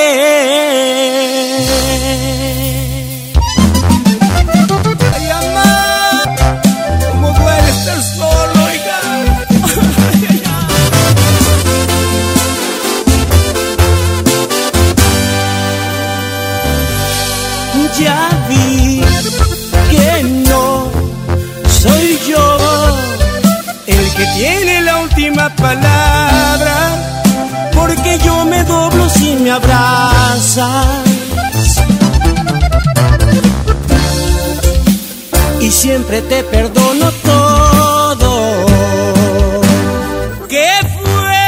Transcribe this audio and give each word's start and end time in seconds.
Ay, 5.13 5.27
mamá, 5.27 6.23
cómo 7.11 7.27
duele 7.33 7.69
estar 7.69 8.01
solo, 8.03 8.53
oiga. 8.65 8.99
Ay, 10.13 10.27
ay, 10.29 10.43
ay. 10.45 10.59
Ya 17.99 18.29
vi 18.47 19.01
que 19.91 20.23
no 20.49 20.89
soy 21.81 22.17
yo 22.29 22.57
el 23.87 24.05
que 24.15 24.25
tiene 24.37 24.81
la 24.81 24.97
última 24.99 25.49
palabra, 25.55 26.38
si 29.09 29.35
me 29.35 29.51
abrazas. 29.51 30.87
Y 35.61 35.71
siempre 35.71 36.21
te 36.21 36.43
perdono 36.43 37.11
todo. 37.23 38.65
¿Qué 40.47 40.71
fue 40.95 41.41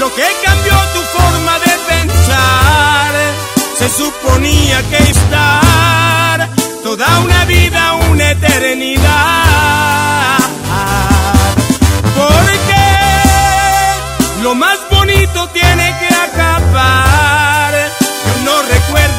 lo 0.00 0.14
que 0.14 0.26
cambió 0.44 0.74
tu 0.94 1.00
forma 1.16 1.58
de 1.58 1.72
pensar? 1.92 3.12
Se 3.78 3.88
suponía 3.88 4.82
que 4.90 4.98
estar 5.10 6.48
toda 6.82 7.20
una 7.20 7.44
vida, 7.44 7.94
una 8.10 8.30
eternidad. 8.30 9.45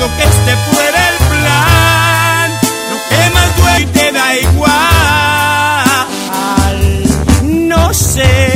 Que 0.06 0.24
este 0.24 0.56
fuera 0.70 1.10
el 1.10 1.18
plan. 1.32 2.52
Lo 2.92 2.98
que 3.10 3.22
más 3.34 3.50
duele 3.58 3.86
te 3.88 4.12
da 4.12 4.36
igual. 4.36 4.78
No 7.42 7.94
sé 7.94 8.52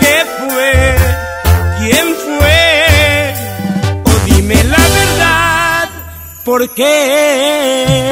qué 0.00 0.24
fue, 0.38 0.96
quién 1.78 2.06
fue, 2.24 3.34
o 4.04 4.10
dime 4.26 4.64
la 4.64 4.78
verdad, 4.78 5.88
¿por 6.44 6.68
qué? 6.70 8.11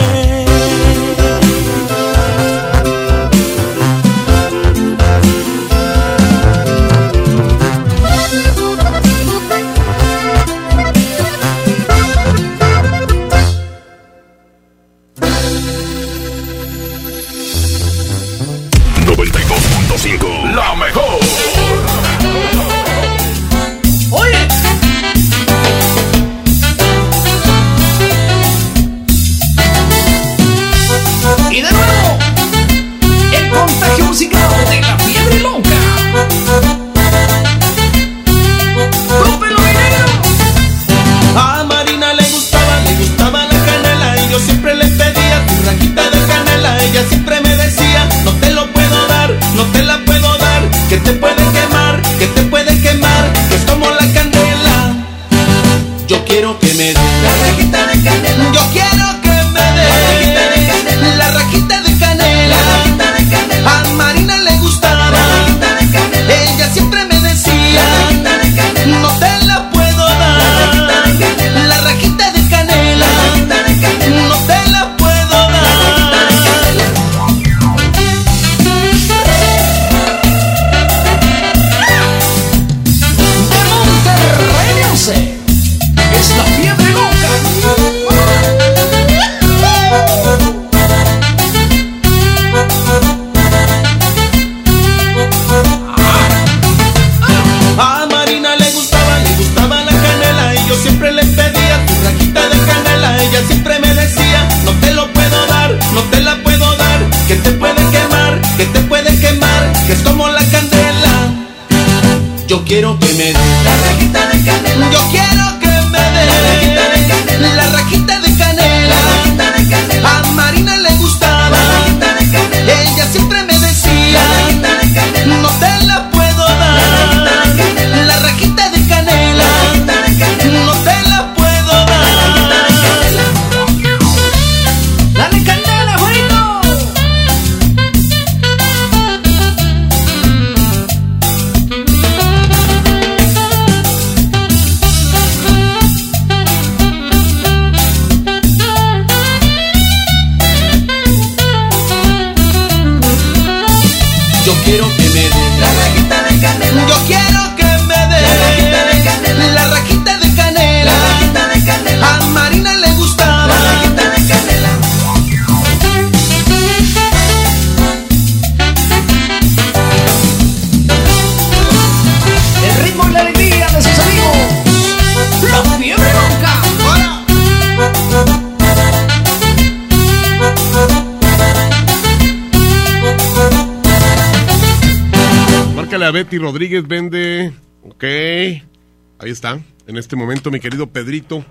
Betty 186.31 186.45
Rodríguez, 186.45 186.87
vende. 186.87 187.53
Ok. 187.83 188.05
Ahí 188.05 189.31
está. 189.33 189.59
En 189.89 189.97
este 189.97 190.15
momento, 190.15 190.53
mi 190.53 190.61
querido 190.61 190.87
Pedrito. 190.87 191.45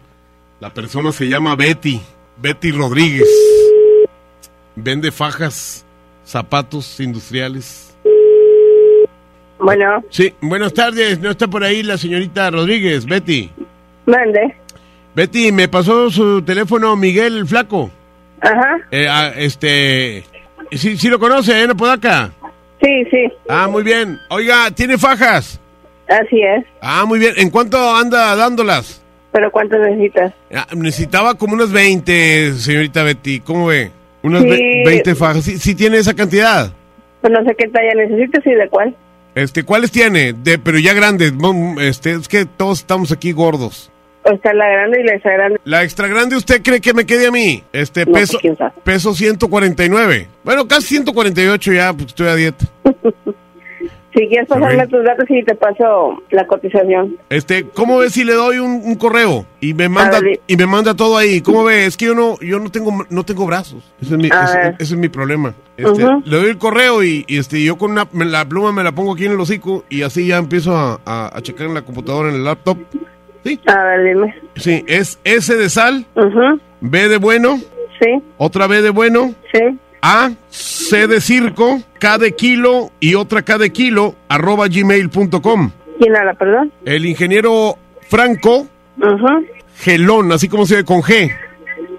La 0.62 0.74
persona 0.74 1.12
se 1.12 1.28
llama 1.28 1.58
Betty. 1.58 2.00
Betty 2.38 2.72
Rodríguez. 2.72 3.28
Vende 4.78 5.12
fajas, 5.12 5.86
zapatos 6.24 6.98
industriales. 7.02 7.94
Bueno, 9.60 10.02
Sí, 10.12 10.34
buenas 10.40 10.74
tardes. 10.74 11.20
No 11.20 11.30
está 11.32 11.50
por 11.50 11.66
ahí 11.66 11.84
la 11.84 11.98
señorita 11.98 12.50
Rodríguez, 12.50 13.06
Betty. 13.06 13.50
mande. 14.06 14.56
Betty, 15.14 15.52
me 15.52 15.68
pasó 15.68 16.10
su 16.10 16.42
teléfono 16.42 16.96
Miguel 16.96 17.36
el 17.40 17.48
Flaco. 17.48 17.92
Ajá. 18.40 18.78
Eh, 18.92 19.10
ah, 19.10 19.34
este. 19.36 20.24
Sí, 20.72 20.96
sí 20.96 21.10
lo 21.10 21.20
conoce, 21.20 21.64
¿eh? 21.64 21.68
¿No 21.68 21.86
acá? 21.86 22.32
Sí, 22.82 23.04
sí. 23.12 23.28
Ah, 23.50 23.68
muy 23.68 23.84
bien. 23.84 24.18
Oiga, 24.30 24.72
¿tiene 24.72 24.98
fajas? 24.98 25.60
Así 26.08 26.42
es. 26.42 26.66
Ah, 26.82 27.06
muy 27.06 27.20
bien. 27.20 27.34
¿En 27.38 27.50
cuánto 27.50 27.78
anda 27.96 28.36
dándolas? 28.36 29.04
¿Pero 29.32 29.52
cuánto 29.52 29.78
necesitas? 29.78 30.34
Ah, 30.54 30.66
necesitaba 30.76 31.36
como 31.36 31.54
unas 31.54 31.72
20, 31.72 32.54
señorita 32.54 33.04
Betty. 33.04 33.42
¿Cómo 33.42 33.68
ve? 33.68 33.92
Unas 34.24 34.42
Sí. 34.44 34.50
ve- 34.50 34.84
20 34.86 35.16
fajas. 35.16 35.44
¿Sí, 35.44 35.60
sí 35.60 35.76
tiene 35.76 35.98
esa 35.98 36.14
cantidad? 36.16 36.72
Pues 37.22 37.32
no 37.34 37.44
sé 37.44 37.54
qué 37.58 37.68
talla 37.68 37.94
necesitas 37.96 38.46
y 38.46 38.52
de 38.52 38.70
cuál. 38.70 38.96
Este, 39.36 39.64
¿cuáles 39.64 39.92
tiene? 39.92 40.34
De, 40.34 40.58
pero 40.58 40.80
ya 40.80 40.94
grandes. 40.94 41.34
Este, 41.80 42.14
es 42.14 42.28
que 42.28 42.46
todos 42.46 42.80
estamos 42.80 43.12
aquí 43.12 43.32
gordos. 43.32 43.92
Está 44.32 44.54
la 44.54 44.68
grande 44.70 45.02
y 45.02 45.04
la 45.04 45.14
extra 45.14 45.34
grande. 45.34 45.60
La 45.64 45.84
extra 45.84 46.08
grande, 46.08 46.36
¿usted 46.36 46.62
cree 46.62 46.80
que 46.82 46.94
me 46.94 47.06
quede 47.06 47.28
a 47.28 47.32
mí? 47.32 47.64
Este, 47.74 48.06
No, 48.06 48.14
peso, 48.14 48.40
pues, 48.42 48.58
peso 48.84 49.14
149. 49.14 50.28
Bueno, 50.44 50.68
casi 50.68 50.88
148 50.96 51.74
ya, 51.74 51.94
pues 51.94 52.08
estoy 52.08 52.28
a 52.28 52.36
dieta. 52.36 52.66
Si 54.12 54.28
quieres 54.28 54.48
pasarme 54.50 54.88
tus 54.88 55.04
datos 55.06 55.26
y 55.30 55.44
te 55.44 55.54
paso 55.54 56.18
la 56.32 56.48
cotización. 56.48 57.16
Este, 57.30 57.66
¿cómo 57.76 58.00
ve 58.00 58.10
si 58.10 58.24
le 58.24 58.34
doy 58.34 58.58
un, 58.58 58.82
un 58.84 58.96
correo 58.96 59.46
y 59.62 59.76
me 59.76 59.88
manda 59.88 60.18
y 60.48 60.58
me 60.58 60.66
manda 60.66 60.96
todo 60.96 61.16
ahí? 61.16 61.42
¿Cómo 61.42 61.64
ve? 61.64 61.86
Es 61.86 61.96
que 61.96 62.06
yo 62.08 62.16
no 62.16 62.36
yo 62.42 62.60
no 62.60 62.72
tengo 62.72 63.06
no 63.08 63.24
tengo 63.24 63.46
brazos. 63.46 63.84
Ese 64.02 64.16
es 64.16 64.18
mi, 64.20 64.26
ese- 64.28 64.76
es 64.80 64.92
mi 64.96 65.10
problema. 65.10 65.54
Este. 65.78 66.02
Le 66.26 66.38
doy 66.38 66.50
el 66.50 66.58
correo 66.58 67.04
y, 67.04 67.24
y, 67.28 67.38
este 67.38 67.64
yo 67.64 67.78
con 67.78 67.92
una, 67.92 68.08
me- 68.12 68.26
la 68.26 68.44
pluma 68.50 68.72
me 68.72 68.84
la 68.84 68.94
pongo 68.94 69.14
aquí 69.14 69.28
en 69.28 69.34
el 69.34 69.40
hocico 69.40 69.86
y 69.90 70.02
así 70.02 70.26
ya 70.26 70.38
empiezo 70.38 70.76
a, 70.76 71.00
a- 71.06 71.38
a 71.38 71.42
checar 71.44 71.68
en 71.68 71.76
la 71.76 71.84
computadora 71.84 72.30
en 72.30 72.36
el 72.36 72.44
laptop. 72.44 72.80
Sí. 73.44 73.60
A 73.68 73.84
ver, 73.84 74.04
dime. 74.06 74.36
Sí, 74.56 74.84
es 74.88 75.20
S 75.24 75.56
de 75.56 75.70
sal. 75.70 76.06
B 76.82 77.08
de 77.10 77.18
bueno, 77.18 77.60
Sí, 78.02 78.22
otra 78.38 78.68
B 78.68 78.82
de 78.82 78.90
bueno, 78.92 79.34
sí. 79.54 79.60
A, 80.02 80.32
C 80.50 81.08
de 81.08 81.20
circo, 81.20 81.82
K 82.00 82.18
de 82.18 82.34
kilo 82.34 82.92
y 83.02 83.16
otra 83.16 83.42
K 83.42 83.58
de 83.58 83.72
kilo, 83.74 84.16
arroba 84.30 84.68
gmail.com. 84.70 85.72
¿Quién 86.00 86.16
habla, 86.16 86.34
perdón? 86.36 86.72
El 86.86 87.06
ingeniero 87.06 87.76
Franco 88.08 88.68
Ujú. 88.98 89.46
Gelón, 89.80 90.32
así 90.32 90.48
como 90.48 90.66
se 90.66 90.78
ve 90.78 90.86
con 90.86 91.02
G. 91.02 91.30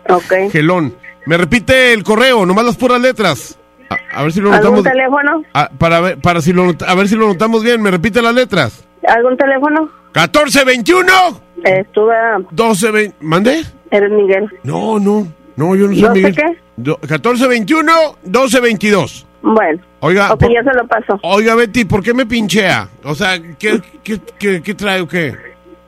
Ok. 0.09 0.51
Gelón. 0.51 0.95
Me 1.27 1.37
repite 1.37 1.93
el 1.93 2.03
correo, 2.03 2.47
nomás 2.47 2.65
las 2.65 2.77
puras 2.77 3.01
letras. 3.01 3.59
A, 3.91 4.21
a 4.21 4.23
ver 4.23 4.33
si 4.33 4.41
lo 4.41 4.53
¿Algún 4.53 4.77
notamos. 4.77 4.85
teléfono? 4.85 5.43
a, 5.53 5.69
para 5.69 6.01
ver, 6.01 6.19
para 6.19 6.41
si 6.41 6.53
lo, 6.55 6.73
a 6.87 6.95
ver 6.95 7.09
si 7.09 7.17
lo 7.17 7.27
notamos 7.27 7.63
bien. 7.63 7.83
Me 7.83 7.91
repite 7.91 8.23
las 8.23 8.35
letras. 8.35 8.85
¿Algún 9.07 9.37
teléfono? 9.37 9.91
1421 10.15 11.41
Estuve 11.65 12.17
a... 12.17 12.39
1220. 12.39 13.15
¿Mande? 13.21 13.65
Eres 13.91 14.11
Miguel. 14.13 14.49
No, 14.63 14.99
no. 14.99 15.27
No, 15.57 15.75
yo 15.77 15.87
no 15.89 15.93
soy 15.95 16.01
¿Doce 16.03 16.15
Miguel. 16.15 16.35
qué? 16.37 16.59
Do- 16.77 16.99
1421 17.03 17.93
1222. 18.25 19.27
Bueno. 19.43 19.81
Oiga, 20.01 20.33
Ok, 20.33 20.41
por- 20.41 20.53
ya 20.53 20.63
se 20.63 20.75
lo 20.77 20.87
paso. 20.87 21.19
oiga 21.23 21.55
Betty, 21.55 21.85
¿por 21.85 22.03
qué 22.03 22.15
me 22.15 22.25
pinchea? 22.27 22.89
O 23.05 23.15
sea, 23.15 23.39
¿qué, 23.59 23.81
qué, 24.03 24.19
qué, 24.39 24.63
qué 24.63 24.75
trae 24.75 25.01
o 25.01 25.09
qué? 25.09 25.35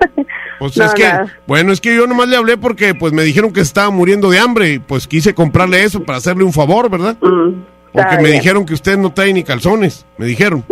Pues 0.58 0.76
No, 0.76 0.84
es 0.84 0.94
que, 0.94 1.02
nada. 1.02 1.26
bueno, 1.44 1.72
es 1.72 1.80
que 1.80 1.96
yo 1.96 2.06
nomás 2.06 2.28
le 2.28 2.36
hablé 2.36 2.56
porque 2.56 2.94
pues 2.94 3.12
me 3.12 3.24
dijeron 3.24 3.52
que 3.52 3.60
estaba 3.62 3.90
muriendo 3.90 4.30
de 4.30 4.38
hambre 4.38 4.74
y 4.74 4.78
pues 4.78 5.08
quise 5.08 5.34
comprarle 5.34 5.82
eso 5.82 6.04
para 6.04 6.18
hacerle 6.18 6.44
un 6.44 6.52
favor, 6.52 6.88
¿verdad? 6.88 7.16
Porque 7.18 7.56
está 7.94 8.16
me 8.18 8.28
bien. 8.28 8.34
dijeron 8.38 8.64
que 8.64 8.74
usted 8.74 8.96
no 8.96 9.12
trae 9.12 9.32
ni 9.32 9.42
calzones, 9.42 10.06
me 10.18 10.26
dijeron, 10.26 10.64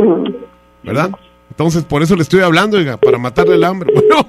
¿verdad? 0.85 1.11
Entonces 1.61 1.85
por 1.85 2.03
eso 2.03 2.17
le 2.17 2.23
estoy 2.23 2.41
hablando, 2.41 2.79
oiga, 2.79 2.97
para 2.97 3.19
matarle 3.19 3.57
el 3.57 3.65
hambre. 3.65 3.93
Bueno. 4.03 4.27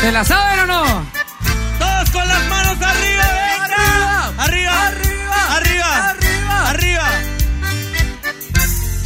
¿Se 0.00 0.12
la 0.12 0.24
saben 0.24 0.60
o 0.60 0.66
no? 0.66 0.84
Todos 1.80 2.10
con 2.10 2.28
las 2.28 2.48
manos 2.48 2.80
arriba, 2.80 3.24
venga. 3.58 4.44
Arriba, 4.44 4.86
arriba, 4.86 5.56
arriba, 5.56 6.10
arriba, 6.10 6.70
arriba. 6.70 7.10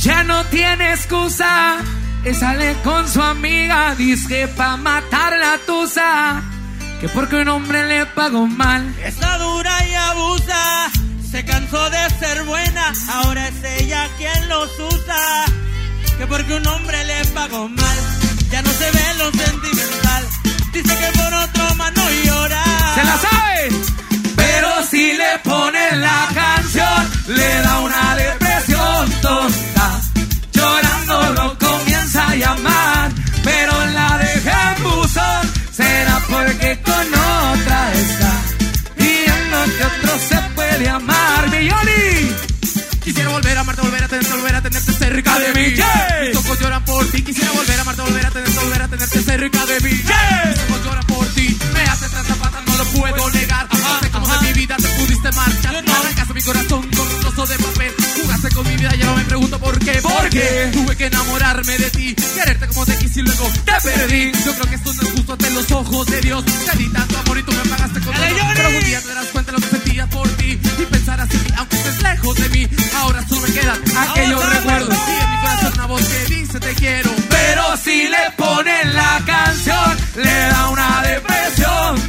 Ya 0.02 0.24
no 0.24 0.44
tiene 0.44 0.92
excusa. 0.92 1.78
Sale 2.34 2.76
con 2.84 3.08
su 3.08 3.22
amiga. 3.22 3.94
Dice 3.96 4.48
pa' 4.48 4.76
matar 4.76 5.32
la 5.38 5.58
tusa. 5.66 6.42
Que 7.00 7.08
porque 7.08 7.36
un 7.36 7.48
hombre 7.48 7.86
le 7.86 8.06
pagó 8.06 8.46
mal. 8.46 8.94
Está 9.02 9.38
dura 9.38 9.72
y 9.86 9.94
abusa. 9.94 10.90
Se 11.30 11.44
cansó 11.44 11.90
de 11.90 12.10
ser 12.20 12.44
buena. 12.44 12.92
Ahora 13.14 13.48
es 13.48 13.80
ella 13.80 14.06
quien 14.18 14.48
los 14.48 14.68
usa. 14.78 15.44
Que 16.18 16.26
porque 16.26 16.54
un 16.54 16.66
hombre 16.66 17.02
le 17.04 17.24
pagó 17.26 17.68
mal. 17.68 17.98
Ya 18.50 18.62
no 18.62 18.70
se 18.70 18.90
ve 18.90 19.14
lo 19.18 19.30
sentimental. 19.32 20.24
Dice 20.72 20.96
que 20.96 21.18
por 21.18 21.34
otro 21.34 21.74
más 21.76 21.92
no 21.96 22.10
llora. 22.24 22.64
¿Se 22.94 23.04
la 23.04 23.18
saben? 23.18 23.82
Pero 24.36 24.68
si 24.88 25.12
le 25.12 25.38
ponen 25.42 26.00
la 26.00 26.28
canción, 26.34 27.10
le 27.28 27.62
da 27.62 27.80
una 27.80 28.14
depresión 28.14 28.37
cerca 45.38 45.52
de 45.52 45.60
mí. 45.60 46.28
Mis 46.28 46.36
ojos 46.36 46.60
lloran 46.60 46.84
por 46.84 47.06
ti. 47.10 47.22
Quisiera 47.22 47.50
volver 47.52 47.78
a 47.78 47.82
amarte, 47.82 48.02
volver 48.02 48.26
a 48.26 48.30
tenerte, 48.30 48.58
volver 48.58 48.82
a 48.82 48.88
tenerte 48.88 49.22
cerca 49.22 49.66
de 49.66 49.80
mí. 49.80 49.90
Mis 49.90 50.60
ojos 50.68 50.84
lloran 50.84 51.06
por 51.06 51.26
ti. 51.28 51.58
Me 51.72 51.82
haces 51.82 52.10
tanta 52.10 52.34
falta, 52.34 52.60
no 52.66 52.76
lo 52.76 52.84
puedo 52.86 53.30
negar. 53.30 53.68
No 53.70 54.00
sé 54.00 54.10
cómo 54.10 54.26
de 54.26 54.46
mi 54.46 54.52
vida 54.52 54.76
te 54.76 54.88
pudiste 54.88 55.32
marchar. 55.32 55.76
Arrancaste 55.76 56.34
mi 56.34 56.42
corazón 56.42 56.90
con 56.90 57.08
un 57.08 57.20
trozo 57.20 57.46
de 57.46 57.58
papel. 57.58 57.94
Jugaste 58.22 58.48
con 58.50 58.68
mi 58.68 58.76
vida, 58.76 58.94
ya 58.94 59.06
no 59.06 59.16
me 59.16 59.24
pregunto 59.24 59.58
por 59.58 59.78
qué. 59.78 60.00
Porque 60.02 60.70
tuve 60.72 60.96
que 60.96 61.06
enamorarme 61.06 61.78
de 61.78 61.90
ti. 61.90 62.14
Quererte 62.14 62.66
como 62.68 62.86
te 62.86 62.98
quisiera. 62.98 63.18
y 63.18 63.22
luego 63.22 63.52
te 63.64 63.72
perdí. 63.82 64.32
Yo 64.44 64.52
creo 64.54 64.66
que 64.68 64.74
esto 64.74 64.94
no 64.94 65.02
es 65.02 65.10
justo 65.10 65.32
ante 65.32 65.50
los 65.50 65.70
ojos 65.72 66.06
de 66.06 66.20
Dios. 66.20 66.44
Te 66.44 66.78
di 66.78 66.88
tanto 66.92 67.18
amor 67.18 67.38
y 67.38 67.42
tú 67.42 67.52
me 67.52 67.68
pagaste 67.68 68.00
con 68.00 68.14
dolor. 68.14 68.52
Pero 68.54 68.68
un 68.68 68.84
día 68.84 69.00
te 69.00 69.08
darás 69.08 69.26
cuenta 69.26 69.47
por 70.18 70.28
ti 70.36 70.58
y 70.78 70.84
pensarás 70.86 71.30
en 71.30 71.44
mí, 71.44 71.50
aunque 71.56 71.76
estés 71.76 72.02
lejos 72.02 72.34
de 72.36 72.48
mí. 72.50 72.68
Ahora 72.96 73.24
solo 73.28 73.40
me 73.42 73.52
quedan 73.52 73.80
aquellos 74.08 74.54
recuerdos. 74.54 74.98
Y 75.08 75.22
en 75.22 75.30
mi 75.30 75.36
corazón 75.40 75.72
una 75.74 75.86
voz 75.86 76.02
que 76.02 76.34
dice 76.34 76.60
te 76.60 76.74
quiero. 76.74 77.10
Pero 77.28 77.76
si 77.76 78.08
le 78.08 78.24
ponen 78.36 78.94
la 78.94 79.20
canción, 79.24 79.96
le 80.16 80.36
da 80.52 80.70
una 80.70 81.02
depresión 81.02 82.08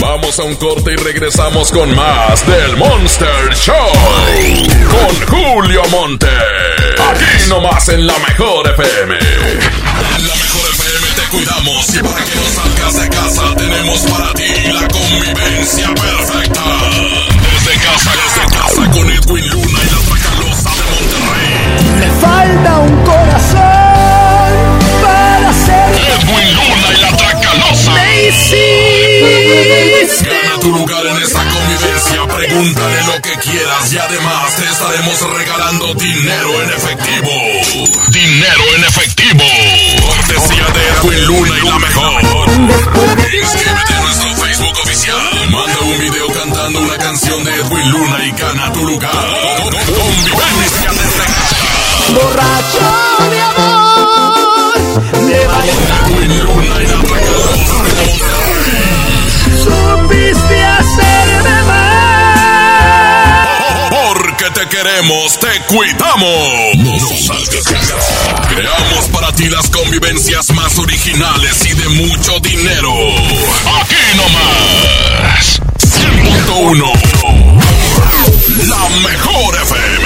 Vamos 0.00 0.38
a 0.38 0.42
un 0.44 0.54
corte 0.56 0.92
y 0.92 0.96
regresamos 0.96 1.70
con 1.70 1.94
más 1.94 2.46
del 2.46 2.76
Monster 2.76 3.54
Show. 3.54 3.74
Con 4.90 5.26
Julio 5.26 5.82
Monte. 5.90 6.28
Aquí 7.10 7.48
nomás 7.48 7.88
en 7.88 8.06
la 8.06 8.18
mejor 8.18 8.68
FM. 8.68 9.14
En 9.14 10.28
la 10.28 10.34
mejor 10.34 10.70
FM 10.74 11.06
te 11.14 11.22
cuidamos 11.30 11.94
y 11.94 11.98
para 12.00 12.24
que 12.24 12.34
no 12.34 12.46
salgas 12.54 12.96
de 13.00 13.08
casa 13.08 13.54
tenemos 13.56 14.00
para 14.00 14.32
ti 14.34 14.52
la 14.72 14.88
convivencia 14.88 15.88
perfecta. 15.94 16.62
Desde 17.52 17.78
casa, 17.84 18.10
desde 18.12 18.56
casa 18.56 18.90
con 18.90 19.10
Edwin 19.10 19.48
Luna 19.48 19.78
y 19.82 19.90
la 19.94 20.00
Tracalosa 20.08 20.70
de 20.70 20.84
Monterrey. 20.92 21.98
Me 21.98 22.10
falta 22.20 22.78
un 22.80 23.04
corazón 23.04 23.56
para 25.02 25.52
ser 25.52 25.94
Edwin 26.20 26.54
Luna 26.54 26.75
hiciste 28.28 30.16
Gana 30.24 30.60
tu 30.60 30.72
lugar 30.72 31.06
en 31.06 31.16
esta 31.22 31.44
convivencia, 31.44 32.26
pregúntale 32.26 33.02
lo 33.04 33.22
que 33.22 33.32
quieras 33.38 33.92
y 33.92 33.98
además 33.98 34.56
te 34.56 34.64
estaremos 34.64 35.20
regalando 35.36 35.94
dinero 35.94 36.62
en 36.62 36.70
efectivo. 36.70 37.30
Dinero 38.08 38.64
en 38.76 38.84
efectivo. 38.84 39.44
Cortesía 40.06 40.66
de 40.74 40.88
Edwin 40.88 41.26
Luna 41.26 41.54
y 41.62 41.66
la 41.66 41.78
mejor. 41.78 42.22
Inscríbete 42.22 43.94
a 43.94 44.00
nuestro 44.00 44.36
Facebook 44.36 44.78
oficial. 44.82 45.50
Manda 45.50 45.80
un 45.82 45.98
video 45.98 46.26
cantando 46.32 46.80
una 46.80 46.98
canción 46.98 47.44
de 47.44 47.54
Edwin 47.54 47.90
Luna 47.90 48.24
y 48.24 48.30
gana 48.32 48.72
tu 48.72 48.84
lugar. 48.84 49.12
Convivencia 49.86 50.90
casa. 50.96 51.46
borracho 52.14 53.30
de 53.30 53.40
amor. 53.40 53.95
Supiste 59.62 60.64
hacerme 60.64 61.62
mal. 61.66 61.86
Porque 63.90 64.50
te 64.50 64.68
queremos, 64.68 65.38
te 65.38 65.60
cuidamos. 65.66 66.76
No 66.76 66.98
salgas 67.16 67.64
de 67.64 67.72
casa. 67.72 68.46
Creamos 68.48 69.06
para 69.12 69.32
ti 69.32 69.48
las 69.48 69.68
convivencias 69.70 70.50
más 70.50 70.78
originales 70.78 71.64
y 71.66 71.74
de 71.74 71.88
mucho 71.88 72.38
dinero. 72.40 72.92
Aquí 73.80 73.96
nomás. 74.16 75.60
100.1. 75.78 76.92
La 78.68 78.88
mejor 79.00 79.54
FM. 79.54 80.05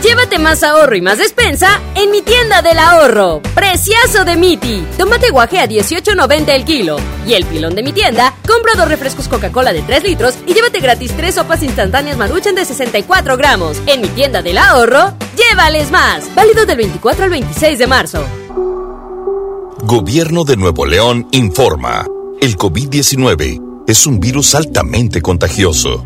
Llévate 0.04 0.40
más 0.40 0.64
ahorro 0.64 0.96
y 0.96 1.02
más 1.02 1.18
despensa 1.18 1.82
en 1.94 2.10
mi 2.10 2.22
tienda 2.22 2.62
del 2.62 2.80
ahorro. 2.80 3.42
Preciazo 3.54 4.24
de 4.24 4.38
Miti. 4.38 4.82
Tomate 4.98 5.30
guaje 5.30 5.60
a 5.60 5.68
18.90 5.68 6.50
el 6.50 6.64
kilo. 6.64 6.98
Y 7.28 7.34
el 7.34 7.46
pilón 7.46 7.76
de 7.76 7.84
mi 7.84 7.92
tienda, 7.92 8.34
compra 8.48 8.74
dos 8.78 8.88
refrescos 8.88 9.28
Coca-Cola 9.28 9.74
de 9.74 9.82
3 9.82 10.04
litros 10.04 10.36
y 10.48 10.54
llévate 10.54 10.80
gratis 10.80 11.12
tres 11.18 11.36
sopas 11.36 11.64
instantáneas 11.64 12.18
Maruchan 12.18 12.56
de 12.56 12.64
64 12.64 13.36
gramos. 13.36 13.82
En 13.88 14.00
mi 14.00 14.08
tienda 14.08 14.42
del 14.42 14.58
ahorro, 14.58 15.14
llévales 15.36 15.92
más. 15.92 16.34
Válido 16.34 16.66
del 16.66 16.78
24 16.78 17.26
al 17.26 17.30
26 17.32 17.78
de 17.78 17.88
marzo. 17.88 18.24
Gobierno 19.82 20.46
de 20.46 20.56
Nuevo 20.56 20.86
León 20.86 21.28
informa. 21.32 22.06
El 22.40 22.56
COVID-19 22.56 23.84
es 23.86 24.08
un 24.08 24.22
virus 24.22 24.56
altamente 24.56 25.22
contagioso. 25.22 26.06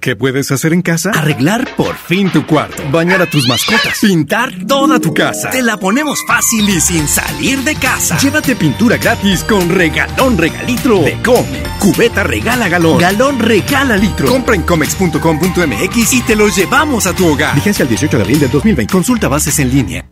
¿Qué 0.00 0.16
puedes 0.16 0.50
hacer 0.50 0.72
en 0.72 0.80
casa? 0.80 1.10
Arreglar 1.10 1.76
por 1.76 1.94
fin 1.94 2.30
tu 2.32 2.46
cuarto, 2.46 2.82
bañar 2.90 3.20
a 3.20 3.26
tus 3.26 3.46
mascotas, 3.46 3.98
pintar 4.00 4.50
toda 4.66 4.98
tu 4.98 5.12
casa. 5.12 5.50
Te 5.50 5.60
la 5.60 5.76
ponemos 5.76 6.18
fácil 6.26 6.66
y 6.70 6.80
sin 6.80 7.06
salir 7.06 7.58
de 7.64 7.74
casa. 7.74 8.16
Llévate 8.16 8.56
pintura 8.56 8.96
gratis 8.96 9.44
con 9.44 9.68
regalón 9.68 10.38
regalitro 10.38 11.02
de 11.02 11.20
Come. 11.22 11.62
Cubeta 11.80 12.22
regala 12.22 12.70
galón, 12.70 12.98
galón 12.98 13.38
regala 13.40 13.98
litro. 13.98 14.26
Compra 14.28 14.54
en 14.54 14.62
comex.com.mx 14.62 16.12
y 16.14 16.22
te 16.22 16.34
lo 16.34 16.48
llevamos 16.48 17.06
a 17.06 17.12
tu 17.12 17.26
hogar. 17.26 17.54
Vigencia 17.54 17.82
el 17.82 17.90
18 17.90 18.16
de 18.16 18.22
abril 18.22 18.40
del 18.40 18.50
2020. 18.50 18.90
Consulta 18.90 19.28
bases 19.28 19.58
en 19.58 19.68
línea. 19.68 20.10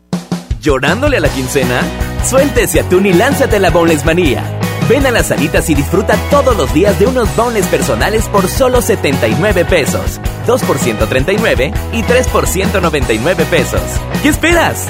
¿Llorándole 0.60 1.16
a 1.16 1.20
la 1.20 1.30
quincena? 1.30 1.80
Suéltese 2.28 2.80
atún 2.80 3.06
y 3.06 3.14
lánzate 3.14 3.56
a 3.56 3.60
la 3.60 3.70
Boneless 3.70 4.04
Manía. 4.04 4.44
Ven 4.88 5.04
a 5.04 5.10
las 5.10 5.26
salitas 5.26 5.68
y 5.68 5.74
disfruta 5.74 6.16
todos 6.30 6.56
los 6.56 6.72
días 6.72 6.98
de 6.98 7.06
unos 7.06 7.34
boneless 7.36 7.66
personales 7.66 8.26
por 8.28 8.48
solo 8.48 8.80
79 8.80 9.66
pesos. 9.66 10.18
2 10.46 10.62
por 10.62 10.78
139 10.78 11.72
y 11.92 12.02
3 12.02 12.28
por 12.28 12.46
199 12.46 13.44
pesos. 13.44 13.82
¿Qué 14.22 14.30
esperas? 14.30 14.86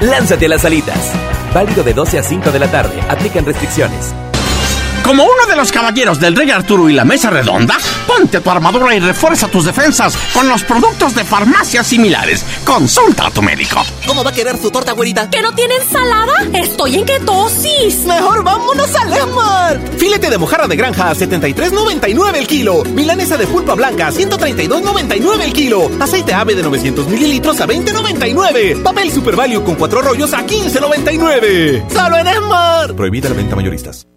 Lánzate 0.00 0.46
a 0.46 0.48
las 0.48 0.62
salitas. 0.62 1.12
Válido 1.52 1.84
de 1.84 1.92
12 1.92 2.18
a 2.18 2.22
5 2.22 2.52
de 2.52 2.58
la 2.58 2.70
tarde. 2.70 2.98
Aplican 3.10 3.44
restricciones. 3.44 4.14
Como 5.04 5.24
uno 5.24 5.46
de 5.46 5.54
los 5.54 5.70
caballeros 5.70 6.18
del 6.18 6.34
Rey 6.34 6.50
Arturo 6.50 6.88
y 6.88 6.94
la 6.94 7.04
Mesa 7.04 7.28
Redonda, 7.28 7.76
ponte 8.06 8.40
tu 8.40 8.50
armadura 8.50 8.94
y 8.94 9.00
refuerza 9.00 9.48
tus 9.48 9.66
defensas 9.66 10.16
con 10.32 10.48
los 10.48 10.64
productos 10.64 11.14
de 11.14 11.24
farmacias 11.24 11.86
similares. 11.86 12.42
Consulta 12.64 13.26
a 13.26 13.30
tu 13.30 13.42
médico. 13.42 13.82
¿Cómo 14.06 14.24
va 14.24 14.30
a 14.30 14.32
querer 14.32 14.56
su 14.56 14.70
torta, 14.70 14.92
güerita? 14.92 15.28
¿Que 15.28 15.42
no 15.42 15.54
tiene 15.54 15.74
ensalada? 15.76 16.32
¡Estoy 16.54 16.94
en 16.94 17.04
ketosis! 17.04 18.06
¡Mejor 18.06 18.42
vámonos 18.42 18.96
a 18.96 19.04
Lemar! 19.04 19.80
Filete 19.98 20.30
de 20.30 20.38
mojarra 20.38 20.68
de 20.68 20.76
granja 20.76 21.10
a 21.10 21.14
73.99 21.14 22.36
el 22.36 22.46
kilo. 22.46 22.82
Milanesa 22.84 23.36
de 23.36 23.46
pulpa 23.46 23.74
blanca 23.74 24.06
a 24.06 24.10
132.99 24.10 25.40
el 25.42 25.52
kilo. 25.52 25.90
Aceite 26.00 26.32
ave 26.32 26.54
de 26.54 26.62
900 26.62 27.08
mililitros 27.08 27.60
a 27.60 27.66
20.99. 27.66 28.82
Papel 28.82 29.12
Super 29.12 29.36
Value 29.36 29.62
con 29.64 29.74
cuatro 29.74 30.00
rollos 30.00 30.32
a 30.32 30.46
15.99. 30.46 31.92
¡Solo 31.92 32.16
en 32.16 32.26
Esmar! 32.26 32.94
Prohibida 32.96 33.28
la 33.28 33.34
venta 33.34 33.54
mayoristas. 33.54 34.06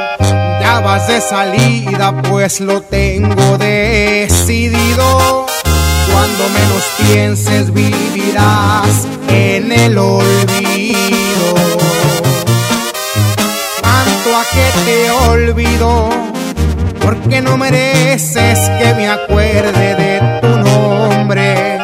Ya 0.60 0.80
vas 0.80 1.06
de 1.06 1.20
salida, 1.20 2.20
pues 2.28 2.60
lo 2.60 2.80
tengo 2.80 3.56
decidido. 3.56 5.46
Cuando 6.12 6.48
menos 6.48 6.82
pienses, 6.98 7.72
vivirás 7.72 9.06
en 9.28 9.70
el 9.70 9.96
olvido 9.96 11.69
te 14.84 15.10
olvido, 15.10 16.10
porque 17.00 17.40
no 17.40 17.56
mereces 17.56 18.58
que 18.78 18.94
me 18.94 19.08
acuerde 19.08 19.94
de 19.94 20.40
tu 20.40 20.48
nombre, 20.48 21.78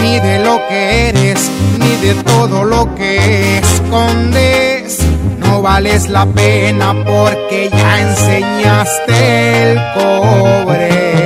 ni 0.00 0.20
de 0.20 0.38
lo 0.44 0.60
que 0.68 1.08
eres, 1.08 1.50
ni 1.78 2.06
de 2.06 2.14
todo 2.22 2.64
lo 2.64 2.94
que 2.94 3.58
escondes. 3.58 4.98
No 5.38 5.62
vales 5.62 6.08
la 6.08 6.26
pena 6.26 6.94
porque 7.04 7.70
ya 7.70 8.00
enseñaste 8.00 9.72
el 9.72 9.78
cobre. 9.94 11.21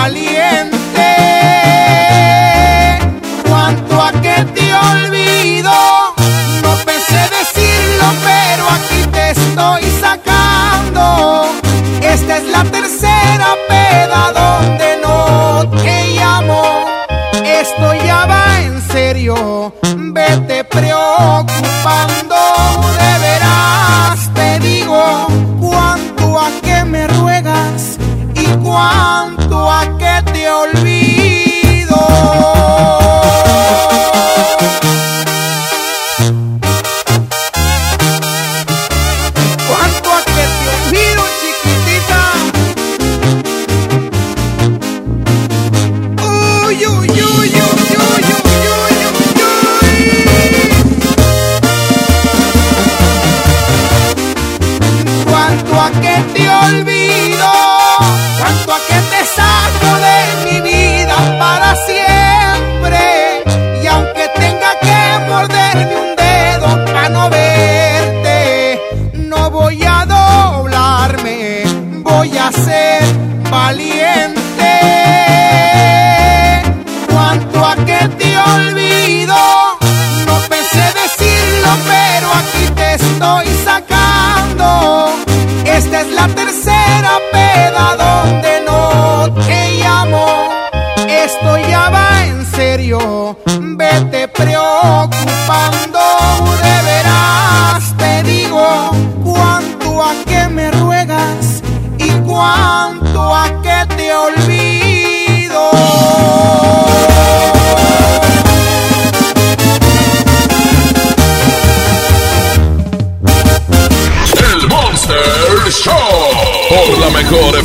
Valiente. 0.00 1.10
Cuanto 3.48 3.94
a 4.00 4.10
que 4.24 4.36
te 4.56 4.66
olvido, 4.90 5.74
no 6.64 6.72
pensé 6.88 7.20
decirlo, 7.38 8.06
pero 8.28 8.62
aquí 8.76 9.00
te 9.16 9.24
estoy 9.30 9.82
sacando. 10.04 11.02
Esta 12.14 12.32
es 12.40 12.44
la 12.56 12.62
tercera 12.76 13.48
peda 13.72 14.22
donde 14.40 14.88
no 15.04 15.68
te 15.82 15.96
llamo. 16.18 16.62
Esto 17.62 17.86
ya 18.06 18.20
va 18.32 18.44
en 18.68 18.74
serio 18.92 19.34
vete 20.18 20.64
preocupando, 20.64 22.40
de 23.00 23.12
veras 23.24 24.18
te 24.38 24.48
digo 24.60 25.02
cuánto 25.60 26.24
a 26.44 26.48
que 26.62 26.84
me 26.84 27.06
ruegas 27.08 27.98
y 28.34 28.46
cuánto 28.64 29.27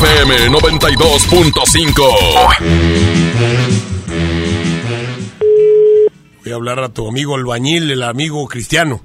FM 0.03 0.49
92.5. 0.49 2.03
Voy 6.43 6.51
a 6.51 6.55
hablar 6.55 6.79
a 6.79 6.89
tu 6.89 7.07
amigo 7.07 7.35
albañil, 7.35 7.89
el 7.89 8.03
amigo 8.03 8.45
cristiano. 8.49 8.99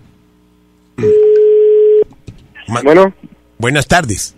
bueno. 2.82 3.14
Buenas 3.58 3.86
tardes. 3.86 4.34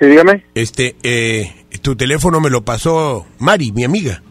Sí, 0.00 0.06
dígame. 0.06 0.44
Este, 0.56 0.96
eh, 1.04 1.54
tu 1.82 1.94
teléfono 1.94 2.40
me 2.40 2.50
lo 2.50 2.64
pasó 2.64 3.24
Mari, 3.38 3.70
mi 3.70 3.84
amiga. 3.84 4.24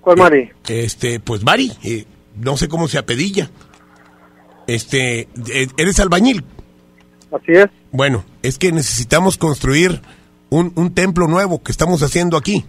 ¿Cuál 0.00 0.18
Mari? 0.18 0.48
Este, 0.68 1.18
pues 1.18 1.42
Mari, 1.42 1.72
eh, 1.82 2.04
no 2.36 2.56
sé 2.56 2.68
cómo 2.68 2.86
se 2.86 2.98
apedilla. 2.98 3.50
Este, 4.68 5.26
eh, 5.52 5.66
¿eres 5.76 5.98
albañil? 5.98 6.44
Así 7.32 7.50
es. 7.50 7.66
Bueno, 7.90 8.24
es 8.42 8.58
que 8.58 8.70
necesitamos 8.70 9.38
construir 9.38 10.02
un, 10.50 10.72
un 10.76 10.94
templo 10.94 11.26
nuevo 11.28 11.62
que 11.62 11.72
estamos 11.72 12.02
haciendo 12.02 12.36
aquí. 12.36 12.64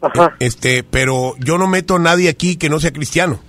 Ajá. 0.00 0.36
Este, 0.38 0.82
pero 0.84 1.34
yo 1.38 1.58
no 1.58 1.66
meto 1.66 1.96
a 1.96 1.98
nadie 1.98 2.28
aquí 2.28 2.56
que 2.56 2.68
no 2.68 2.78
sea 2.80 2.92
cristiano. 2.92 3.40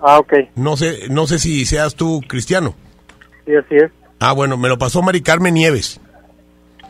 Ah, 0.00 0.18
ok. 0.18 0.32
No 0.56 0.76
sé, 0.76 1.08
no 1.08 1.26
sé 1.26 1.38
si 1.38 1.64
seas 1.64 1.94
tú 1.94 2.20
cristiano. 2.26 2.74
Sí, 3.46 3.52
así 3.54 3.76
es. 3.76 3.90
Ah, 4.18 4.32
bueno, 4.32 4.56
me 4.56 4.68
lo 4.68 4.78
pasó 4.78 5.00
Mari 5.02 5.22
Carmen 5.22 5.54
Nieves. 5.54 6.00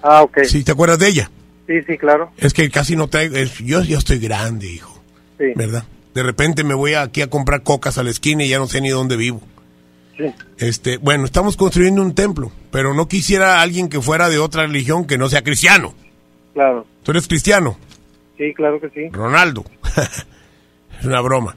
Ah, 0.02 0.22
ok. 0.22 0.44
Sí, 0.44 0.64
¿te 0.64 0.72
acuerdas 0.72 0.98
de 0.98 1.08
ella? 1.08 1.30
Sí, 1.66 1.74
sí, 1.86 1.96
claro. 1.98 2.32
Es 2.38 2.52
que 2.52 2.70
casi 2.70 2.96
no 2.96 3.08
traigo, 3.08 3.36
es- 3.36 3.58
yo 3.58 3.82
ya 3.82 3.98
estoy 3.98 4.18
grande, 4.18 4.66
hijo, 4.66 5.00
Sí. 5.38 5.46
¿verdad? 5.54 5.84
De 6.14 6.22
repente 6.22 6.64
me 6.64 6.74
voy 6.74 6.94
aquí 6.94 7.22
a 7.22 7.30
comprar 7.30 7.62
cocas 7.62 7.96
a 7.98 8.02
la 8.02 8.10
esquina 8.10 8.44
y 8.44 8.48
ya 8.48 8.58
no 8.58 8.66
sé 8.66 8.80
ni 8.80 8.90
dónde 8.90 9.16
vivo. 9.16 9.40
Sí. 10.22 10.34
Este, 10.58 10.96
bueno, 10.98 11.24
estamos 11.24 11.56
construyendo 11.56 12.02
un 12.02 12.14
templo, 12.14 12.52
pero 12.70 12.94
no 12.94 13.08
quisiera 13.08 13.60
alguien 13.60 13.88
que 13.88 14.00
fuera 14.00 14.28
de 14.28 14.38
otra 14.38 14.62
religión 14.66 15.06
que 15.06 15.18
no 15.18 15.28
sea 15.28 15.42
cristiano. 15.42 15.94
Claro. 16.54 16.86
¿Tú 17.02 17.10
eres 17.10 17.26
cristiano? 17.26 17.76
Sí, 18.36 18.52
claro 18.54 18.80
que 18.80 18.88
sí. 18.90 19.08
Ronaldo. 19.10 19.64
es 20.98 21.04
una 21.04 21.20
broma. 21.20 21.56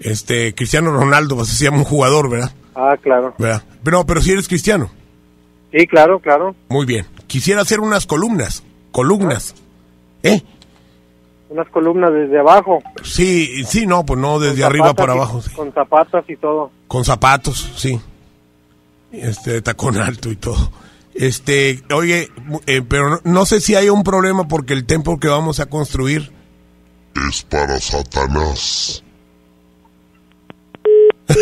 Este, 0.00 0.54
Cristiano 0.54 0.92
Ronaldo, 0.92 1.40
así 1.40 1.56
se 1.56 1.64
llama 1.64 1.78
un 1.78 1.84
jugador, 1.84 2.30
¿verdad? 2.30 2.52
Ah, 2.74 2.96
claro. 3.00 3.34
¿Verdad? 3.38 3.62
Pero, 3.82 4.06
pero 4.06 4.20
si 4.20 4.32
eres 4.32 4.46
cristiano. 4.46 4.90
Sí, 5.72 5.86
claro, 5.86 6.20
claro. 6.20 6.54
Muy 6.68 6.86
bien. 6.86 7.06
Quisiera 7.26 7.62
hacer 7.62 7.80
unas 7.80 8.06
columnas. 8.06 8.62
Columnas. 8.92 9.54
¿Eh? 10.22 10.42
Unas 11.50 11.68
columnas 11.70 12.12
desde 12.12 12.38
abajo. 12.38 12.82
Sí, 13.02 13.64
sí, 13.64 13.86
no, 13.86 14.04
pues 14.04 14.20
no, 14.20 14.38
desde 14.38 14.64
arriba 14.64 14.92
para 14.94 15.14
y- 15.14 15.16
abajo. 15.16 15.40
sí. 15.40 15.50
Con 15.54 15.72
zapatas 15.72 16.24
y 16.28 16.36
todo. 16.36 16.70
Con 16.86 17.04
zapatos, 17.04 17.72
sí. 17.76 17.98
Este, 19.12 19.62
tacón 19.62 19.96
alto 19.98 20.30
y 20.30 20.36
todo. 20.36 20.70
Este, 21.14 21.82
oye, 21.92 22.30
eh, 22.66 22.82
pero 22.86 23.08
no, 23.10 23.20
no 23.24 23.46
sé 23.46 23.60
si 23.62 23.74
hay 23.74 23.88
un 23.88 24.04
problema 24.04 24.46
porque 24.46 24.74
el 24.74 24.84
templo 24.84 25.18
que 25.18 25.28
vamos 25.28 25.58
a 25.60 25.66
construir 25.66 26.30
Es 27.28 27.42
para 27.42 27.80
Satanás. 27.80 29.02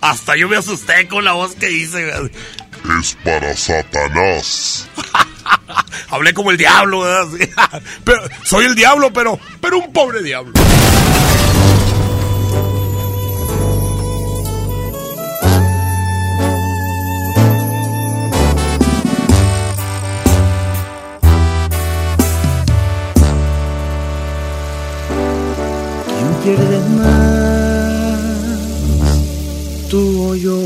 Hasta 0.00 0.36
yo 0.36 0.48
me 0.48 0.56
asusté 0.56 1.06
con 1.08 1.24
la 1.24 1.32
voz 1.32 1.54
que 1.54 1.70
hice. 1.70 2.08
Es 3.00 3.16
para 3.24 3.54
Satanás. 3.56 4.88
Hablé 6.10 6.34
como 6.34 6.50
el 6.50 6.56
diablo, 6.56 7.00
¿verdad? 7.00 7.26
Pero, 8.04 8.22
soy 8.44 8.64
el 8.66 8.74
diablo, 8.74 9.12
pero, 9.12 9.38
pero 9.60 9.78
un 9.78 9.92
pobre 9.92 10.22
diablo. 10.22 10.52
¿Quién 26.06 26.56
pierde 26.56 26.80
más? 26.96 28.20
¿Tú 29.90 30.30
o 30.30 30.34
yo? 30.34 30.58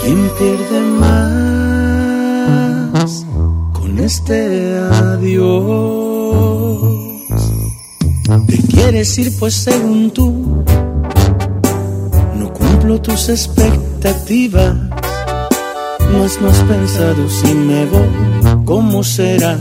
¿Quién 0.00 0.30
pierde 0.38 0.80
más 0.80 1.57
este 4.00 4.78
adiós? 4.78 5.78
Te 8.46 8.58
quieres 8.68 9.18
ir 9.18 9.32
pues 9.38 9.54
según 9.54 10.10
tú 10.10 10.64
no 12.34 12.52
cumplo 12.52 13.00
tus 13.00 13.28
expectativas. 13.28 14.74
No 16.12 16.24
has 16.24 16.62
pensado 16.64 17.28
si 17.28 17.54
me 17.54 17.84
voy, 17.86 18.64
¿cómo 18.64 19.02
será 19.02 19.56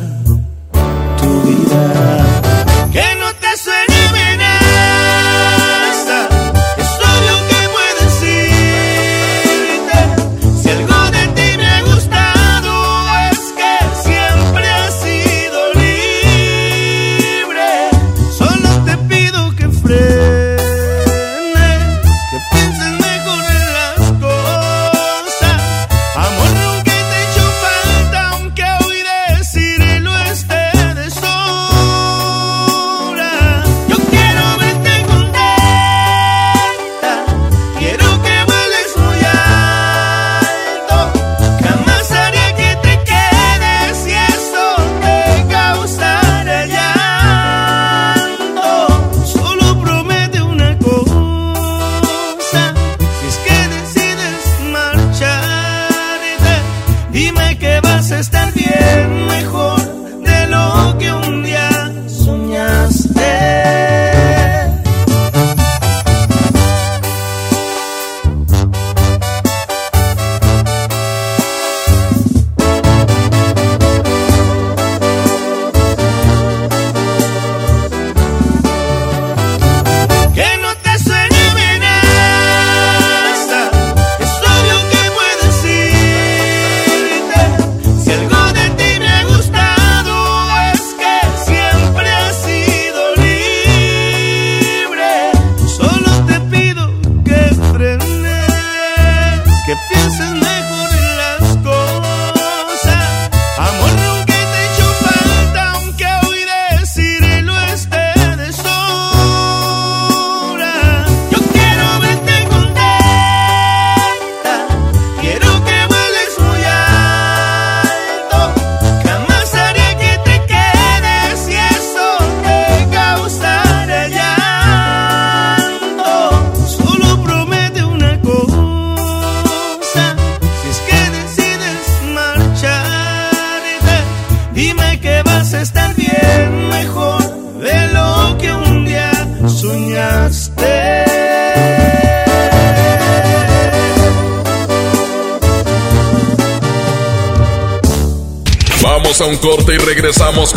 tu 1.20 1.42
vida? 1.48 2.47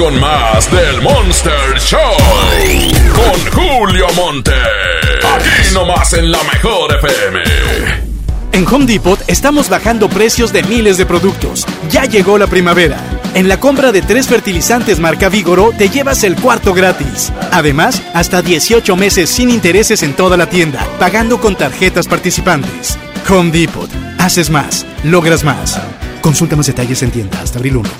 Con 0.00 0.18
más 0.18 0.70
del 0.70 1.02
Monster 1.02 1.78
Show. 1.78 2.00
Con 3.12 3.52
Julio 3.52 4.06
Monte. 4.16 4.54
Aquí 5.34 5.74
nomás 5.74 6.14
en 6.14 6.32
la 6.32 6.42
mejor 6.42 6.96
FM. 6.96 7.40
En 8.52 8.66
Home 8.66 8.86
Depot 8.86 9.20
estamos 9.26 9.68
bajando 9.68 10.08
precios 10.08 10.54
de 10.54 10.62
miles 10.62 10.96
de 10.96 11.04
productos. 11.04 11.66
Ya 11.90 12.06
llegó 12.06 12.38
la 12.38 12.46
primavera. 12.46 12.96
En 13.34 13.46
la 13.46 13.60
compra 13.60 13.92
de 13.92 14.00
tres 14.00 14.26
fertilizantes 14.26 14.98
marca 15.00 15.28
Vigoro 15.28 15.70
te 15.76 15.90
llevas 15.90 16.24
el 16.24 16.34
cuarto 16.34 16.72
gratis. 16.72 17.30
Además, 17.52 18.02
hasta 18.14 18.40
18 18.40 18.96
meses 18.96 19.28
sin 19.28 19.50
intereses 19.50 20.02
en 20.02 20.14
toda 20.14 20.38
la 20.38 20.48
tienda, 20.48 20.86
pagando 20.98 21.42
con 21.42 21.56
tarjetas 21.56 22.08
participantes. 22.08 22.98
Home 23.28 23.50
Depot. 23.50 23.90
Haces 24.18 24.48
más, 24.48 24.86
logras 25.04 25.44
más. 25.44 25.78
Consulta 26.22 26.56
más 26.56 26.68
detalles 26.68 27.02
en 27.02 27.10
tienda 27.10 27.42
hasta 27.42 27.58
abril 27.58 27.76
1. 27.76 27.99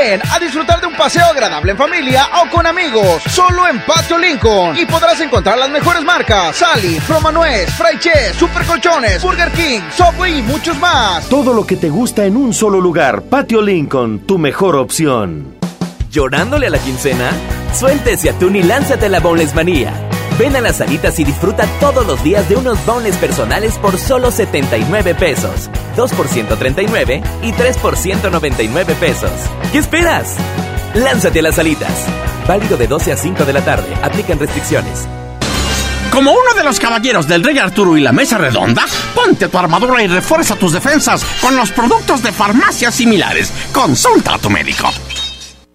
Ven 0.00 0.22
a 0.32 0.38
disfrutar 0.38 0.80
de 0.80 0.86
un 0.86 0.94
paseo 0.94 1.26
agradable 1.26 1.72
en 1.72 1.76
familia 1.76 2.26
o 2.42 2.48
con 2.48 2.66
amigos, 2.66 3.22
solo 3.28 3.68
en 3.68 3.80
Patio 3.80 4.16
Lincoln. 4.16 4.74
Y 4.78 4.86
podrás 4.86 5.20
encontrar 5.20 5.58
las 5.58 5.68
mejores 5.68 6.02
marcas: 6.02 6.56
Sally, 6.56 6.98
Promanuez, 7.06 7.68
Fry 7.74 7.98
Chess, 7.98 8.34
Super 8.34 8.64
Colchones, 8.64 9.22
Burger 9.22 9.50
King, 9.52 9.80
Subway 9.94 10.38
y 10.38 10.42
muchos 10.42 10.78
más. 10.78 11.28
Todo 11.28 11.52
lo 11.52 11.66
que 11.66 11.76
te 11.76 11.90
gusta 11.90 12.24
en 12.24 12.38
un 12.38 12.54
solo 12.54 12.80
lugar. 12.80 13.24
Patio 13.24 13.60
Lincoln, 13.60 14.20
tu 14.20 14.38
mejor 14.38 14.76
opción. 14.76 15.58
¿Llorándole 16.10 16.68
a 16.68 16.70
la 16.70 16.78
quincena? 16.78 17.30
Suéltese 17.78 18.30
atún 18.30 18.56
y 18.56 18.62
lánzate 18.62 19.04
a 19.04 19.10
la 19.10 19.20
Boneless 19.20 19.54
Manía. 19.54 19.92
Ven 20.40 20.56
a 20.56 20.62
las 20.62 20.78
salitas 20.78 21.18
y 21.18 21.24
disfruta 21.24 21.66
todos 21.80 22.06
los 22.06 22.24
días 22.24 22.48
de 22.48 22.56
unos 22.56 22.82
boneless 22.86 23.16
personales 23.16 23.76
por 23.76 23.98
solo 23.98 24.30
79 24.30 25.14
pesos. 25.14 25.68
2 25.96 26.12
por 26.14 26.28
139 26.28 27.22
y 27.42 27.52
3 27.52 27.76
por 27.76 27.94
199 27.94 28.94
pesos. 28.94 29.30
¿Qué 29.70 29.76
esperas? 29.76 30.36
Lánzate 30.94 31.40
a 31.40 31.42
las 31.42 31.56
salitas. 31.56 32.06
Válido 32.48 32.78
de 32.78 32.86
12 32.86 33.12
a 33.12 33.18
5 33.18 33.44
de 33.44 33.52
la 33.52 33.62
tarde. 33.62 33.94
Aplican 34.02 34.38
restricciones. 34.38 35.06
Como 36.10 36.32
uno 36.32 36.54
de 36.56 36.64
los 36.64 36.80
caballeros 36.80 37.28
del 37.28 37.44
Rey 37.44 37.58
Arturo 37.58 37.98
y 37.98 38.00
la 38.00 38.12
Mesa 38.12 38.38
Redonda, 38.38 38.86
ponte 39.14 39.48
tu 39.48 39.58
armadura 39.58 40.02
y 40.02 40.06
refuerza 40.06 40.56
tus 40.56 40.72
defensas 40.72 41.22
con 41.42 41.54
los 41.54 41.70
productos 41.70 42.22
de 42.22 42.32
farmacias 42.32 42.94
similares. 42.94 43.52
Consulta 43.74 44.36
a 44.36 44.38
tu 44.38 44.48
médico. 44.48 44.90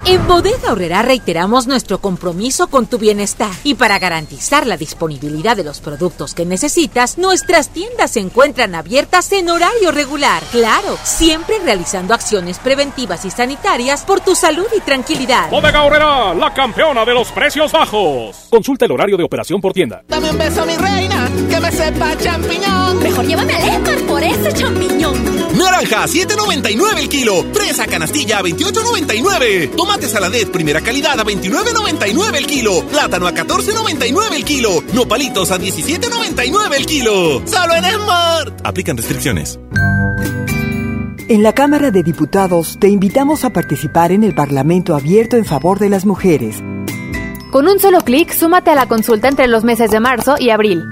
En 0.07 0.27
Bodega 0.27 0.71
Horrera 0.71 1.01
reiteramos 1.01 1.65
nuestro 1.65 1.97
compromiso 1.97 2.67
con 2.67 2.85
tu 2.85 2.99
bienestar 2.99 3.49
y 3.63 3.73
para 3.73 3.97
garantizar 3.97 4.67
la 4.67 4.77
disponibilidad 4.77 5.57
de 5.57 5.63
los 5.63 5.79
productos 5.79 6.35
que 6.35 6.45
necesitas, 6.45 7.17
nuestras 7.17 7.69
tiendas 7.69 8.11
se 8.11 8.19
encuentran 8.19 8.75
abiertas 8.75 9.31
en 9.31 9.49
horario 9.49 9.91
regular. 9.91 10.43
Claro, 10.51 10.95
siempre 11.01 11.57
realizando 11.57 12.13
acciones 12.13 12.59
preventivas 12.59 13.25
y 13.25 13.31
sanitarias 13.31 14.03
por 14.03 14.19
tu 14.21 14.35
salud 14.35 14.67
y 14.77 14.81
tranquilidad. 14.81 15.49
Bodega 15.49 15.81
Horrera, 15.81 16.35
la 16.35 16.53
campeona 16.53 17.03
de 17.03 17.13
los 17.15 17.31
precios 17.31 17.71
bajos. 17.71 18.45
Consulta 18.51 18.85
el 18.85 18.91
horario 18.91 19.17
de 19.17 19.23
operación 19.23 19.59
por 19.59 19.73
tienda. 19.73 20.03
Dame 20.07 20.29
un 20.29 20.37
beso, 20.37 20.67
mi 20.67 20.75
reina, 20.75 21.27
que 21.49 21.59
me 21.59 21.71
sepa 21.71 22.15
champiñón. 22.15 22.99
Mejor 23.01 23.25
llévame 23.25 23.53
al 23.55 23.63
Esmar 23.69 23.99
por 24.05 24.21
ese 24.21 24.53
champiñón. 24.53 25.35
Naranja, 25.57 26.05
7.99 26.05 26.97
el 26.99 27.09
kilo. 27.09 27.43
Fresa 27.53 27.87
canastilla, 27.87 28.41
28.99. 28.41 29.71
Tomate 29.95 30.11
saladet, 30.11 30.51
primera 30.51 30.81
calidad, 30.81 31.17
a 31.17 31.23
29.99 31.23 32.35
el 32.35 32.45
kilo. 32.45 32.85
Plátano 32.87 33.27
a 33.27 33.33
14.99 33.33 34.35
el 34.35 34.43
kilo. 34.43 34.83
Nopalitos 34.93 35.51
a 35.51 35.57
17.99 35.57 36.75
el 36.75 36.85
kilo. 36.85 37.41
¡Solo 37.45 37.75
en 37.75 37.85
Smart! 37.85 38.59
Aplican 38.65 38.97
restricciones. 38.97 39.57
En 41.29 41.43
la 41.43 41.53
Cámara 41.53 41.91
de 41.91 42.03
Diputados 42.03 42.75
te 42.77 42.89
invitamos 42.89 43.45
a 43.45 43.51
participar 43.51 44.11
en 44.11 44.25
el 44.25 44.35
Parlamento 44.35 44.95
Abierto 44.95 45.37
en 45.37 45.45
favor 45.45 45.79
de 45.79 45.87
las 45.87 46.05
mujeres. 46.05 46.57
Con 47.53 47.69
un 47.69 47.79
solo 47.79 47.99
clic, 48.01 48.33
súmate 48.33 48.71
a 48.71 48.75
la 48.75 48.89
consulta 48.89 49.29
entre 49.29 49.47
los 49.47 49.63
meses 49.63 49.91
de 49.91 50.01
marzo 50.01 50.35
y 50.37 50.49
abril. 50.49 50.83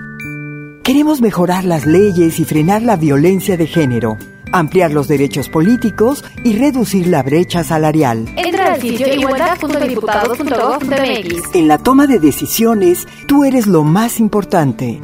Queremos 0.82 1.20
mejorar 1.20 1.66
las 1.66 1.86
leyes 1.86 2.40
y 2.40 2.46
frenar 2.46 2.84
la 2.84 2.96
violencia 2.96 3.58
de 3.58 3.68
género, 3.68 4.18
ampliar 4.54 4.92
los 4.92 5.10
derechos 5.10 5.50
políticos 5.50 6.24
y 6.44 6.58
reducir 6.58 7.08
la 7.08 7.24
brecha 7.24 7.64
salarial. 7.64 8.30
Entra 8.38 8.74
al 8.74 8.82
sitio 8.82 9.14
igualdad.diputados.gov.mx. 9.14 11.56
En 11.56 11.68
la 11.68 11.78
toma 11.78 12.08
de 12.08 12.20
decisiones, 12.20 13.06
tú 13.28 13.44
eres 13.44 13.68
lo 13.68 13.84
más 13.84 14.22
importante. 14.22 15.02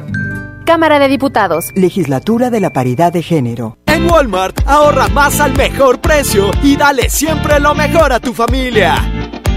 Cámara 0.64 0.98
de 1.00 1.08
Diputados. 1.08 1.66
Legislatura 1.74 2.48
de 2.48 2.60
la 2.60 2.72
Paridad 2.72 3.12
de 3.12 3.22
Género. 3.22 3.76
En 3.86 4.08
Walmart, 4.08 4.60
ahorra 4.66 5.08
más 5.08 5.40
al 5.40 5.56
mejor 5.56 6.00
precio 6.00 6.52
y 6.62 6.76
dale 6.76 7.10
siempre 7.10 7.58
lo 7.58 7.74
mejor 7.74 8.12
a 8.12 8.20
tu 8.20 8.32
familia. 8.32 8.94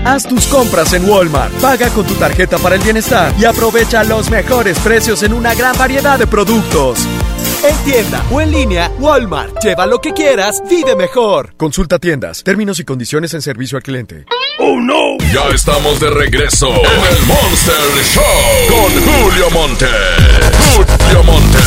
Haz 0.05 0.23
tus 0.23 0.47
compras 0.47 0.91
en 0.93 1.07
Walmart, 1.07 1.53
paga 1.61 1.89
con 1.89 2.05
tu 2.05 2.15
tarjeta 2.15 2.57
para 2.57 2.75
el 2.75 2.81
bienestar 2.81 3.31
y 3.39 3.45
aprovecha 3.45 4.03
los 4.03 4.29
mejores 4.29 4.77
precios 4.79 5.23
en 5.23 5.31
una 5.33 5.55
gran 5.55 5.77
variedad 5.77 6.19
de 6.19 6.27
productos. 6.27 7.07
En 7.63 7.75
tienda 7.85 8.23
o 8.31 8.41
en 8.41 8.51
línea, 8.51 8.91
Walmart. 8.99 9.61
Lleva 9.63 9.85
lo 9.85 9.99
que 9.99 10.13
quieras, 10.13 10.61
vive 10.69 10.95
mejor. 10.95 11.53
Consulta 11.57 11.99
tiendas, 11.99 12.43
términos 12.43 12.79
y 12.79 12.83
condiciones 12.83 13.33
en 13.33 13.41
servicio 13.41 13.77
al 13.77 13.83
cliente. 13.83 14.25
¡Oh 14.59 14.79
no! 14.79 15.17
Ya 15.33 15.47
estamos 15.53 15.99
de 15.99 16.09
regreso 16.09 16.67
en 16.69 17.15
el 17.15 17.25
Monster 17.25 17.75
Show 18.13 18.23
con 18.69 18.91
Julio 19.01 19.49
Monte. 19.49 19.87
Julio 20.75 21.23
Monte. 21.23 21.57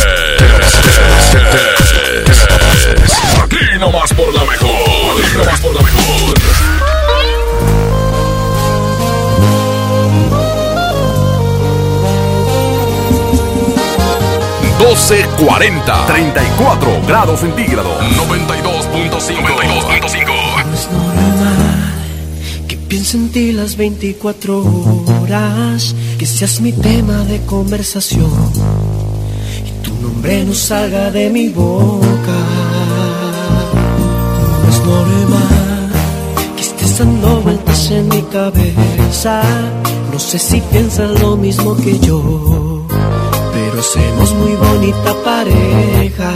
Aquí 3.43 3.79
nomás 3.79 4.13
por 4.15 4.33
la 4.35 4.45
mejor. 4.45 5.21
Aquí 5.21 5.37
nomás 5.37 5.61
por 5.61 5.75
la 5.75 5.83
mejor. 5.83 6.36
1240 14.87 16.07
34 16.07 17.03
grados 17.09 17.41
centígrados 17.41 17.93
92.5 18.15 19.11
92.5 19.11 20.31
Que 22.69 22.77
piense 22.77 23.17
en 23.17 23.31
ti 23.31 23.51
las 23.51 23.77
24 23.77 24.63
horas, 25.23 25.93
que 26.19 26.27
seas 26.27 26.61
mi 26.61 26.73
tema 26.73 27.25
de 27.25 27.45
conversación 27.47 28.31
y 29.67 29.71
tu 29.85 29.93
nombre 29.95 30.45
no 30.45 30.55
salga 30.55 31.11
de 31.11 31.31
mi 31.31 31.49
boca. 31.49 32.39
No 34.63 34.69
es 34.69 34.79
normal 34.85 35.91
que 36.55 36.63
estés 36.63 36.99
dando 37.01 37.41
vueltas 37.41 37.91
en 37.91 38.07
mi 38.07 38.23
cabeza. 38.23 39.43
No 40.13 40.21
sé 40.21 40.39
si 40.39 40.61
piensas 40.61 41.21
lo 41.21 41.37
mismo 41.37 41.77
que 41.77 41.99
yo, 41.99 42.76
Conocemos 43.77 44.33
muy 44.37 44.55
bonita 44.55 45.15
pareja. 45.23 46.33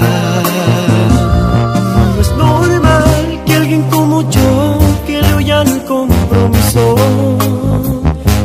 No 2.15 2.21
es 2.21 2.31
normal 2.33 3.43
que 3.47 3.55
alguien 3.55 3.83
como 3.85 4.29
yo 4.29 4.79
que 5.07 5.23
le 5.23 5.35
huyan 5.37 5.67
el 5.67 5.83
compromiso. 5.85 6.97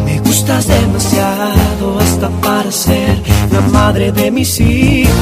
Me 0.06 0.18
gustas 0.20 0.68
demasiado 0.68 2.00
hasta 2.00 2.30
para 2.40 2.72
ser 2.72 3.22
la 3.52 3.60
madre 3.60 4.14
de 4.14 4.32
mis 4.32 4.62
hijos. 4.62 5.16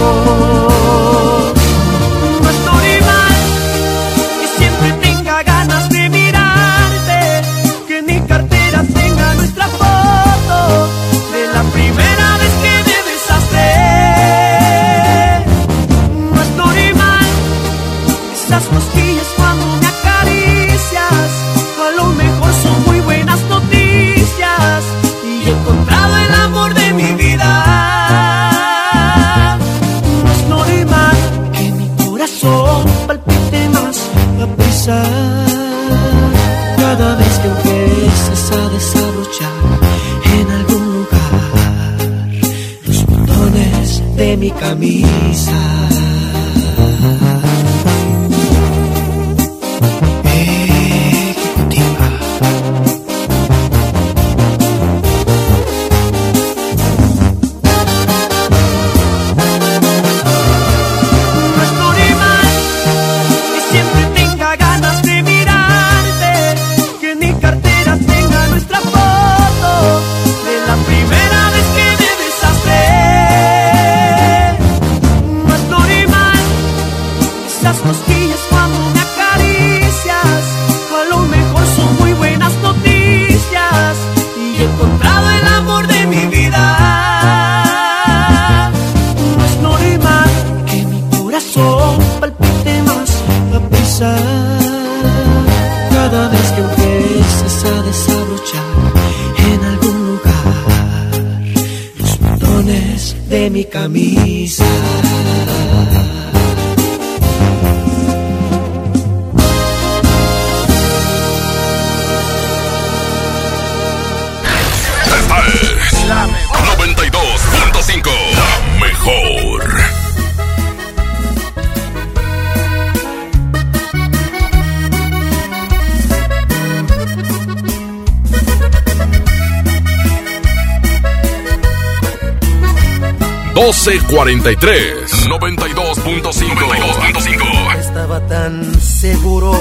43 134.13 135.27
92.5 135.27 136.21
92.5 136.21 137.79
Estaba 137.79 138.19
tan 138.27 138.79
seguro 138.79 139.59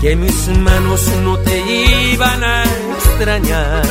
que 0.00 0.16
mis 0.16 0.48
manos 0.58 1.06
no 1.22 1.38
te 1.38 1.56
iban 2.12 2.42
a 2.42 2.64
extrañar, 2.64 3.86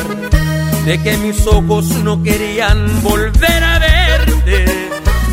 de 0.84 1.02
que 1.02 1.16
mis 1.16 1.46
ojos 1.46 1.86
no 2.04 2.22
querían 2.22 3.02
volver 3.02 3.64
a 3.64 3.78
verte, 3.78 4.64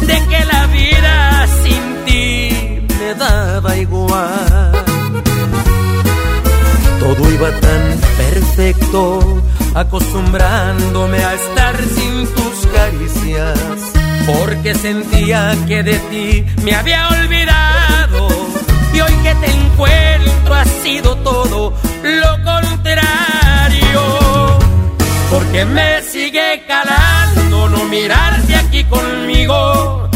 de 0.06 0.28
que 0.30 0.46
la 0.46 0.66
vida 0.68 1.46
sin 1.64 2.06
ti 2.06 2.88
me 3.00 3.16
daba 3.16 3.76
igual. 3.76 4.72
Todo 7.02 7.34
iba 7.34 7.52
tan 7.60 8.00
perfecto, 8.18 9.44
acostumbrándome 9.76 11.18
a 11.18 11.34
estar 11.34 11.76
sin 11.84 12.28
tus 12.28 12.68
caricias 12.72 13.97
porque 14.28 14.76
sentía 14.76 15.56
que 15.68 15.82
de 15.84 15.98
ti 16.12 16.46
me 16.64 16.76
había 16.76 17.08
olvidado. 17.08 18.28
Y 18.94 19.00
hoy 19.00 19.14
que 19.24 19.34
te 19.36 19.50
encuentro 19.50 20.54
ha 20.54 20.66
sido 20.84 21.16
todo 21.18 21.74
lo 22.04 22.44
contrario, 22.44 24.02
porque 25.32 25.66
me 25.66 26.02
sigue 26.02 26.64
calando 26.68 27.70
no 27.70 27.86
mirarte 27.86 28.56
aquí 28.56 28.84
conmigo, 28.86 30.10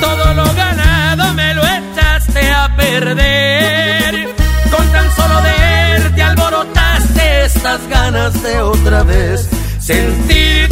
todo 0.00 0.34
lo 0.34 0.54
ganado 0.54 1.34
me 1.34 1.54
lo 1.54 1.62
echaste 1.64 2.50
a 2.50 2.76
perder, 2.76 4.34
con 4.70 4.86
tan 4.92 5.10
solo 5.16 5.40
de 5.42 5.50
verte 5.50 6.22
alborotaste 6.22 7.44
estas 7.44 7.88
ganas 7.88 8.42
de 8.42 8.60
otra 8.60 9.02
vez 9.02 9.48
sentir 9.78 10.69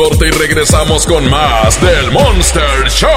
Corte 0.00 0.28
y 0.28 0.30
regresamos 0.30 1.06
con 1.06 1.28
más 1.28 1.78
del 1.82 2.10
Monster 2.10 2.88
Show. 2.88 3.10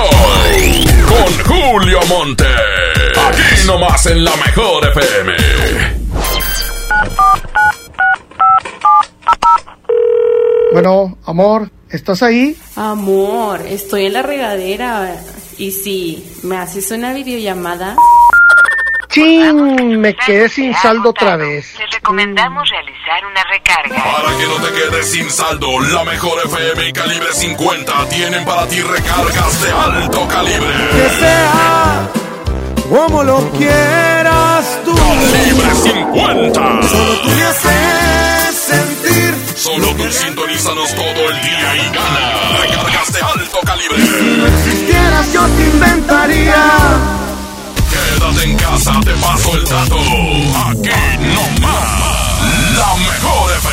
Con 1.08 1.34
Julio 1.46 2.00
Monte. 2.10 2.44
Aquí 2.46 3.66
nomás 3.66 4.06
en 4.08 4.26
la 4.26 4.36
mejor 4.36 4.86
FM. 4.90 5.34
Bueno, 10.74 11.18
amor, 11.26 11.72
¿estás 11.90 12.22
ahí? 12.22 12.58
Amor, 12.76 13.62
estoy 13.62 14.08
en 14.08 14.14
la 14.14 14.22
regadera. 14.22 15.16
Y 15.58 15.72
si 15.72 16.30
me 16.44 16.58
haces 16.58 16.92
una 16.92 17.14
videollamada. 17.14 17.96
¡Chin! 19.08 20.02
Me 20.02 20.14
quedé 20.16 20.50
sin 20.50 20.74
saldo 20.74 21.12
otra 21.12 21.38
vez. 21.38 21.76
Te 21.78 21.86
recomendamos 21.96 22.68
que 24.44 24.50
no 24.50 24.56
te 24.56 24.74
quedes 24.74 25.10
sin 25.10 25.30
saldo, 25.30 25.80
la 25.80 26.04
mejor 26.04 26.34
FM 26.46 26.90
y 26.90 26.94
calibre 26.94 27.28
50 27.32 28.10
tienen 28.10 28.44
para 28.44 28.68
ti 28.68 28.82
recargas 28.82 29.62
de 29.62 29.72
alto 29.72 30.28
calibre. 30.28 30.74
Que 30.92 31.10
sea 31.20 32.10
como 32.90 33.24
lo 33.24 33.50
quieras 33.52 34.80
tú. 34.84 34.96
Calibre 34.96 35.76
50. 35.76 36.60
Solo 36.60 37.22
tú 37.22 37.30
me 37.30 37.44
haces 37.44 38.56
sentir. 38.56 39.36
Solo 39.56 39.88
tú 39.96 40.12
sintonízanos 40.12 40.94
todo 40.94 41.30
el 41.30 41.42
día 41.42 41.76
y 41.76 41.96
gana 41.96 42.58
recargas 42.62 43.14
de 43.14 43.22
alto 43.22 43.60
calibre. 43.66 43.98
Si 43.98 44.38
no 44.38 44.48
existieras, 44.48 45.34
yo 45.34 45.48
te 45.48 45.64
inventaría. 45.64 46.66
Quédate 47.90 48.44
en 48.44 48.58
casa, 48.58 49.00
te 49.06 49.12
paso 49.12 49.56
el 49.56 49.64
dato. 49.64 49.96
Aquí 50.68 50.90
no 51.34 51.62
más. 51.62 52.14
La 52.78 52.96
mejor 52.98 53.52
FM 53.52 53.73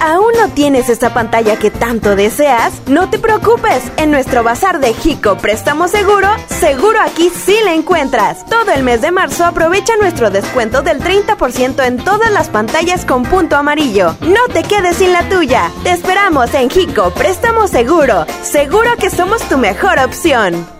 ¿Aún 0.00 0.32
no 0.38 0.48
tienes 0.48 0.88
esa 0.88 1.12
pantalla 1.12 1.58
que 1.58 1.70
tanto 1.70 2.16
deseas? 2.16 2.72
No 2.86 3.10
te 3.10 3.18
preocupes, 3.18 3.82
en 3.98 4.10
nuestro 4.10 4.42
bazar 4.42 4.80
de 4.80 4.94
Jico 4.94 5.36
Préstamo 5.36 5.88
Seguro, 5.88 6.26
seguro 6.48 6.98
aquí 7.00 7.28
sí 7.28 7.58
la 7.62 7.74
encuentras. 7.74 8.46
Todo 8.46 8.72
el 8.72 8.82
mes 8.82 9.02
de 9.02 9.10
marzo 9.10 9.44
aprovecha 9.44 9.92
nuestro 10.00 10.30
descuento 10.30 10.80
del 10.80 11.00
30% 11.00 11.84
en 11.86 11.98
todas 11.98 12.32
las 12.32 12.48
pantallas 12.48 13.04
con 13.04 13.24
punto 13.24 13.56
amarillo. 13.56 14.16
No 14.22 14.48
te 14.50 14.62
quedes 14.62 14.96
sin 14.96 15.12
la 15.12 15.28
tuya. 15.28 15.70
Te 15.82 15.90
esperamos 15.90 16.54
en 16.54 16.70
Jico 16.70 17.10
Préstamo 17.10 17.68
Seguro. 17.68 18.24
Seguro 18.42 18.96
que 18.98 19.10
somos 19.10 19.42
tu 19.50 19.58
mejor 19.58 19.98
opción. 19.98 20.79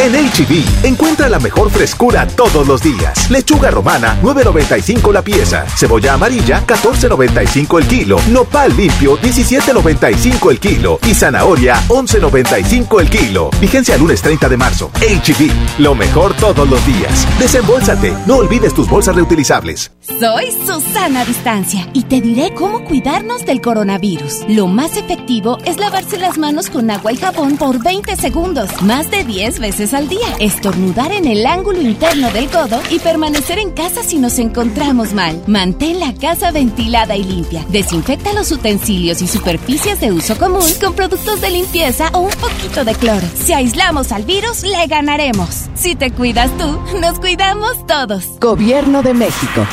En 0.00 0.14
HB, 0.14 0.86
encuentra 0.86 1.28
la 1.28 1.38
mejor 1.38 1.70
frescura 1.70 2.26
todos 2.26 2.66
los 2.66 2.82
días. 2.82 3.30
Lechuga 3.30 3.70
romana, 3.70 4.18
9.95 4.22 5.12
la 5.12 5.20
pieza. 5.20 5.66
Cebolla 5.76 6.14
amarilla, 6.14 6.66
14.95 6.66 7.78
el 7.80 7.86
kilo. 7.86 8.16
Nopal 8.30 8.74
limpio, 8.74 9.18
17.95 9.18 10.52
el 10.52 10.58
kilo. 10.58 10.98
Y 11.06 11.12
zanahoria, 11.12 11.74
11.95 11.88 12.98
el 12.98 13.10
kilo. 13.10 13.50
Vigencia 13.60 13.98
lunes 13.98 14.22
30 14.22 14.48
de 14.48 14.56
marzo. 14.56 14.90
HB, 14.94 15.80
lo 15.80 15.94
mejor 15.94 16.32
todos 16.32 16.66
los 16.66 16.86
días. 16.86 17.26
Desembolsate, 17.38 18.14
no 18.26 18.36
olvides 18.36 18.72
tus 18.72 18.88
bolsas 18.88 19.14
reutilizables. 19.14 19.92
Soy 20.00 20.50
Susana 20.66 21.26
Distancia 21.26 21.86
y 21.92 22.04
te 22.04 22.22
diré 22.22 22.54
cómo 22.54 22.84
cuidarnos 22.84 23.44
del 23.44 23.60
coronavirus. 23.60 24.44
Lo 24.48 24.66
más 24.66 24.96
efectivo 24.96 25.58
es 25.66 25.78
lavarse 25.78 26.16
las 26.16 26.38
manos 26.38 26.70
con 26.70 26.90
agua 26.90 27.12
y 27.12 27.16
jabón 27.16 27.58
por 27.58 27.82
20 27.84 28.16
segundos, 28.16 28.70
más 28.80 29.10
de 29.10 29.24
10 29.24 29.58
veces 29.60 29.89
al 29.92 30.08
día. 30.08 30.36
Estornudar 30.38 31.12
en 31.12 31.26
el 31.26 31.46
ángulo 31.46 31.80
interno 31.80 32.30
del 32.30 32.48
codo 32.48 32.80
y 32.90 32.98
permanecer 32.98 33.58
en 33.58 33.70
casa 33.70 34.02
si 34.02 34.18
nos 34.18 34.38
encontramos 34.38 35.12
mal. 35.12 35.42
Mantén 35.46 36.00
la 36.00 36.14
casa 36.14 36.52
ventilada 36.52 37.16
y 37.16 37.24
limpia. 37.24 37.64
Desinfecta 37.68 38.32
los 38.32 38.50
utensilios 38.52 39.22
y 39.22 39.26
superficies 39.26 40.00
de 40.00 40.12
uso 40.12 40.36
común 40.36 40.66
con 40.80 40.94
productos 40.94 41.40
de 41.40 41.50
limpieza 41.50 42.10
o 42.12 42.20
un 42.20 42.32
poquito 42.32 42.84
de 42.84 42.94
cloro. 42.94 43.26
Si 43.44 43.52
aislamos 43.52 44.12
al 44.12 44.24
virus, 44.24 44.62
le 44.62 44.86
ganaremos. 44.86 45.66
Si 45.74 45.94
te 45.94 46.10
cuidas 46.10 46.50
tú, 46.56 46.78
nos 47.00 47.18
cuidamos 47.18 47.86
todos. 47.86 48.24
Gobierno 48.40 49.02
de 49.02 49.14
México. 49.14 49.66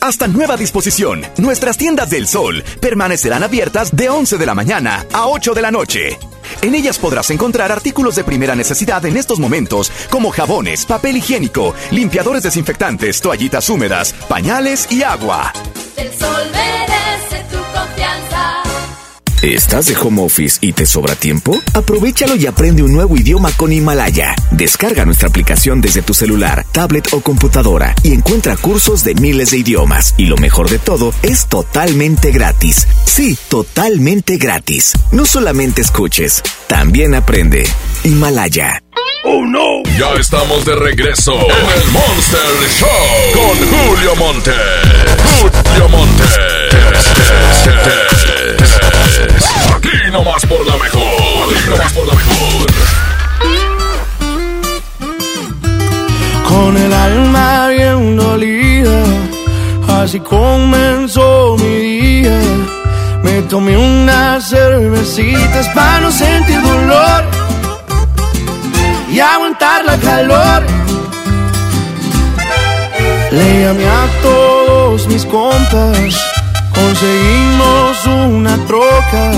Hasta 0.00 0.26
nueva 0.28 0.56
disposición, 0.56 1.22
nuestras 1.36 1.76
tiendas 1.76 2.08
del 2.08 2.26
sol 2.26 2.64
permanecerán 2.80 3.42
abiertas 3.42 3.94
de 3.94 4.08
11 4.08 4.38
de 4.38 4.46
la 4.46 4.54
mañana 4.54 5.04
a 5.12 5.26
8 5.26 5.52
de 5.52 5.62
la 5.62 5.70
noche. 5.70 6.18
En 6.62 6.74
ellas 6.74 6.98
podrás 6.98 7.30
encontrar 7.30 7.72
artículos 7.72 8.16
de 8.16 8.24
primera 8.24 8.54
necesidad 8.54 9.04
en 9.06 9.16
estos 9.16 9.38
momentos, 9.38 9.90
como 10.10 10.30
jabones, 10.30 10.86
papel 10.86 11.16
higiénico, 11.16 11.74
limpiadores 11.90 12.42
desinfectantes, 12.42 13.20
toallitas 13.20 13.68
húmedas, 13.70 14.12
pañales 14.28 14.90
y 14.90 15.02
agua. 15.02 15.52
El 15.96 16.12
sol. 16.12 16.50
¿Estás 19.42 19.86
de 19.86 19.96
home 19.96 20.20
office 20.22 20.58
y 20.60 20.74
te 20.74 20.84
sobra 20.84 21.14
tiempo? 21.14 21.58
Aprovechalo 21.72 22.36
y 22.36 22.44
aprende 22.46 22.82
un 22.82 22.92
nuevo 22.92 23.16
idioma 23.16 23.50
con 23.56 23.72
Himalaya. 23.72 24.34
Descarga 24.50 25.06
nuestra 25.06 25.28
aplicación 25.28 25.80
desde 25.80 26.02
tu 26.02 26.12
celular, 26.12 26.66
tablet 26.72 27.08
o 27.12 27.22
computadora 27.22 27.94
y 28.02 28.12
encuentra 28.12 28.58
cursos 28.58 29.02
de 29.02 29.14
miles 29.14 29.52
de 29.52 29.56
idiomas. 29.56 30.14
Y 30.18 30.26
lo 30.26 30.36
mejor 30.36 30.68
de 30.68 30.78
todo, 30.78 31.14
es 31.22 31.46
totalmente 31.46 32.32
gratis. 32.32 32.86
Sí, 33.06 33.38
totalmente 33.48 34.36
gratis. 34.36 34.92
No 35.10 35.24
solamente 35.24 35.80
escuches, 35.80 36.42
también 36.66 37.14
aprende. 37.14 37.66
Himalaya. 38.04 38.82
¡Oh, 39.24 39.46
no! 39.46 39.82
Ya 39.98 40.20
estamos 40.20 40.66
de 40.66 40.74
regreso 40.76 41.32
en 41.32 41.80
el 41.80 41.90
Monster 41.92 42.40
Show 42.78 43.32
con 43.32 43.56
Julio 43.68 44.16
Monte. 44.16 44.52
Julio 45.40 45.88
Monte. 45.88 46.24
Aquí 49.76 50.10
nomás 50.12 50.44
por 50.46 50.66
la 50.66 50.76
mejor. 50.76 51.54
Aquí 51.56 51.70
nomás 51.70 51.92
por 51.92 52.06
la 52.06 52.14
mejor. 52.14 52.66
Con 56.48 56.76
el 56.76 56.92
alma 56.92 57.68
bien 57.68 58.16
dolida, 58.16 59.02
así 60.02 60.20
comenzó 60.20 61.56
mi 61.58 61.76
día. 61.76 62.40
Me 63.22 63.42
tomé 63.42 63.76
unas 63.76 64.48
cervecitas 64.48 65.68
para 65.74 66.00
no 66.00 66.10
sentir 66.10 66.60
dolor 66.60 67.24
y 69.10 69.20
aguantar 69.20 69.84
la 69.84 69.96
calor. 69.98 70.64
Le 73.30 73.62
llamé 73.62 73.86
a 73.86 74.22
todos 74.22 75.06
mis 75.06 75.24
compas. 75.24 76.29
Conseguimos 76.80 78.06
una 78.06 78.56
troca, 78.66 79.30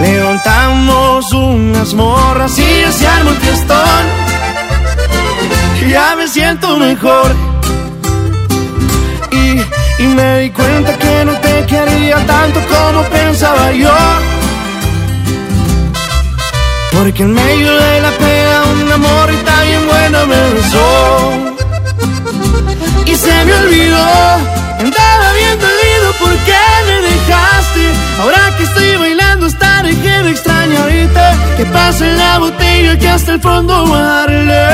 levantamos 0.00 1.32
unas 1.32 1.94
morras 1.94 2.58
y 2.58 2.80
ya 2.82 2.92
se 2.92 3.08
armó 3.08 3.30
el 3.30 3.36
fiestón. 3.38 4.04
Ya 5.88 6.14
me 6.14 6.28
siento 6.28 6.76
mejor. 6.76 7.34
Y, 9.30 10.02
y 10.02 10.06
me 10.08 10.40
di 10.40 10.50
cuenta 10.50 10.98
que 10.98 11.24
no 11.24 11.32
te 11.40 11.64
quería 11.64 12.16
tanto 12.26 12.60
como 12.68 13.02
pensaba 13.04 13.72
yo. 13.72 13.96
Porque 16.92 17.22
en 17.22 17.32
medio 17.32 17.72
de 17.72 18.00
la 18.02 18.10
pena 18.10 18.62
un 18.82 18.92
amor 18.92 19.32
y 19.32 19.36
tan 19.44 19.66
bien 19.66 19.86
buena 19.86 20.26
me 20.26 20.50
besó. 20.52 21.32
Y 23.06 23.14
se 23.14 23.44
me 23.46 23.54
olvidó, 23.54 24.06
andaba 24.80 25.17
porque 26.48 26.60
me 26.86 27.00
dejaste. 27.08 27.92
Ahora 28.20 28.56
que 28.56 28.64
estoy 28.64 28.96
bailando 28.96 29.46
hasta 29.46 29.82
dejé 29.82 30.22
de 30.22 30.30
extrañarte. 30.30 31.20
Que 31.56 31.66
pase 31.66 32.12
la 32.16 32.38
botella 32.38 32.98
que 32.98 33.08
hasta 33.08 33.34
el 33.34 33.40
fondo 33.40 33.86
voy 33.86 33.98
a 33.98 34.02
darle. 34.02 34.66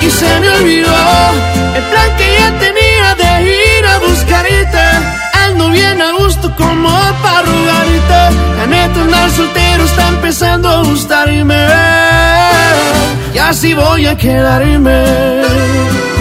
Y 0.00 0.10
se 0.10 0.40
me 0.40 0.48
olvidó 0.50 0.96
el 1.76 1.82
plan 1.84 2.16
que 2.16 2.36
ya 2.38 2.58
tenía 2.58 3.14
de 3.14 3.42
ir 3.44 3.86
a 3.86 3.98
buscarte. 3.98 4.84
Ando 5.46 5.70
bien 5.70 6.00
a 6.00 6.12
gusto 6.12 6.54
como 6.56 6.90
para 7.22 7.42
rogarte. 7.42 8.36
La 8.58 8.66
neta 8.66 9.00
andar 9.00 9.30
soltero 9.30 9.84
está 9.84 10.08
empezando 10.08 10.68
a 10.68 10.82
gustarme. 10.82 11.66
Y 13.34 13.38
así 13.38 13.74
voy 13.74 14.06
a 14.06 14.16
quedarme. 14.16 16.13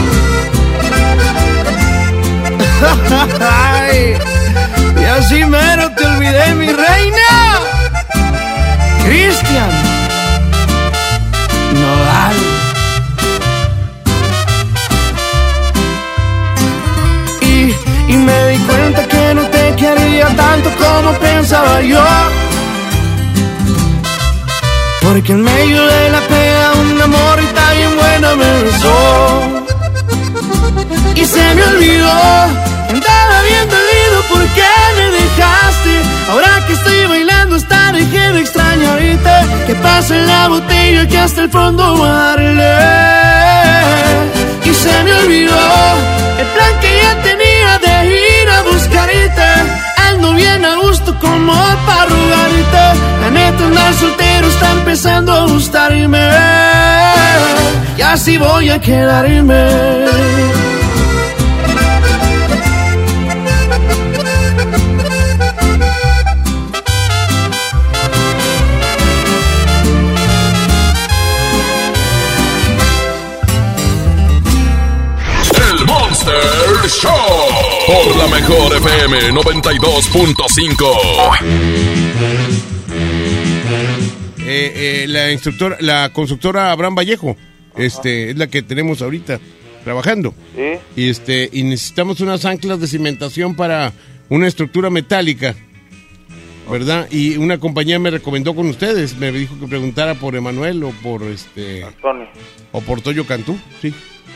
Y 5.00 5.06
así 5.06 5.44
mero 5.46 5.90
te 5.96 6.06
olvidé, 6.06 6.56
mi 6.56 6.68
reina. 6.68 7.60
Cristian 9.04 9.70
Nodal. 11.74 12.36
Y, 17.42 17.76
y 18.08 18.18
me 18.18 18.48
di 18.50 18.58
cuenta 18.60 19.08
que 19.08 19.34
no 19.34 19.44
te 19.44 19.76
quería 19.76 20.28
tanto 20.36 20.70
como 20.78 21.14
pensaba 21.20 21.82
yo. 21.82 22.04
Porque 25.02 25.34
en 25.34 25.42
medio 25.44 25.86
de 25.86 26.10
la 26.10 26.22
pena 26.22 26.72
un 26.82 27.02
amor 27.02 27.40
y 27.42 27.48
tan 27.54 27.78
bien 27.78 27.96
buena 27.98 28.36
me 28.36 28.64
besó. 28.64 29.64
Y 31.16 31.26
se 31.26 31.56
me 31.56 31.64
olvidó, 31.64 32.14
bien 33.48 33.68
dolido 33.70 34.18
porque 34.30 34.64
me 34.98 35.06
dejaste. 35.20 35.94
Ahora 36.30 36.66
que 36.68 36.74
estoy 36.74 37.06
bailando 37.06 37.58
dejé 37.94 38.32
de 38.34 38.40
extrañarte. 38.42 39.36
Que 39.68 39.76
pase 39.76 40.20
la 40.26 40.48
botella 40.48 41.08
que 41.08 41.18
hasta 41.18 41.42
el 41.44 41.50
fondo 41.50 41.98
darle. 42.06 42.76
Y 44.66 44.74
se 44.74 45.04
me 45.04 45.14
olvidó 45.14 45.64
el 46.40 46.48
plan 46.48 46.74
que 46.82 46.92
ya 47.02 47.22
tenía 47.22 47.72
de 47.86 47.96
ir 48.08 48.50
a 48.50 48.62
buscarte. 48.64 49.50
Ando 50.10 50.34
bien 50.34 50.66
a 50.66 50.76
gusto 50.76 51.18
como 51.20 51.54
para 51.86 52.06
rogarte. 52.06 52.86
La 53.22 53.30
neta 53.32 53.64
andar 53.66 53.94
soltero 53.94 54.48
está 54.48 54.72
empezando 54.72 55.32
a 55.32 55.46
gustarme. 55.48 56.30
Y 57.98 58.02
así 58.02 58.38
voy 58.38 58.70
a 58.70 58.80
quedarme. 58.80 60.63
Mejor 78.34 78.76
FM 78.78 79.32
92.5. 79.32 80.86
Eh, 84.46 84.74
eh, 84.76 85.06
la 85.08 85.32
instructora, 85.32 85.78
la 85.80 86.10
constructora 86.12 86.72
Abraham 86.72 86.96
Vallejo, 86.96 87.36
este, 87.78 88.32
es 88.32 88.38
la 88.38 88.48
que 88.48 88.62
tenemos 88.62 89.02
ahorita 89.02 89.40
trabajando. 89.84 90.34
Sí. 90.56 90.74
Y 90.96 91.10
este, 91.10 91.50
y 91.52 91.64
necesitamos 91.64 92.20
unas 92.22 92.46
anclas 92.46 92.80
de 92.80 92.88
cimentación 92.88 93.56
para 93.56 93.92
una 94.30 94.48
estructura 94.48 94.90
metálica, 94.90 95.56
¿verdad? 96.70 97.08
Y 97.12 97.38
una 97.38 97.60
compañía 97.60 98.00
me 98.00 98.10
recomendó 98.10 98.56
con 98.56 98.68
ustedes, 98.68 99.16
me 99.18 99.32
dijo 99.32 99.60
que 99.60 99.68
preguntara 99.68 100.16
por 100.16 100.36
Emanuel 100.36 100.84
o 100.84 100.92
por 101.04 101.24
este 101.24 101.84
Antonio. 101.84 102.28
o 102.72 102.82
por 102.82 103.02
Toyo 103.02 103.26
Cantú, 103.26 103.58
sí. 103.82 103.94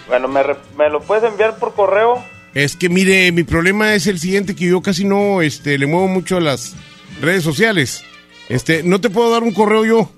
Bueno, 0.07 0.27
¿me, 0.29 0.41
re- 0.43 0.55
¿me 0.77 0.89
lo 0.89 1.01
puedes 1.01 1.29
enviar 1.29 1.57
por 1.57 1.73
correo? 1.73 2.23
Es 2.57 2.75
que 2.75 2.89
mire, 2.89 3.31
mi 3.31 3.43
problema 3.43 3.93
es 3.93 4.07
el 4.07 4.17
siguiente 4.19 4.55
que 4.55 4.65
yo 4.65 4.81
casi 4.81 5.05
no 5.05 5.43
este 5.43 5.77
le 5.77 5.85
muevo 5.85 6.07
mucho 6.07 6.37
a 6.37 6.41
las 6.41 6.75
redes 7.21 7.43
sociales. 7.43 8.03
Este, 8.49 8.81
no 8.81 8.99
te 8.99 9.11
puedo 9.11 9.29
dar 9.31 9.43
un 9.43 9.53
correo 9.53 9.85
yo. 9.85 10.11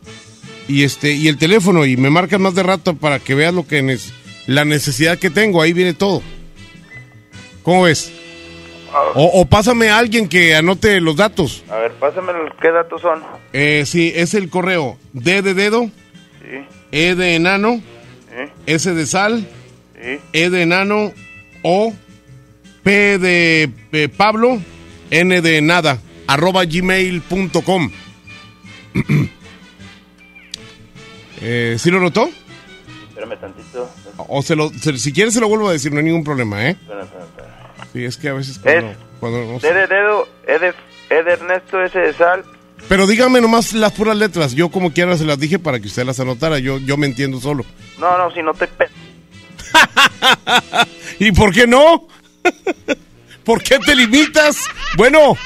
Y 0.66 0.84
este 0.86 1.12
y 1.12 1.28
el 1.28 1.38
teléfono 1.38 1.86
y 1.86 1.98
me 1.98 2.10
marcas 2.10 2.40
más 2.40 2.56
de 2.56 2.64
rato 2.64 2.94
para 2.96 3.20
que 3.20 3.36
veas 3.36 3.54
lo 3.54 3.68
que 3.68 3.84
nes- 3.84 4.14
la 4.48 4.64
necesidad 4.64 5.18
que 5.20 5.30
tengo, 5.30 5.62
ahí 5.62 5.74
viene 5.74 5.94
todo. 5.94 6.22
¿Cómo 7.64 7.84
ves? 7.84 8.10
O, 9.16 9.26
o 9.42 9.46
pásame 9.46 9.90
a 9.90 9.98
alguien 9.98 10.30
que 10.30 10.56
anote 10.56 11.02
los 11.02 11.18
datos. 11.18 11.64
A 11.70 11.76
ver, 11.76 11.92
pásame 11.94 12.32
el- 12.32 12.54
qué 12.62 12.72
datos 12.72 13.02
son. 13.02 13.22
Eh, 13.52 13.84
sí, 13.86 14.14
es 14.16 14.34
el 14.34 14.50
correo 14.50 14.98
D 15.12 15.42
de 15.42 15.54
dedo, 15.54 15.90
Sí, 16.40 16.66
E 16.94 17.16
de 17.16 17.36
enano, 17.36 17.82
sí, 18.30 18.52
S 18.66 18.94
de 18.94 19.06
sal, 19.06 19.46
sí. 20.02 20.20
E 20.32 20.50
de 20.50 20.62
enano, 20.62 21.12
O, 21.64 21.94
P 22.90 23.20
de 23.20 23.70
eh, 23.92 24.10
Pablo, 24.10 24.60
N 25.12 25.42
de 25.42 25.62
nada, 25.62 26.00
arroba 26.26 26.66
gmail.com. 26.66 27.92
eh, 31.42 31.76
¿Sí 31.78 31.92
lo 31.92 32.00
notó? 32.00 32.28
Espérame 33.10 33.40
tantito. 33.40 33.88
O 34.18 34.42
se 34.42 34.56
lo, 34.56 34.72
se- 34.72 34.98
si 34.98 35.14
quieres 35.14 35.36
se 35.36 35.40
lo 35.40 35.48
vuelvo 35.48 35.70
a 35.70 35.74
decir, 35.74 35.92
no 35.92 36.00
hay 36.00 36.06
ningún 36.06 36.24
problema, 36.24 36.66
¿eh? 36.66 36.72
Espérame, 36.72 37.04
espérame, 37.04 37.28
espérame. 37.28 37.54
Sí, 37.94 38.06
es 38.06 38.18
que 38.18 38.30
a 38.30 38.34
veces 38.34 38.58
cuando... 38.58 38.88
Es 38.90 38.98
cuando 39.20 39.46
no 39.46 39.54
D 39.54 39.60
sé. 39.60 39.74
de 39.76 39.86
dedo, 39.86 40.28
E 40.48 40.58
de, 40.58 40.74
E 41.12 41.24
de 41.24 41.32
Ernesto, 41.34 41.84
S 41.84 42.00
de 42.00 42.14
sal. 42.16 42.44
Pero 42.88 43.06
dígame 43.06 43.40
nomás 43.40 43.74
las 43.74 43.92
puras 43.92 44.18
letras, 44.18 44.56
yo 44.56 44.70
como 44.70 44.94
quiera 44.94 45.16
se 45.16 45.26
las 45.26 45.40
dije 45.40 45.60
para 45.60 45.80
que 45.80 45.86
usted 45.86 46.06
las 46.06 46.20
anotara, 46.20 46.58
yo, 46.58 46.80
yo 46.80 46.98
me 46.98 47.06
entiendo 47.06 47.40
solo. 47.40 47.64
No, 48.00 48.18
no, 48.18 48.32
si 48.34 48.42
no 48.42 48.52
te... 48.56 48.68
¿Y 51.20 51.32
por 51.34 51.54
qué 51.54 51.68
no? 51.68 52.08
¿Por 53.43 53.64
qué 53.64 53.80
te 53.80 53.95
limitas? 53.95 54.66
Bueno. 54.97 55.38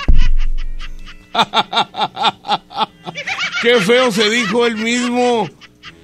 Qué 3.61 3.79
feo 3.79 4.11
se 4.11 4.29
dijo 4.29 4.65
él 4.65 4.75
mismo. 4.77 5.49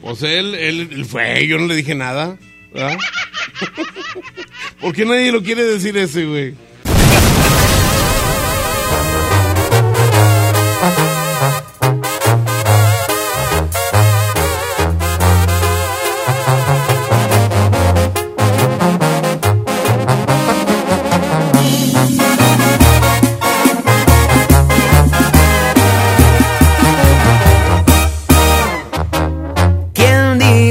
Pues 0.02 0.24
él, 0.24 0.56
él, 0.56 0.90
él 0.92 1.06
fue, 1.06 1.46
yo 1.46 1.58
no 1.58 1.68
le 1.68 1.76
dije 1.76 1.94
nada. 1.94 2.38
¿verdad? 2.74 2.98
¿Por 4.80 4.94
qué 4.94 5.06
nadie 5.06 5.32
lo 5.32 5.44
quiere 5.44 5.64
decir 5.64 5.98
ese, 5.98 6.26
güey? 6.26 6.56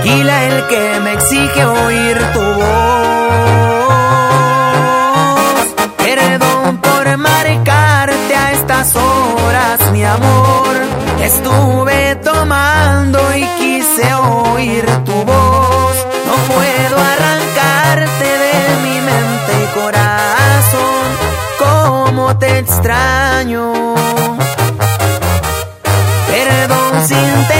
El 0.00 0.06
Tequila 0.06 0.44
el 0.44 0.66
que 0.68 1.00
me 1.00 1.12
exige 1.12 1.64
oír 1.64 2.18
tu 2.32 2.40
voz. 2.40 2.70
Perdón 5.98 6.78
por 6.78 7.16
marcarte 7.18 8.34
a 8.34 8.52
estas 8.52 8.96
horas, 8.96 9.92
mi 9.92 10.02
amor. 10.02 10.76
Estuve 11.22 12.16
tomando 12.24 13.18
y 13.36 13.44
quise 13.58 14.14
oír 14.14 14.86
tu 15.04 15.12
voz. 15.12 15.96
No 16.26 16.34
puedo 16.54 16.96
arrancarte 16.96 18.24
de 18.24 18.76
mi 18.84 19.00
mente 19.02 19.52
y 19.62 19.66
corazón. 19.78 21.04
Cómo 21.58 22.38
te 22.38 22.58
extraño. 22.58 23.72
Perdón 26.26 27.06
si 27.06 27.14
interrumpo 27.14 27.50
tus 27.50 27.59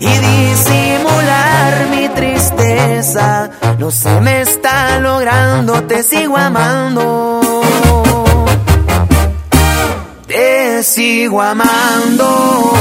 y 0.00 0.06
disimular 0.08 1.86
mi 1.90 2.08
tristeza. 2.10 3.50
No 3.78 3.90
se 3.90 4.20
me 4.20 4.42
está 4.42 4.98
logrando, 5.00 5.82
te 5.84 6.02
sigo 6.02 6.36
amando. 6.36 7.40
Te 10.26 10.82
sigo 10.82 11.40
amando. 11.42 12.74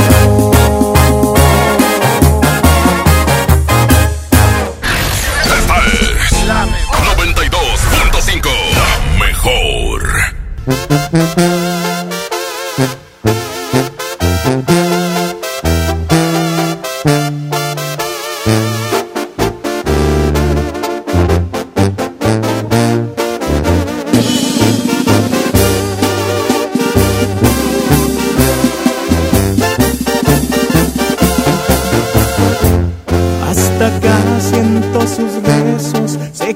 Esta 5.46 5.78
es 5.78 6.46
la 6.48 6.66
92.5. 6.66 8.50
La 8.76 8.90
mejor. 9.26 10.02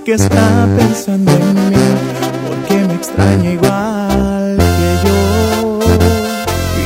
Que 0.06 0.14
está 0.14 0.68
pensando 0.78 1.32
en 1.32 1.70
mí, 1.70 1.76
porque 2.48 2.76
me 2.88 2.94
extraña 2.96 3.52
igual 3.52 4.58
que 4.58 5.08
yo. 5.08 5.80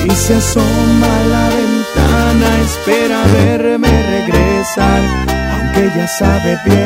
Y 0.05 0.15
se 0.15 0.35
asoma 0.35 1.07
a 1.07 1.27
la 1.35 1.49
ventana, 1.49 2.47
espera 2.65 3.23
verme 3.33 3.87
regresar, 3.87 5.01
aunque 5.53 5.97
ya 5.97 6.07
sabe 6.07 6.59
bien 6.65 6.84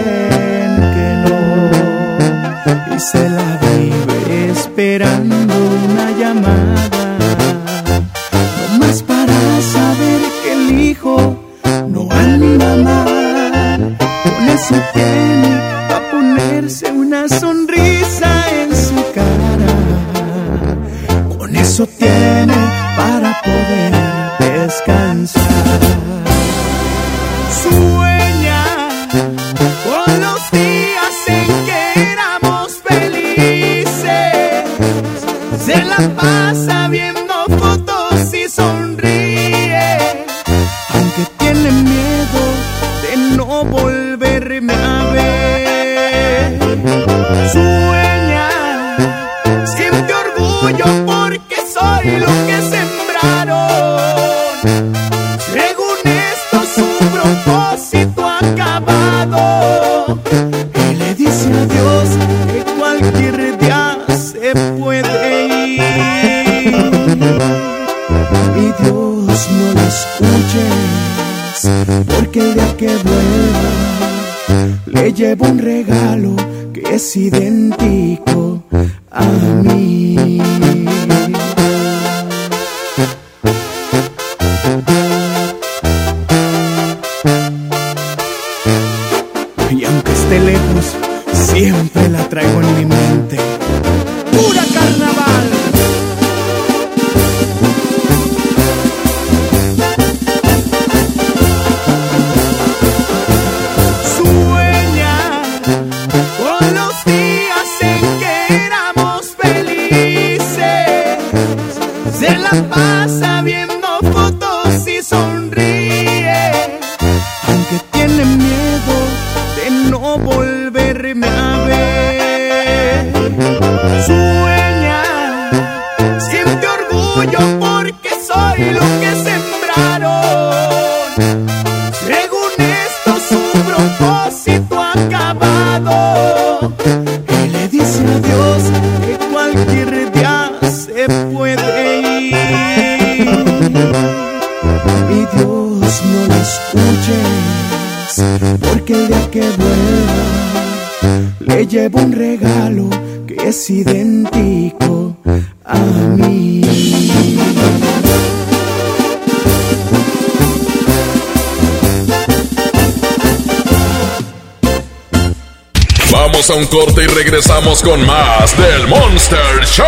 corte 166.69 167.03
y 167.03 167.07
regresamos 167.07 167.81
con 167.81 168.05
más 168.05 168.55
del 168.57 168.87
Monster 168.87 169.65
Show. 169.65 169.85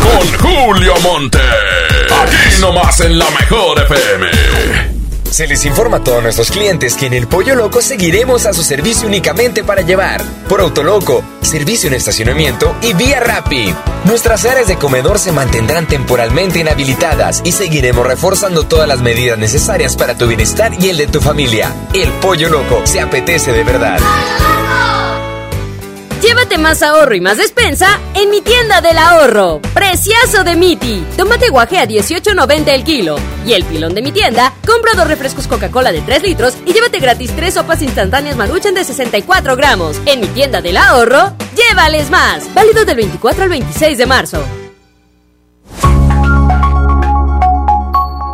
Con 0.00 0.66
Julio 0.66 0.94
Monte. 1.02 1.38
Aquí 2.22 2.60
nomás 2.60 3.00
en 3.00 3.18
la 3.18 3.30
mejor 3.30 3.78
FM. 3.78 4.26
Se 5.30 5.46
les 5.46 5.64
informa 5.64 5.98
a 5.98 6.04
todos 6.04 6.22
nuestros 6.24 6.50
clientes 6.50 6.96
que 6.96 7.06
en 7.06 7.14
el 7.14 7.28
Pollo 7.28 7.54
Loco 7.54 7.80
seguiremos 7.82 8.46
a 8.46 8.52
su 8.52 8.64
servicio 8.64 9.06
únicamente 9.06 9.62
para 9.62 9.82
llevar. 9.82 10.24
Por 10.48 10.60
Autoloco, 10.60 11.22
servicio 11.40 11.86
en 11.88 11.94
estacionamiento 11.94 12.74
y 12.82 12.92
vía 12.94 13.20
Rappi. 13.20 13.72
Nuestras 14.04 14.44
áreas 14.44 14.66
de 14.66 14.76
comedor 14.76 15.20
se 15.20 15.30
mantendrán 15.30 15.86
temporalmente 15.86 16.58
inhabilitadas 16.58 17.42
y 17.44 17.52
seguiremos 17.52 18.04
reforzando 18.04 18.66
todas 18.66 18.88
las 18.88 19.02
medidas 19.02 19.38
necesarias 19.38 19.94
para 19.94 20.18
tu 20.18 20.26
bienestar 20.26 20.72
y 20.80 20.88
el 20.88 20.96
de 20.96 21.06
tu 21.06 21.20
familia. 21.20 21.72
El 21.94 22.10
Pollo 22.14 22.48
Loco 22.48 22.82
se 22.84 23.00
apetece 23.00 23.52
de 23.52 23.62
verdad. 23.62 24.00
Llévate 26.22 26.58
más 26.58 26.82
ahorro 26.82 27.14
y 27.14 27.20
más 27.20 27.38
despensa 27.38 27.98
en 28.14 28.28
mi 28.28 28.42
tienda 28.42 28.82
del 28.82 28.98
ahorro. 28.98 29.60
Preciazo 29.72 30.44
de 30.44 30.54
Miti. 30.54 31.02
Tómate 31.16 31.48
guaje 31.48 31.78
a 31.78 31.88
18.90 31.88 32.68
el 32.68 32.84
kilo. 32.84 33.16
Y 33.46 33.54
el 33.54 33.64
pilón 33.64 33.94
de 33.94 34.02
mi 34.02 34.12
tienda, 34.12 34.52
compra 34.66 34.92
dos 34.94 35.08
refrescos 35.08 35.46
Coca-Cola 35.46 35.92
de 35.92 36.02
3 36.02 36.22
litros 36.22 36.58
y 36.66 36.74
llévate 36.74 36.98
gratis 36.98 37.34
tres 37.34 37.54
sopas 37.54 37.80
instantáneas 37.80 38.36
Maruchan 38.36 38.74
de 38.74 38.84
64 38.84 39.56
gramos. 39.56 39.98
En 40.04 40.20
mi 40.20 40.26
tienda 40.28 40.60
del 40.60 40.76
ahorro, 40.76 41.32
llévales 41.56 42.10
más. 42.10 42.52
Válido 42.52 42.84
del 42.84 42.96
24 42.96 43.44
al 43.44 43.48
26 43.48 43.96
de 43.96 44.06
marzo. 44.06 44.59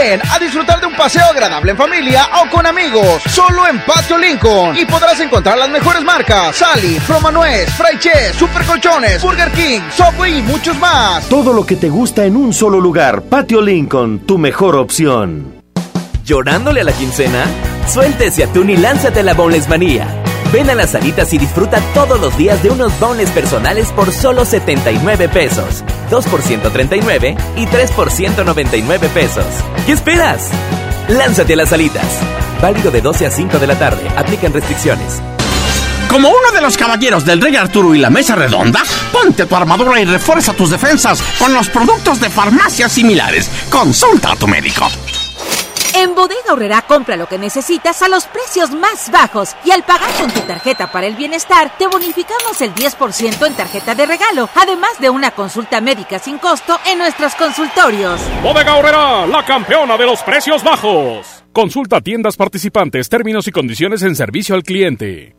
Ven 0.00 0.18
a 0.30 0.38
disfrutar 0.38 0.80
de 0.80 0.86
un 0.86 0.96
paseo 0.96 1.26
agradable 1.26 1.72
en 1.72 1.76
familia 1.76 2.26
o 2.40 2.48
con 2.48 2.64
amigos, 2.64 3.22
solo 3.28 3.68
en 3.68 3.78
Patio 3.80 4.16
Lincoln. 4.16 4.74
Y 4.74 4.86
podrás 4.86 5.20
encontrar 5.20 5.58
las 5.58 5.68
mejores 5.68 6.02
marcas: 6.02 6.56
Sally, 6.56 6.98
Promanuez, 7.06 7.68
Fry 7.74 7.98
Chess, 7.98 8.34
Super 8.34 8.64
Colchones, 8.64 9.20
Burger 9.20 9.50
King, 9.50 9.80
Subway 9.94 10.38
y 10.38 10.42
muchos 10.42 10.78
más. 10.78 11.28
Todo 11.28 11.52
lo 11.52 11.66
que 11.66 11.76
te 11.76 11.90
gusta 11.90 12.24
en 12.24 12.36
un 12.36 12.54
solo 12.54 12.80
lugar. 12.80 13.20
Patio 13.24 13.60
Lincoln, 13.60 14.20
tu 14.20 14.38
mejor 14.38 14.76
opción. 14.76 15.60
¿Llorándole 16.24 16.80
a 16.80 16.84
la 16.84 16.92
quincena? 16.92 17.44
Suéltese 17.86 18.44
atún 18.44 18.70
y 18.70 18.78
lánzate 18.78 19.20
a 19.20 19.24
la 19.24 19.34
Boneless 19.34 19.68
Manía. 19.68 20.06
Ven 20.50 20.70
a 20.70 20.74
las 20.74 20.92
salitas 20.92 21.30
y 21.34 21.38
disfruta 21.38 21.78
todos 21.92 22.18
los 22.18 22.38
días 22.38 22.62
de 22.62 22.70
unos 22.70 22.98
boneless 23.00 23.30
personales 23.32 23.92
por 23.92 24.10
solo 24.12 24.46
79 24.46 25.28
pesos. 25.28 25.84
2 26.10 26.26
por 26.26 26.42
139 26.42 27.36
y 27.56 27.66
3 27.66 27.92
por 27.92 28.10
199 28.10 29.08
pesos. 29.08 29.46
¿Qué 29.86 29.92
esperas? 29.92 30.50
Lánzate 31.08 31.54
a 31.54 31.56
las 31.56 31.70
salitas. 31.70 32.04
Válido 32.60 32.90
de 32.90 33.00
12 33.00 33.26
a 33.26 33.30
5 33.30 33.58
de 33.58 33.66
la 33.66 33.78
tarde. 33.78 34.08
Aplican 34.16 34.52
restricciones. 34.52 35.22
Como 36.10 36.28
uno 36.28 36.50
de 36.52 36.60
los 36.60 36.76
caballeros 36.76 37.24
del 37.24 37.40
Rey 37.40 37.54
Arturo 37.54 37.94
y 37.94 37.98
la 37.98 38.10
Mesa 38.10 38.34
Redonda, 38.34 38.82
ponte 39.12 39.46
tu 39.46 39.54
armadura 39.54 40.00
y 40.00 40.04
refuerza 40.04 40.52
tus 40.52 40.70
defensas 40.70 41.22
con 41.38 41.54
los 41.54 41.68
productos 41.68 42.20
de 42.20 42.28
farmacias 42.28 42.90
similares. 42.90 43.48
Consulta 43.70 44.32
a 44.32 44.36
tu 44.36 44.48
médico. 44.48 44.88
En 45.94 46.14
Bodega 46.14 46.52
Horrera 46.52 46.82
compra 46.82 47.16
lo 47.16 47.26
que 47.26 47.38
necesitas 47.38 48.00
a 48.02 48.08
los 48.08 48.26
precios 48.26 48.70
más 48.70 49.10
bajos 49.10 49.56
y 49.64 49.72
al 49.72 49.82
pagar 49.82 50.10
con 50.20 50.30
tu 50.30 50.40
tarjeta 50.40 50.90
para 50.92 51.06
el 51.06 51.16
bienestar 51.16 51.72
te 51.78 51.88
bonificamos 51.88 52.60
el 52.60 52.74
10% 52.74 53.46
en 53.46 53.54
tarjeta 53.54 53.94
de 53.94 54.06
regalo, 54.06 54.48
además 54.54 54.90
de 55.00 55.10
una 55.10 55.32
consulta 55.32 55.80
médica 55.80 56.18
sin 56.18 56.38
costo 56.38 56.78
en 56.86 56.98
nuestros 56.98 57.34
consultorios. 57.34 58.20
Bodega 58.42 58.76
Horrera, 58.76 59.26
la 59.26 59.44
campeona 59.44 59.96
de 59.96 60.06
los 60.06 60.22
precios 60.22 60.62
bajos. 60.62 61.26
Consulta 61.52 62.00
tiendas 62.00 62.36
participantes, 62.36 63.08
términos 63.08 63.48
y 63.48 63.50
condiciones 63.50 64.02
en 64.02 64.14
servicio 64.14 64.54
al 64.54 64.62
cliente. 64.62 65.34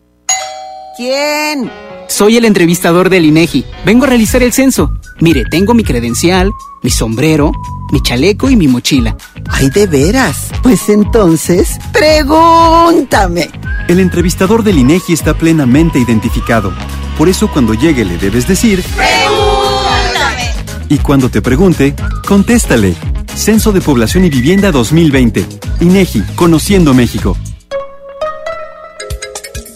¿Quién? 0.97 1.71
Soy 2.07 2.35
el 2.35 2.43
entrevistador 2.43 3.09
del 3.09 3.23
INEGI. 3.23 3.65
Vengo 3.85 4.03
a 4.03 4.09
realizar 4.09 4.43
el 4.43 4.51
censo. 4.51 4.91
Mire, 5.21 5.45
tengo 5.49 5.73
mi 5.73 5.85
credencial, 5.85 6.51
mi 6.83 6.89
sombrero, 6.89 7.53
mi 7.91 8.01
chaleco 8.01 8.49
y 8.49 8.55
mi 8.55 8.67
mochila. 8.67 9.15
Ay, 9.49 9.69
de 9.69 9.87
veras. 9.87 10.49
Pues 10.63 10.89
entonces, 10.89 11.77
pregúntame. 11.91 13.49
El 13.87 13.99
entrevistador 13.99 14.63
del 14.63 14.77
INEGI 14.77 15.13
está 15.13 15.33
plenamente 15.33 15.99
identificado. 15.99 16.73
Por 17.17 17.29
eso 17.29 17.49
cuando 17.51 17.73
llegue 17.73 18.05
le 18.05 18.17
debes 18.17 18.47
decir 18.47 18.83
Pregúntame. 18.95 20.53
y 20.89 20.97
cuando 20.99 21.29
te 21.29 21.41
pregunte, 21.41 21.95
contéstale. 22.27 22.95
Censo 23.35 23.71
de 23.71 23.81
Población 23.81 24.25
y 24.25 24.29
Vivienda 24.29 24.71
2020. 24.71 25.45
INEGI, 25.81 26.21
Conociendo 26.35 26.93
México. 26.93 27.37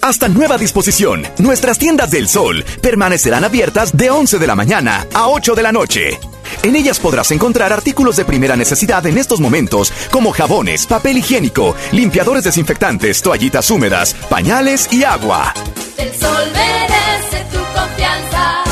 Hasta 0.02 0.28
nueva 0.28 0.58
disposición, 0.60 1.24
nuestras 1.40 1.80
tiendas 1.80 2.12
del 2.12 2.28
sol 2.28 2.64
permanecerán 2.82 3.44
abiertas 3.44 3.98
de 3.98 4.12
11 4.12 4.38
de 4.38 4.46
la 4.48 4.54
mañana 4.56 5.08
a 5.16 5.28
8 5.30 5.56
de 5.56 5.64
la 5.64 5.72
noche. 5.72 6.20
En 6.64 6.76
ellas 6.76 7.00
podrás 7.00 7.32
encontrar 7.32 7.72
artículos 7.74 8.16
de 8.16 8.26
primera 8.26 8.56
necesidad 8.56 9.06
en 9.06 9.18
estos 9.18 9.40
momentos, 9.40 9.92
como 10.12 10.32
jabones, 10.32 10.86
papel 10.86 11.18
higiénico, 11.18 11.76
limpiadores 11.92 12.44
desinfectantes, 12.44 13.22
toallitas 13.22 13.70
húmedas, 13.72 14.14
pañales 14.30 14.92
y 14.92 15.04
agua. 15.04 15.54
El 15.98 16.14
sol 16.14 16.52
merece 16.54 17.46
tu 17.52 17.60
confianza. 17.78 18.64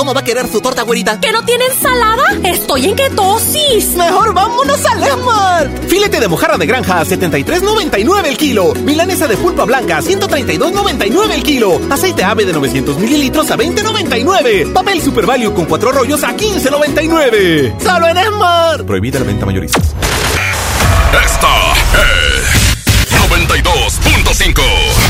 ¿Cómo 0.00 0.14
va 0.14 0.20
a 0.22 0.24
querer 0.24 0.48
su 0.48 0.62
torta, 0.62 0.80
güerita? 0.80 1.20
¿Que 1.20 1.30
no 1.30 1.44
tiene 1.44 1.66
ensalada? 1.66 2.24
Estoy 2.42 2.86
en 2.86 2.96
ketosis. 2.96 3.96
Mejor 3.96 4.32
vámonos 4.32 4.82
al 4.86 5.04
Esmart. 5.04 5.84
Filete 5.90 6.18
de 6.20 6.26
mojarra 6.26 6.56
de 6.56 6.64
granja 6.64 7.00
a 7.00 7.04
73.99 7.04 8.24
el 8.24 8.38
kilo. 8.38 8.72
Milanesa 8.76 9.28
de 9.28 9.36
pulpa 9.36 9.66
blanca 9.66 9.98
a 9.98 10.00
132.99 10.00 11.32
el 11.32 11.42
kilo. 11.42 11.78
Aceite 11.90 12.24
ave 12.24 12.46
de 12.46 12.54
900 12.54 12.96
mililitros 12.96 13.50
a 13.50 13.58
20.99. 13.58 14.72
Papel 14.72 15.02
Super 15.02 15.26
Value 15.26 15.52
con 15.52 15.66
cuatro 15.66 15.92
rollos 15.92 16.24
a 16.24 16.34
15.99. 16.34 17.78
Solo 17.82 18.08
en 18.08 18.16
Esmart. 18.16 18.86
Prohibida 18.86 19.18
la 19.18 19.26
venta 19.26 19.44
mayorista. 19.44 19.80
Esta 21.12 21.72
es 22.00 22.70
92.5. 23.28 25.09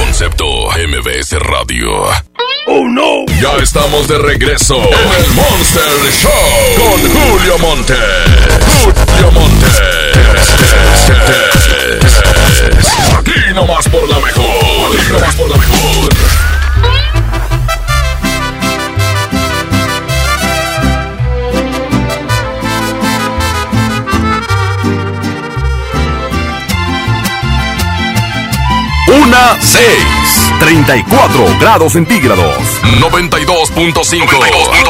Concepto 0.00 0.46
MBS 0.70 1.38
Radio. 1.40 1.90
¡Oh 2.66 2.88
no! 2.88 3.26
Ya 3.38 3.54
estamos 3.62 4.08
de 4.08 4.16
regreso 4.16 4.76
en 4.76 5.24
el 5.24 5.30
Monster 5.32 5.84
Show 6.22 6.30
con 6.78 7.00
Julio 7.10 7.58
Monte. 7.58 7.94
Julio 8.82 9.30
Monte. 9.32 9.66
Aquí 13.18 13.54
nomás 13.54 13.86
por 13.88 14.08
la 14.08 14.18
mejor. 14.20 14.96
Aquí 14.96 15.12
nomás 15.12 15.34
por 15.36 15.50
la 15.50 15.56
mejor. 15.58 16.59
6, 29.60 29.82
34 30.60 31.58
grados 31.60 31.92
centígrados, 31.92 32.56
92.5. 33.00 34.26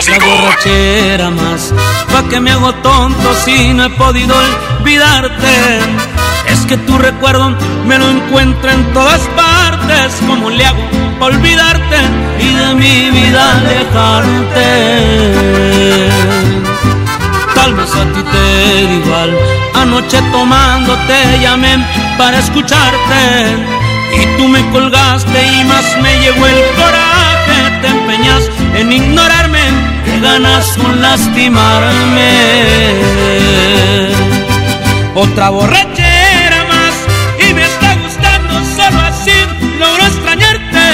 La 0.08 0.24
borrachera 0.24 1.30
más, 1.30 1.74
pa' 2.12 2.28
que 2.28 2.38
me 2.38 2.52
hago 2.52 2.72
tonto 2.76 3.34
si 3.44 3.74
no 3.74 3.84
he 3.84 3.90
podido 3.90 4.36
olvidarte. 4.78 5.80
Es 6.46 6.60
que 6.60 6.76
tu 6.76 6.96
recuerdo 6.96 7.56
me 7.86 7.98
lo 7.98 8.08
encuentro 8.08 8.70
en 8.70 8.92
todas 8.92 9.20
partes. 9.34 10.12
¿Cómo 10.26 10.48
le 10.48 10.64
hago 10.64 10.82
pa' 11.18 11.26
olvidarte 11.26 11.96
y 12.38 12.54
de 12.54 12.74
mi 12.74 13.10
vida 13.10 13.56
alejarte? 13.58 14.68
Tal 17.56 17.74
vez 17.74 17.90
a 17.94 18.04
ti 18.12 18.22
te 18.22 18.84
da 18.84 18.94
igual. 18.94 19.38
Anoche 19.74 20.22
tomando 20.30 20.96
te 21.08 21.40
llamé 21.40 21.84
para 22.16 22.38
escucharte. 22.38 23.79
Y 24.20 24.36
tú 24.36 24.48
me 24.48 24.60
colgaste 24.70 25.46
y 25.46 25.64
más 25.64 25.96
me 26.02 26.18
llegó 26.20 26.46
el 26.46 26.60
coraje. 26.76 27.80
Te 27.80 27.88
empeñas 27.88 28.50
en 28.74 28.92
ignorarme, 28.92 29.60
que 30.04 30.20
ganas 30.20 30.76
con 30.76 31.00
lastimarme. 31.00 32.30
Otra 35.14 35.50
borrachera 35.50 36.64
más 36.68 36.94
y 37.48 37.54
me 37.54 37.62
está 37.62 37.94
gustando 37.96 38.54
solo 38.76 39.00
así 39.00 39.32
logro 39.78 40.04
extrañarte. 40.04 40.84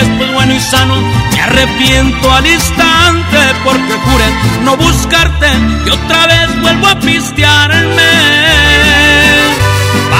Después 0.00 0.32
bueno 0.32 0.54
y 0.54 0.60
sano 0.60 0.96
me 1.32 1.40
arrepiento 1.40 2.32
al 2.32 2.46
instante 2.46 3.38
porque 3.64 3.94
juré 4.04 4.26
no 4.64 4.76
buscarte 4.76 5.48
y 5.86 5.90
otra 5.90 6.26
vez 6.26 6.60
vuelvo 6.60 6.86
a 6.88 6.98
pistearme 7.00 8.85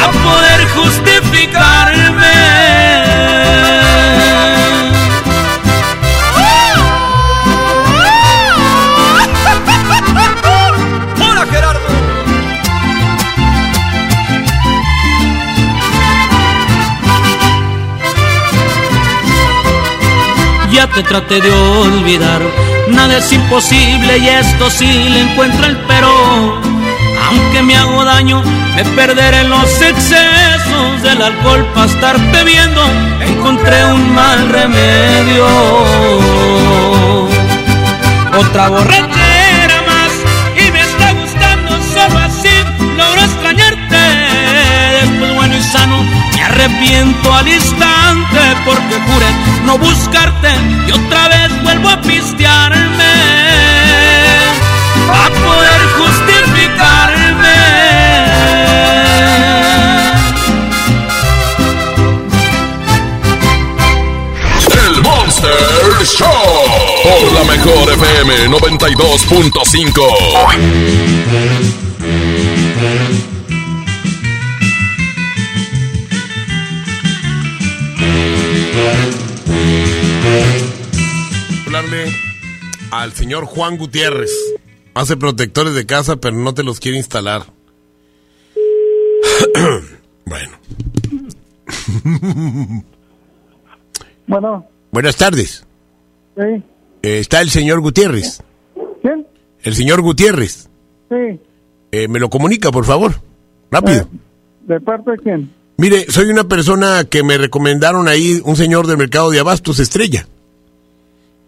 a 0.02 0.10
poder 0.10 0.68
justificarme. 0.76 2.36
Ya 20.76 20.86
te 20.88 21.02
traté 21.02 21.40
de 21.40 21.50
olvidar, 21.50 22.42
nada 22.88 23.16
es 23.16 23.32
imposible 23.32 24.18
y 24.18 24.28
esto 24.28 24.68
sí 24.68 25.08
le 25.08 25.20
encuentro 25.20 25.64
el 25.64 25.78
pero. 25.88 26.65
Aunque 27.28 27.62
me 27.62 27.76
hago 27.76 28.04
daño, 28.04 28.42
me 28.74 28.84
perderé 28.84 29.44
los 29.44 29.80
excesos 29.80 31.02
del 31.02 31.22
alcohol 31.22 31.66
para 31.74 31.86
estarte 31.86 32.44
viendo. 32.44 32.82
Encontré 33.20 33.84
un 33.86 34.14
mal 34.14 34.48
remedio. 34.48 35.46
Otra 38.38 38.68
borrachera 38.68 39.82
más 39.86 40.12
y 40.56 40.70
me 40.70 40.80
está 40.80 41.12
gustando 41.12 41.70
solo 41.94 42.18
así 42.18 42.54
logro 42.96 43.22
extrañarte. 43.22 43.96
Después 45.00 45.34
bueno 45.34 45.56
y 45.56 45.62
sano 45.62 46.04
me 46.34 46.42
arrepiento 46.42 47.34
al 47.34 47.48
instante 47.48 48.40
porque 48.64 49.00
juré 49.06 49.26
no 49.64 49.78
buscarte 49.78 50.50
y 50.86 50.92
otra 50.92 51.28
vez 51.28 51.62
vuelvo 51.62 51.88
a 51.88 52.00
pistearme 52.00 53.14
a 55.08 55.28
poder 55.30 55.85
Por 67.02 67.32
la 67.32 67.44
mejor 67.44 67.92
FM 67.92 68.48
92.5. 68.48 70.02
Hablarle 81.66 82.12
al 82.90 83.12
señor 83.12 83.44
Juan 83.46 83.76
Gutiérrez. 83.76 84.30
Hace 84.94 85.16
protectores 85.16 85.74
de 85.74 85.86
casa, 85.86 86.16
pero 86.16 86.36
no 86.36 86.54
te 86.54 86.62
los 86.62 86.80
quiere 86.80 86.98
instalar. 86.98 87.46
bueno. 90.24 90.58
Bueno, 94.26 94.66
Buenas 94.96 95.16
tardes. 95.16 95.62
sí, 96.36 96.42
Eh, 97.02 97.18
está 97.18 97.42
el 97.42 97.50
señor 97.50 97.80
Gutiérrez. 97.82 98.42
¿quién? 99.02 99.26
El 99.62 99.74
señor 99.74 100.00
Gutiérrez. 100.00 100.70
Sí, 101.10 101.38
Eh, 101.92 102.08
¿Me 102.08 102.18
lo 102.18 102.30
comunica, 102.30 102.70
por 102.70 102.86
favor? 102.86 103.12
Rápido. 103.70 104.08
¿de 104.62 104.80
parte 104.80 105.10
de 105.10 105.18
quién? 105.18 105.52
Mire, 105.76 106.06
soy 106.10 106.30
una 106.30 106.44
persona 106.44 107.04
que 107.04 107.22
me 107.22 107.36
recomendaron 107.36 108.08
ahí, 108.08 108.40
un 108.42 108.56
señor 108.56 108.86
del 108.86 108.96
mercado 108.96 109.28
de 109.30 109.38
abastos, 109.38 109.80
Estrella. 109.80 110.26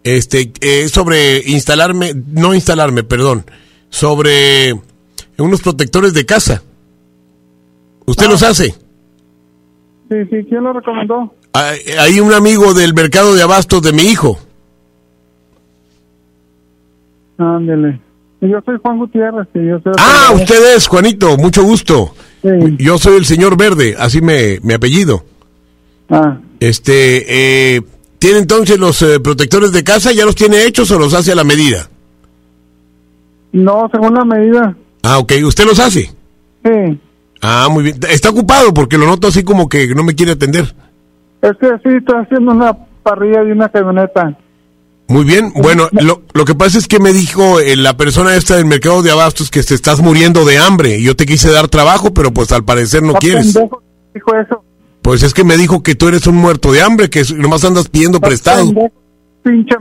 Este, 0.03 0.51
eh, 0.61 0.87
sobre 0.87 1.39
instalarme, 1.47 2.13
no 2.27 2.53
instalarme, 2.53 3.03
perdón, 3.03 3.45
sobre 3.89 4.79
unos 5.39 5.61
protectores 5.63 6.13
de 6.13 6.23
casa. 6.27 6.61
¿Usted 8.05 8.27
los 8.27 8.43
hace? 8.43 8.75
Sí, 10.07 10.17
sí, 10.29 10.45
¿quién 10.47 10.63
lo 10.63 10.71
recomendó? 10.71 11.33
Ah, 11.61 11.73
Hay 11.99 12.19
un 12.21 12.33
amigo 12.33 12.73
del 12.73 12.93
mercado 12.93 13.35
de 13.35 13.41
abastos 13.43 13.81
de 13.81 13.91
mi 13.93 14.03
hijo. 14.03 14.39
Ándele. 17.37 17.99
Yo 18.41 18.59
soy 18.65 18.77
Juan 18.81 18.97
Gutiérrez. 18.97 19.47
y 19.53 19.67
yo 19.67 19.79
soy 19.83 19.93
Ah, 19.97 20.31
usted 20.33 20.75
es, 20.75 20.87
Juanito, 20.87 21.37
mucho 21.37 21.63
gusto. 21.63 22.13
Yo 22.77 22.97
soy 22.97 23.17
el 23.17 23.25
señor 23.25 23.57
Verde, 23.57 23.95
así 23.99 24.21
me, 24.21 24.59
me 24.63 24.75
apellido. 24.75 25.25
Ah. 26.09 26.37
Este, 26.61 27.75
eh, 27.75 27.81
¿tiene 28.17 28.39
entonces 28.39 28.79
los 28.79 29.01
eh, 29.01 29.19
protectores 29.19 29.73
de 29.73 29.83
casa? 29.83 30.13
¿Ya 30.13 30.25
los 30.25 30.35
tiene 30.35 30.63
hechos 30.63 30.89
o 30.91 30.99
los 30.99 31.13
hace 31.13 31.33
a 31.33 31.35
la 31.35 31.43
medida? 31.43 31.89
No, 33.51 33.89
según 33.91 34.13
la 34.13 34.23
medida. 34.23 34.75
Ah, 35.03 35.17
ok, 35.17 35.33
¿usted 35.43 35.65
los 35.65 35.79
hace? 35.79 36.13
Sí. 36.63 36.99
Ah, 37.41 37.67
muy 37.69 37.83
bien. 37.83 37.99
Está 38.09 38.29
ocupado 38.29 38.73
porque 38.73 38.97
lo 38.97 39.05
noto 39.05 39.27
así 39.27 39.43
como 39.43 39.67
que 39.67 39.87
no 39.93 40.03
me 40.03 40.15
quiere 40.15 40.33
atender. 40.33 40.73
Es 41.41 41.51
que 41.59 41.67
sí, 41.83 41.95
estoy 41.97 42.15
haciendo 42.21 42.51
una 42.51 42.73
parrilla 43.03 43.43
de 43.43 43.51
una 43.53 43.69
camioneta. 43.69 44.37
Muy 45.07 45.23
bien, 45.25 45.51
bueno, 45.55 45.87
lo, 45.91 46.21
lo 46.33 46.45
que 46.45 46.53
pasa 46.53 46.77
es 46.77 46.87
que 46.87 46.99
me 46.99 47.13
dijo 47.13 47.59
eh, 47.59 47.75
la 47.75 47.97
persona 47.97 48.35
esta 48.35 48.57
del 48.57 48.65
mercado 48.65 49.01
de 49.01 49.09
abastos 49.11 49.49
que 49.49 49.63
te 49.63 49.73
estás 49.73 50.01
muriendo 50.01 50.45
de 50.45 50.59
hambre. 50.59 51.01
Yo 51.01 51.15
te 51.15 51.25
quise 51.25 51.49
dar 51.51 51.67
trabajo, 51.67 52.13
pero 52.13 52.31
pues 52.31 52.51
al 52.51 52.63
parecer 52.63 53.01
no 53.01 53.13
Ah, 53.15 53.19
quieres. 53.19 53.53
pendejo, 53.53 53.81
Dijo 54.13 54.35
eso. 54.35 54.63
Pues 55.01 55.23
es 55.23 55.33
que 55.33 55.43
me 55.43 55.57
dijo 55.57 55.81
que 55.81 55.95
tú 55.95 56.09
eres 56.09 56.27
un 56.27 56.35
muerto 56.35 56.71
de 56.71 56.81
hambre, 56.83 57.09
que 57.09 57.23
nomás 57.35 57.63
andas 57.65 57.89
pidiendo 57.89 58.19
prestado. 58.19 58.65
Pendejo, 58.65 58.91
Pinche 59.43 59.75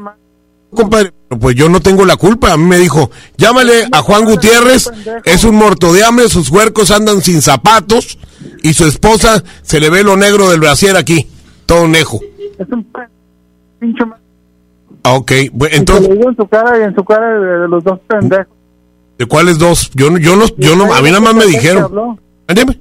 Compadre, 0.70 1.12
pues 1.40 1.56
yo 1.56 1.68
no 1.68 1.80
tengo 1.80 2.04
la 2.06 2.16
culpa. 2.16 2.52
A 2.52 2.56
mí 2.56 2.64
me 2.64 2.78
dijo, 2.78 3.10
llámale 3.36 3.86
a 3.90 4.00
Juan 4.02 4.24
Gutiérrez, 4.24 4.90
es 5.24 5.44
un 5.44 5.56
muerto 5.56 5.92
de 5.92 6.04
hambre, 6.04 6.28
sus 6.28 6.50
huercos 6.50 6.90
andan 6.90 7.20
sin 7.22 7.40
zapatos 7.42 8.18
y 8.62 8.74
su 8.74 8.86
esposa 8.86 9.42
se 9.62 9.80
le 9.80 9.88
ve 9.90 10.04
lo 10.04 10.16
negro 10.16 10.50
del 10.50 10.60
brasier 10.60 10.96
aquí, 10.96 11.26
todo 11.68 11.86
nejo. 11.86 12.18
Es 12.58 12.68
un 12.70 12.84
pinche 13.78 14.04
Ah, 15.04 15.14
ok, 15.14 15.32
bueno, 15.52 15.76
entonces, 15.76 16.08
en 16.10 16.36
su 16.36 16.48
cara 16.48 16.78
y 16.78 16.82
en 16.82 16.94
su 16.94 17.04
cara 17.04 17.38
de, 17.38 17.68
los 17.68 17.84
dos 17.84 18.00
pendejos. 18.08 18.48
¿de 19.18 19.26
cuáles 19.26 19.58
dos? 19.58 19.90
Yo 19.94 20.10
no, 20.10 20.18
yo 20.18 20.34
no, 20.34 20.46
yo 20.56 20.76
no, 20.76 20.92
a 20.92 21.02
mí 21.02 21.10
nada 21.10 21.20
más 21.20 21.34
me 21.34 21.46
dijeron. 21.46 22.18
Ándeme. 22.46 22.80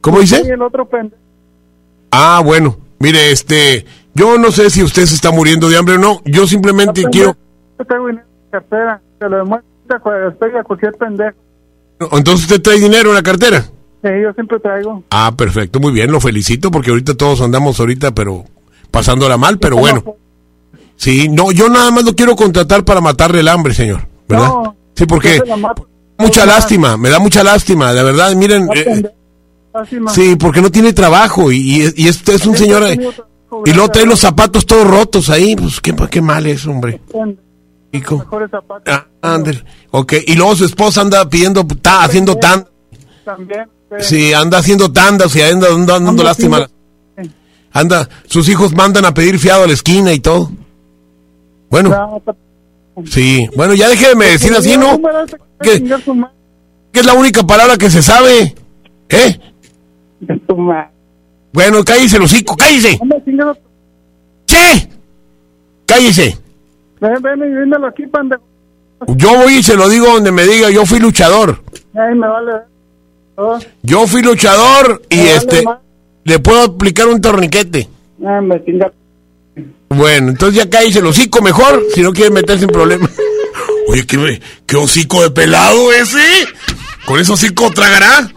¿Cómo 0.00 0.20
dice? 0.20 0.40
el 0.40 0.62
otro 0.62 0.88
pendejo. 0.88 1.20
Ah, 2.10 2.40
bueno, 2.44 2.76
mire, 2.98 3.32
este, 3.32 3.84
yo 4.14 4.38
no 4.38 4.52
sé 4.52 4.70
si 4.70 4.82
usted 4.82 5.04
se 5.06 5.14
está 5.14 5.30
muriendo 5.30 5.68
de 5.68 5.76
hambre 5.76 5.96
o 5.96 5.98
no, 5.98 6.22
yo 6.24 6.46
simplemente 6.46 7.04
quiero, 7.10 7.36
Yo 7.78 7.84
traigo 7.84 8.06
dinero 8.06 8.26
en 8.44 8.50
cartera. 8.50 9.00
Se 9.18 9.28
lo 9.28 9.36
demuestra 9.38 10.28
estoy 10.30 10.50
a 10.56 10.62
cualquier 10.62 10.92
pendejo. 10.94 11.36
entonces 12.12 12.46
usted 12.46 12.62
trae 12.62 12.78
dinero 12.78 13.10
en 13.10 13.16
la 13.16 13.22
cartera. 13.22 13.64
Sí, 14.02 14.08
yo 14.22 14.32
siempre 14.32 14.58
traigo. 14.58 15.04
Ah, 15.10 15.32
perfecto, 15.36 15.78
muy 15.78 15.92
bien, 15.92 16.10
lo 16.10 16.20
felicito 16.20 16.70
porque 16.70 16.90
ahorita 16.90 17.14
todos 17.14 17.40
andamos 17.40 17.78
ahorita, 17.78 18.12
pero 18.12 18.44
pasándola 18.90 19.36
mal, 19.36 19.58
pero 19.58 19.76
bueno. 19.76 20.16
Sí, 20.96 21.28
no, 21.28 21.52
yo 21.52 21.68
nada 21.68 21.90
más 21.90 22.04
lo 22.04 22.14
quiero 22.14 22.36
contratar 22.36 22.84
para 22.84 23.00
matarle 23.00 23.40
el 23.40 23.48
hambre, 23.48 23.74
señor, 23.74 24.06
¿verdad? 24.28 24.48
No, 24.48 24.76
sí, 24.94 25.06
porque 25.06 25.40
mucha 26.18 26.46
lástima, 26.46 26.96
me 26.96 27.10
da 27.10 27.18
mucha 27.18 27.44
lástima, 27.44 27.92
la 27.92 28.02
verdad, 28.02 28.34
miren, 28.34 28.68
eh, 28.74 29.02
sí, 30.08 30.36
porque 30.36 30.60
no 30.60 30.70
tiene 30.70 30.92
trabajo 30.92 31.50
y, 31.52 31.56
y, 31.56 32.04
y 32.04 32.08
este 32.08 32.34
es 32.34 32.44
un 32.46 32.56
señor 32.56 32.82
eh, 32.84 32.98
y 33.64 33.72
luego 33.72 33.88
trae 33.90 34.06
los 34.06 34.20
zapatos 34.20 34.66
todos 34.66 34.86
rotos 34.86 35.30
ahí, 35.30 35.54
pues 35.56 35.80
qué, 35.80 35.94
qué 36.10 36.20
mal 36.20 36.46
es, 36.46 36.66
hombre. 36.66 37.00
Zapatos. 38.50 38.94
Ah. 39.22 39.38
Ok, 39.90 40.14
y 40.26 40.34
luego 40.34 40.56
su 40.56 40.64
esposa 40.64 41.02
anda 41.02 41.28
pidiendo, 41.28 41.60
está 41.68 42.04
haciendo 42.04 42.36
tan, 42.36 42.66
También. 43.24 43.68
Sí, 44.00 44.32
anda 44.32 44.58
haciendo 44.58 44.92
tandas 44.92 45.34
y 45.36 45.42
anda 45.42 45.68
dando, 45.68 45.92
dando 45.92 46.10
Anda 46.10 46.24
lástima. 46.24 46.56
haciendo- 46.58 46.72
Anda, 47.74 48.08
sus 48.26 48.48
hijos 48.48 48.74
mandan 48.74 49.04
a 49.06 49.14
pedir 49.14 49.38
fiado 49.38 49.64
a 49.64 49.66
la 49.66 49.72
esquina 49.72 50.12
y 50.12 50.20
todo. 50.20 50.50
Bueno, 51.70 52.22
sí. 53.06 53.48
Bueno, 53.56 53.72
ya 53.74 53.88
déjeme 53.88 54.26
decir 54.26 54.52
así, 54.54 54.76
¿no? 54.76 55.00
que 55.62 57.00
es 57.00 57.06
la 57.06 57.14
única 57.14 57.42
palabra 57.46 57.78
que 57.78 57.88
se 57.90 58.02
sabe. 58.02 58.54
¿Eh? 59.08 59.38
Bueno, 61.52 61.82
cállese 61.84 62.16
el 62.16 62.22
hocico, 62.24 62.56
cállese. 62.56 62.98
¡Sí! 64.46 64.88
Cállese. 65.86 66.38
Ven, 67.00 67.22
ven 67.22 67.38
y 67.40 67.46
dímelo 67.60 67.86
aquí. 67.86 68.04
Yo 69.16 69.34
voy 69.36 69.54
y 69.56 69.62
se 69.62 69.76
lo 69.76 69.88
digo 69.88 70.06
donde 70.06 70.30
me 70.30 70.44
diga, 70.46 70.70
yo 70.70 70.84
fui 70.86 70.98
luchador. 71.00 71.62
Ay, 71.94 72.14
me 72.14 72.28
vale. 72.28 72.52
Oh, 73.36 73.58
Yo 73.82 74.06
fui 74.06 74.22
luchador 74.22 75.02
y 75.08 75.18
este 75.20 75.64
le 76.24 76.38
puedo 76.38 76.62
aplicar 76.62 77.08
un 77.08 77.20
torniquete. 77.20 77.88
me. 78.18 78.62
Bueno, 79.88 80.28
entonces 80.30 80.62
ya 80.62 80.70
cállese 80.70 81.00
el 81.00 81.06
hocico 81.06 81.42
mejor, 81.42 81.82
si 81.94 82.00
no 82.02 82.12
quiere 82.12 82.30
meterse 82.30 82.64
en 82.64 82.70
problemas. 82.70 83.10
Oye, 83.88 84.06
¿qué, 84.06 84.40
qué 84.66 84.76
hocico 84.76 85.22
de 85.22 85.30
pelado 85.30 85.92
ese. 85.92 86.22
¿Con 87.04 87.18
ese 87.20 87.32
hocico 87.32 87.70
tragará? 87.70 88.30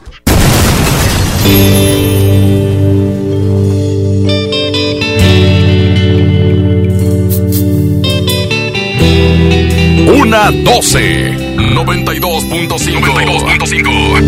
Una 10.20 10.52
12. 10.52 11.35
92.5. 11.76 13.02
92.5. 13.02 14.22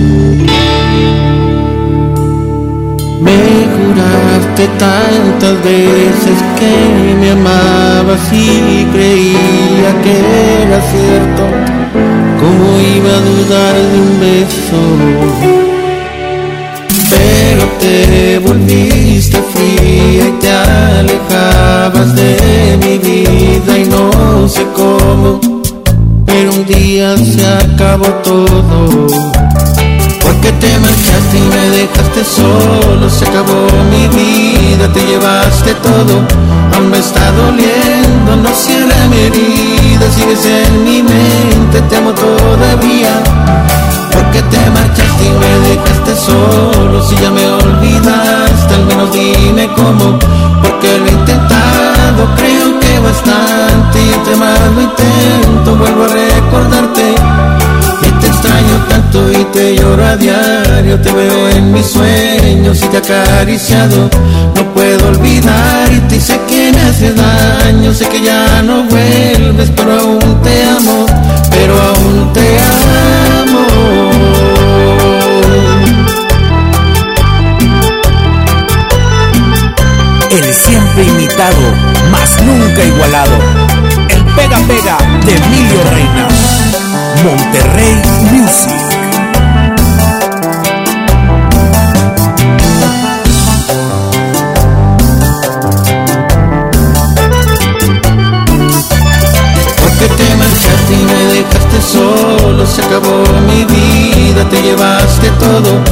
Me 3.22 3.40
juraste 3.74 4.68
tantas 4.78 5.64
veces 5.64 6.44
que 6.60 6.74
me 7.20 7.32
amabas 7.32 8.34
y 8.34 8.86
creía 8.92 10.02
que 10.04 10.16
era 10.64 10.82
cierto. 10.92 11.44
¿Cómo 12.42 12.66
iba 12.82 13.12
a 13.16 13.22
dudar 13.22 13.76
de 13.76 13.98
un 14.02 14.20
beso? 14.20 14.82
Pero 17.10 17.64
te 17.80 18.40
volviste 18.40 19.38
fría 19.54 20.26
y 20.28 20.32
te 20.42 20.50
alejabas 20.52 22.14
de 22.14 22.78
mi 22.84 22.98
vida 22.98 23.78
y 23.78 23.86
no 23.86 24.48
sé 24.50 24.64
cómo. 24.76 25.57
Pero 26.28 26.52
un 26.52 26.66
día 26.66 27.18
se 27.18 27.46
acabó 27.48 28.06
todo. 28.22 29.08
Porque 30.22 30.52
te 30.52 30.78
marchaste 30.78 31.38
y 31.38 31.42
me 31.42 31.70
dejaste 31.78 32.24
solo, 32.24 33.10
se 33.10 33.26
acabó 33.26 33.68
mi 33.90 34.08
vida, 34.10 34.92
te 34.94 35.00
llevaste 35.06 35.74
todo, 35.76 36.22
aún 36.76 36.92
me 36.92 37.00
está 37.00 37.32
doliendo, 37.32 38.36
no 38.36 38.54
cierra 38.54 39.08
mi 39.10 39.20
herida, 39.22 40.12
sigues 40.14 40.46
en 40.46 40.84
mi 40.84 41.02
mente, 41.02 41.82
te 41.90 41.96
amo 41.96 42.12
todavía. 42.12 43.24
Porque 44.12 44.42
te 44.42 44.70
marchaste 44.70 45.26
y 45.26 45.32
me 45.32 45.70
dejaste 45.70 46.14
solo, 46.16 47.02
si 47.08 47.16
ya 47.16 47.32
me 47.32 47.48
olvidaste, 47.48 48.76
al 48.76 48.86
menos 48.86 49.14
dime 49.14 49.70
cómo, 49.78 50.20
porque 50.62 50.98
lo 51.00 51.06
he 51.06 51.12
intentado, 51.12 52.28
creo 52.36 52.67
que 53.08 53.14
bastante, 53.14 54.04
y 54.04 54.14
entre 54.14 54.36
más 54.36 54.60
lo 54.76 54.82
intento, 54.82 55.76
vuelvo 55.76 56.04
a 56.04 56.08
recordarte. 56.08 57.16
Y 58.02 58.12
te 58.20 58.28
extraño 58.28 58.86
tanto 58.90 59.32
y 59.32 59.44
te 59.46 59.76
lloro 59.76 60.06
a 60.06 60.16
diario, 60.16 61.00
te 61.00 61.12
veo 61.12 61.50
en 61.50 61.72
mis 61.72 61.86
sueños 61.86 62.82
y 62.84 62.88
te 62.88 62.98
acariciado. 62.98 64.10
No 64.56 64.74
puedo 64.74 65.08
olvidar 65.10 65.90
y 65.92 66.20
sé 66.20 66.40
que 66.48 66.72
me 66.74 66.82
hace 66.82 67.14
daño, 67.14 67.94
sé 67.94 68.08
que 68.08 68.22
ya 68.22 68.62
no 68.64 68.84
vuelves, 68.84 69.72
pero 69.76 70.00
aún 70.00 70.42
te 70.44 70.64
amo, 70.64 71.06
pero 71.52 71.82
aún 71.82 72.34
te 72.34 72.60
amo. 72.60 73.37
Mas 82.12 82.42
nunca 82.42 82.84
igualado. 82.84 83.38
El 84.10 84.24
pega 84.34 84.58
pega 84.68 84.98
de 85.24 85.36
Emilio 85.36 85.84
Reina. 85.92 86.28
Monterrey 87.24 88.02
Music. 88.32 88.74
Porque 99.80 100.08
te 100.16 100.36
marchaste 100.38 100.94
y 100.94 101.06
me 101.06 101.34
dejaste 101.36 101.82
solo, 101.82 102.66
se 102.66 102.82
acabó 102.82 103.24
mi 103.48 103.64
vida, 103.66 104.44
te 104.50 104.62
llevaste 104.62 105.30
todo, 105.40 105.84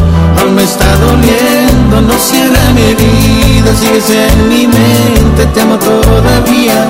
me 0.51 0.63
está 0.63 0.85
doliendo, 0.97 2.01
no 2.01 2.13
cierra 2.19 2.59
mi 2.73 2.81
herida, 2.81 3.75
sigues 3.75 4.09
en 4.09 4.49
mi 4.49 4.67
mente, 4.67 5.45
te 5.53 5.61
amo 5.61 5.77
todavía. 5.77 6.87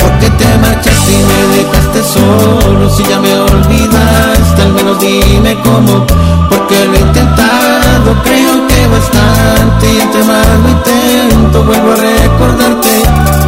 Porque 0.00 0.30
te 0.30 0.58
marchaste 0.58 1.12
y 1.12 1.22
me 1.30 1.56
dejaste 1.56 2.02
solo, 2.02 2.90
si 2.90 3.04
ya 3.04 3.20
me 3.20 3.34
olvidaste, 3.36 4.62
al 4.62 4.72
menos 4.72 4.98
dime 5.00 5.56
cómo, 5.62 6.06
porque 6.50 6.84
lo 6.86 6.94
he 6.94 7.00
intentado, 7.00 8.14
creo 8.22 8.66
que 8.66 8.86
bastante, 8.88 9.92
y 9.92 10.00
entre 10.00 10.24
más 10.24 10.46
intento, 10.68 11.64
vuelvo 11.64 11.92
a 11.92 11.96
recordarte. 11.96 13.47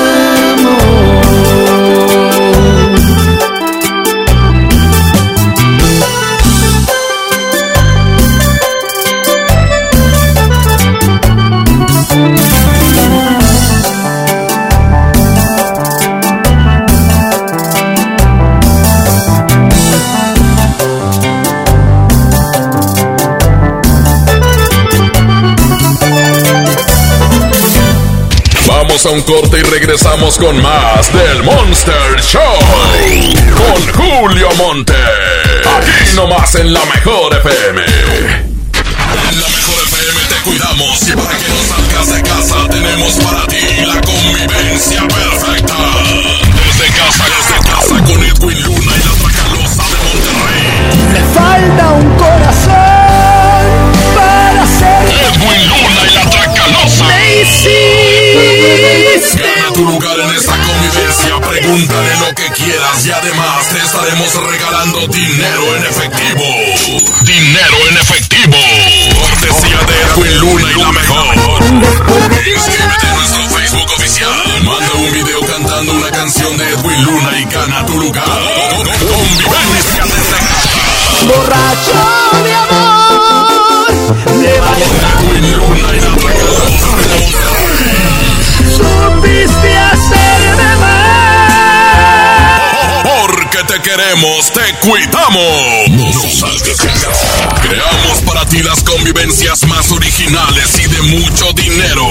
Vamos 29.03 29.13
a 29.13 29.31
un 29.31 29.41
corte 29.41 29.57
y 29.57 29.63
regresamos 29.63 30.37
con 30.37 30.61
más 30.61 31.11
del 31.11 31.41
Monster 31.41 32.21
Show. 32.21 32.41
Con 33.55 33.93
Julio 33.93 34.47
Monte. 34.57 34.93
Aquí 34.93 36.15
nomás 36.15 36.53
en 36.53 36.71
la 36.71 36.85
mejor 36.85 37.35
FM. 37.35 37.81
En 37.81 39.41
la 39.41 39.47
mejor 39.47 39.83
FM 39.87 40.21
te 40.29 40.35
cuidamos 40.43 41.01
y 41.07 41.13
para 41.13 41.35
que 41.35 41.47
no 41.47 41.63
salgas 41.67 42.13
de 42.13 42.21
casa 42.21 42.67
tenemos 42.69 43.13
para 43.13 43.47
ti 43.47 43.85
la 43.87 44.01
convivencia 44.01 45.07
perfecta. 45.07 46.20
Pregúntale 61.71 62.15
lo 62.17 62.35
que 62.35 62.49
quieras 62.51 63.05
y 63.05 63.11
además 63.11 63.69
te 63.69 63.77
estaremos 63.77 64.33
regalando 64.45 65.07
dinero 65.07 65.75
en 65.77 65.83
efectivo. 65.85 66.43
Dinero 67.21 67.77
en 67.89 67.97
efectivo. 67.97 68.57
Cortesía 69.21 69.79
de 69.87 70.01
Edwin 70.01 70.39
Luna 70.39 70.67
y 70.69 70.79
la 70.81 70.91
mejor. 70.91 71.35
Inscríbete 72.55 73.07
en 73.07 73.15
nuestro 73.15 73.43
Facebook 73.49 73.89
oficial. 73.95 74.63
Manda 74.65 74.93
un 74.95 75.11
video 75.13 75.39
cantando 75.45 75.93
una 75.93 76.11
canción 76.11 76.57
de 76.57 76.69
Edwin 76.71 77.05
Luna 77.05 77.39
y 77.39 77.45
gana 77.45 77.85
tu 77.85 77.99
lugar. 77.99 78.25
Convivencia 78.99 80.03
desde 80.03 80.39
borracho 81.25 81.95
de 82.43 82.53
amor. 82.53 83.87
De 84.41 84.55
Edwin 84.57 85.45
Luna 85.57 85.95
y 85.95 86.01
la 86.01 86.11
supiste 88.61 89.10
queremos, 94.01 94.51
te 94.51 94.61
cuidamos. 94.87 95.89
No 95.89 96.11
salgas 96.29 96.63
de 96.63 96.75
casa. 96.75 97.09
Creamos 97.61 98.21
para 98.25 98.45
ti 98.45 98.63
las 98.63 98.83
convivencias 98.83 99.67
más 99.67 99.91
originales 99.91 100.79
y 100.79 100.87
de 100.87 101.01
mucho 101.03 101.51
dinero. 101.53 102.05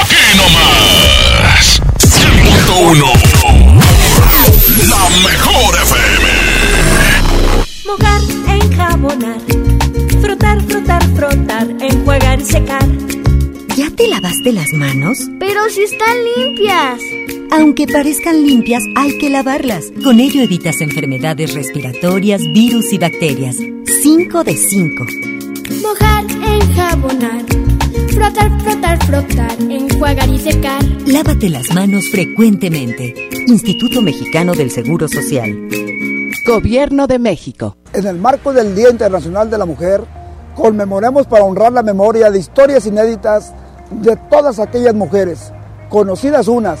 Aquí 0.00 0.16
nomás. 0.36 1.80
100.1. 1.98 3.12
La 4.88 5.08
mejor 5.28 5.74
FM. 5.76 6.28
Mojar, 7.86 8.20
enjabonar, 8.48 9.40
frotar, 10.20 10.60
frotar, 10.68 11.02
frotar, 11.14 11.68
enjuagar 11.80 12.40
y 12.40 12.44
secar. 12.44 12.86
¿Ya 13.76 13.90
te 13.90 14.08
lavaste 14.08 14.52
las 14.52 14.72
manos? 14.72 15.18
Pero 15.38 15.68
si 15.70 15.82
están 15.84 16.16
limpias. 16.36 17.00
Aunque 17.50 17.86
parezcan 17.86 18.46
limpias, 18.46 18.82
hay 18.94 19.16
que 19.18 19.30
lavarlas. 19.30 19.86
Con 20.04 20.20
ello 20.20 20.42
evitas 20.42 20.80
enfermedades 20.80 21.54
respiratorias, 21.54 22.42
virus 22.52 22.92
y 22.92 22.98
bacterias. 22.98 23.56
5 24.02 24.44
de 24.44 24.54
5. 24.54 25.06
Mojar, 25.82 26.24
enjabonar, 26.46 27.44
frotar, 28.08 28.60
frotar, 28.60 29.04
frotar, 29.04 29.62
enjuagar 29.62 30.28
y 30.28 30.38
secar. 30.38 30.84
Lávate 31.06 31.48
las 31.48 31.72
manos 31.72 32.10
frecuentemente. 32.10 33.14
Instituto 33.46 34.02
Mexicano 34.02 34.52
del 34.52 34.70
Seguro 34.70 35.08
Social. 35.08 35.68
Gobierno 36.46 37.06
de 37.06 37.18
México. 37.18 37.76
En 37.94 38.06
el 38.06 38.18
marco 38.18 38.52
del 38.52 38.74
Día 38.74 38.90
Internacional 38.90 39.50
de 39.50 39.58
la 39.58 39.64
Mujer, 39.64 40.02
conmemoremos 40.54 41.26
para 41.26 41.44
honrar 41.44 41.72
la 41.72 41.82
memoria 41.82 42.30
de 42.30 42.38
historias 42.38 42.86
inéditas 42.86 43.54
de 43.90 44.16
todas 44.28 44.58
aquellas 44.58 44.94
mujeres, 44.94 45.52
conocidas 45.88 46.46
unas, 46.46 46.80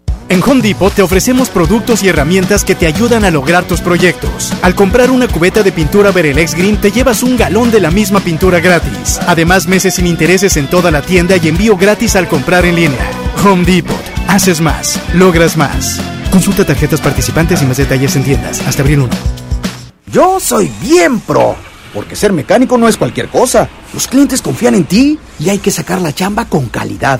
En 0.31 0.41
Home 0.43 0.61
Depot 0.61 0.93
te 0.93 1.01
ofrecemos 1.01 1.49
productos 1.49 2.03
y 2.03 2.07
herramientas 2.07 2.63
que 2.63 2.73
te 2.73 2.87
ayudan 2.87 3.25
a 3.25 3.31
lograr 3.31 3.65
tus 3.65 3.81
proyectos. 3.81 4.53
Al 4.61 4.75
comprar 4.75 5.11
una 5.11 5.27
cubeta 5.27 5.61
de 5.61 5.73
pintura 5.73 6.11
Berelex 6.11 6.55
Green 6.55 6.79
te 6.79 6.89
llevas 6.89 7.21
un 7.21 7.35
galón 7.35 7.69
de 7.69 7.81
la 7.81 7.91
misma 7.91 8.21
pintura 8.21 8.61
gratis. 8.61 9.19
Además, 9.27 9.67
meses 9.67 9.95
sin 9.95 10.07
intereses 10.07 10.55
en 10.55 10.69
toda 10.69 10.89
la 10.89 11.01
tienda 11.01 11.35
y 11.35 11.49
envío 11.49 11.75
gratis 11.75 12.15
al 12.15 12.29
comprar 12.29 12.63
en 12.63 12.77
línea. 12.77 13.11
Home 13.43 13.65
Depot. 13.65 14.01
Haces 14.29 14.61
más. 14.61 14.97
Logras 15.13 15.57
más. 15.57 15.99
Consulta 16.31 16.63
tarjetas 16.63 17.01
participantes 17.01 17.61
y 17.61 17.65
más 17.65 17.75
detalles 17.75 18.15
en 18.15 18.23
tiendas. 18.23 18.65
Hasta 18.65 18.83
abril 18.83 19.01
1. 19.01 19.09
Yo 20.13 20.39
soy 20.39 20.71
bien 20.81 21.19
pro. 21.19 21.57
Porque 21.93 22.15
ser 22.15 22.31
mecánico 22.31 22.77
no 22.77 22.87
es 22.87 22.95
cualquier 22.95 23.27
cosa. 23.27 23.67
Los 23.93 24.07
clientes 24.07 24.41
confían 24.41 24.75
en 24.75 24.85
ti 24.85 25.19
y 25.39 25.49
hay 25.49 25.57
que 25.57 25.71
sacar 25.71 25.99
la 25.99 26.15
chamba 26.15 26.45
con 26.45 26.67
calidad. 26.69 27.19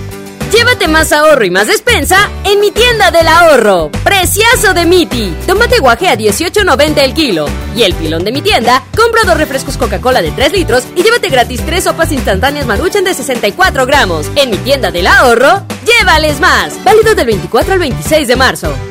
Llévate 0.51 0.89
más 0.89 1.13
ahorro 1.13 1.45
y 1.45 1.49
más 1.49 1.67
despensa 1.67 2.29
en 2.43 2.59
mi 2.59 2.71
tienda 2.71 3.09
del 3.09 3.27
ahorro. 3.27 3.89
Preciazo 4.03 4.73
de 4.73 4.85
Miti. 4.85 5.33
Tómate 5.47 5.79
guaje 5.79 6.09
a 6.09 6.17
18.90 6.17 6.97
el 6.97 7.13
kilo. 7.13 7.45
Y 7.73 7.83
el 7.83 7.93
pilón 7.93 8.25
de 8.25 8.33
mi 8.33 8.41
tienda, 8.41 8.83
compra 8.95 9.21
dos 9.25 9.37
refrescos 9.37 9.77
Coca-Cola 9.77 10.21
de 10.21 10.31
3 10.31 10.51
litros 10.51 10.83
y 10.95 11.03
llévate 11.03 11.29
gratis 11.29 11.65
tres 11.65 11.85
sopas 11.85 12.11
instantáneas 12.11 12.65
Maruchan 12.65 13.05
de 13.05 13.13
64 13.13 13.85
gramos. 13.85 14.29
En 14.35 14.49
mi 14.49 14.57
tienda 14.57 14.91
del 14.91 15.07
ahorro, 15.07 15.63
llévales 15.85 16.41
más. 16.41 16.83
Válido 16.83 17.15
del 17.15 17.27
24 17.27 17.73
al 17.73 17.79
26 17.79 18.27
de 18.27 18.35
marzo. 18.35 18.90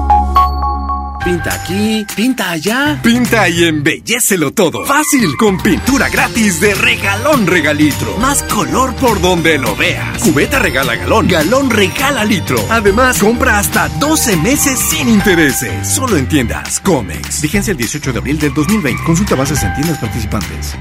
Pinta 1.23 1.53
aquí, 1.53 2.05
pinta 2.15 2.49
allá. 2.49 2.99
Pinta 3.03 3.47
y 3.47 3.63
embellecelo 3.65 4.51
todo. 4.51 4.85
Fácil, 4.85 5.37
con 5.37 5.61
pintura 5.61 6.09
gratis 6.09 6.59
de 6.59 6.73
regalón 6.73 7.45
regalitro. 7.45 8.17
Más 8.17 8.41
color 8.43 8.95
por 8.95 9.21
donde 9.21 9.59
lo 9.59 9.75
veas. 9.75 10.17
Cubeta 10.23 10.57
regala 10.57 10.95
galón, 10.95 11.27
galón 11.27 11.69
regala 11.69 12.25
litro. 12.25 12.57
Además, 12.71 13.19
compra 13.19 13.59
hasta 13.59 13.87
12 13.87 14.35
meses 14.37 14.79
sin 14.79 15.09
intereses. 15.09 15.87
Solo 15.87 16.17
en 16.17 16.27
tiendas 16.27 16.79
Comex. 16.79 17.41
Vigencia 17.41 17.71
el 17.71 17.77
18 17.77 18.13
de 18.13 18.17
abril 18.17 18.39
del 18.39 18.53
2020. 18.55 19.03
Consulta 19.03 19.35
bases 19.35 19.61
en 19.61 19.75
tiendas 19.75 19.99
participantes. 19.99 20.75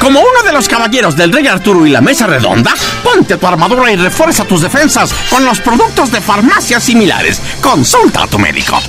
Como 0.00 0.20
uno 0.20 0.42
de 0.44 0.52
los 0.52 0.68
caballeros 0.68 1.16
del 1.16 1.32
Rey 1.32 1.48
Arturo 1.48 1.84
y 1.84 1.90
la 1.90 2.00
Mesa 2.00 2.26
Redonda, 2.26 2.72
ponte 3.02 3.36
tu 3.36 3.46
armadura 3.46 3.90
y 3.90 3.96
refuerza 3.96 4.44
tus 4.44 4.62
defensas 4.62 5.12
con 5.28 5.44
los 5.44 5.60
productos 5.60 6.12
de 6.12 6.20
farmacias 6.20 6.84
similares. 6.84 7.40
Consulta 7.60 8.22
a 8.22 8.26
tu 8.28 8.38
médico. 8.38 8.80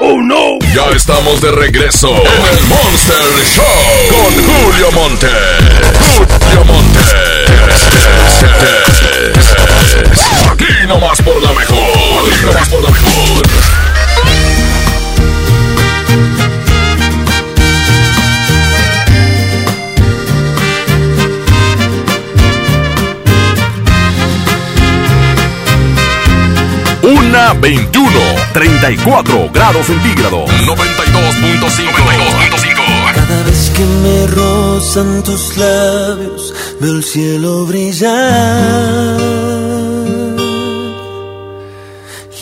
¡Oh 0.00 0.22
no! 0.22 0.58
Ya 0.74 0.88
estamos 0.96 1.42
de 1.42 1.52
regreso 1.52 2.08
en 2.08 2.56
el 2.56 2.64
Monster 2.68 3.16
Show 3.54 3.64
con 4.08 4.32
Julio 4.44 4.92
Monte. 4.92 5.28
Julio 6.16 6.64
Monte. 6.64 7.00
Aquí 10.54 10.86
nomás 10.86 11.20
por 11.20 11.42
la 11.42 11.52
mejor. 11.52 11.76
Aquí 12.30 12.44
nomás 12.46 12.68
por 12.68 12.82
la 12.84 12.90
mejor. 12.90 13.42
Una 27.02 27.52
21, 27.54 28.10
34 28.52 29.50
grados 29.52 29.86
centígrados, 29.86 30.48
92.5. 30.50 31.90
92.5. 31.90 33.12
Cada 33.12 33.42
vez 33.42 33.72
que 33.74 33.84
me 33.84 34.26
rozan 34.28 35.22
tus 35.24 35.56
labios, 35.56 36.54
veo 36.80 36.92
el 36.92 37.02
cielo 37.02 37.66
brillar. 37.66 39.14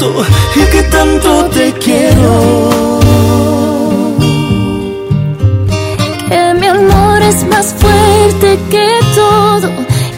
Y 0.00 0.60
que 0.70 0.82
tanto 0.84 1.44
te 1.46 1.72
quiero. 1.72 3.00
Que 6.28 6.54
mi 6.54 6.66
amor 6.66 7.20
es 7.22 7.44
más 7.48 7.74
fuerte 7.76 8.58
que 8.70 9.00
todo 9.14 9.68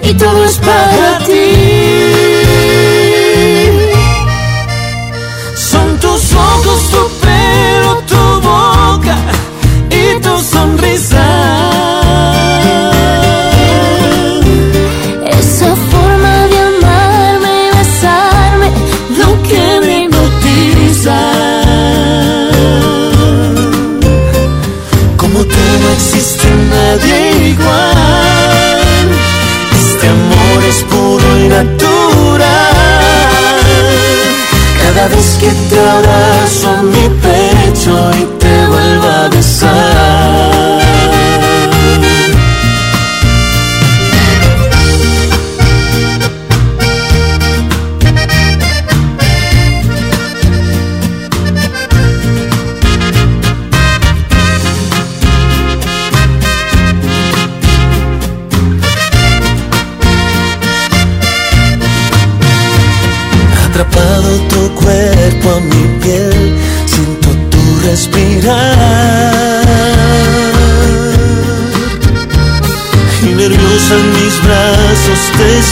y 0.03 0.13
todo 0.15 0.45
es 0.45 0.59
para 0.59 1.19
ti. 1.25 1.53
Son 5.55 5.99
tus 5.99 6.35
ojos, 6.35 6.81
tu 6.91 7.09
pelo, 7.25 8.03
tu 8.07 8.41
boca 8.49 9.17
y 9.91 10.21
tu 10.21 10.39
sonrisa. 10.41 12.00
Cada 35.01 35.17
vez 35.17 35.39
que 35.41 35.51
te 35.71 35.81
abrazo 35.81 36.83
mi 36.83 37.09
pecho 37.23 38.11
y 38.21 38.25
te 38.39 38.67
vuelvo 38.67 39.09
a 39.09 39.31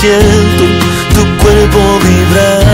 siento 0.01 0.65
tu 1.13 1.23
cuerpo 1.43 1.99
vibrar. 2.05 2.68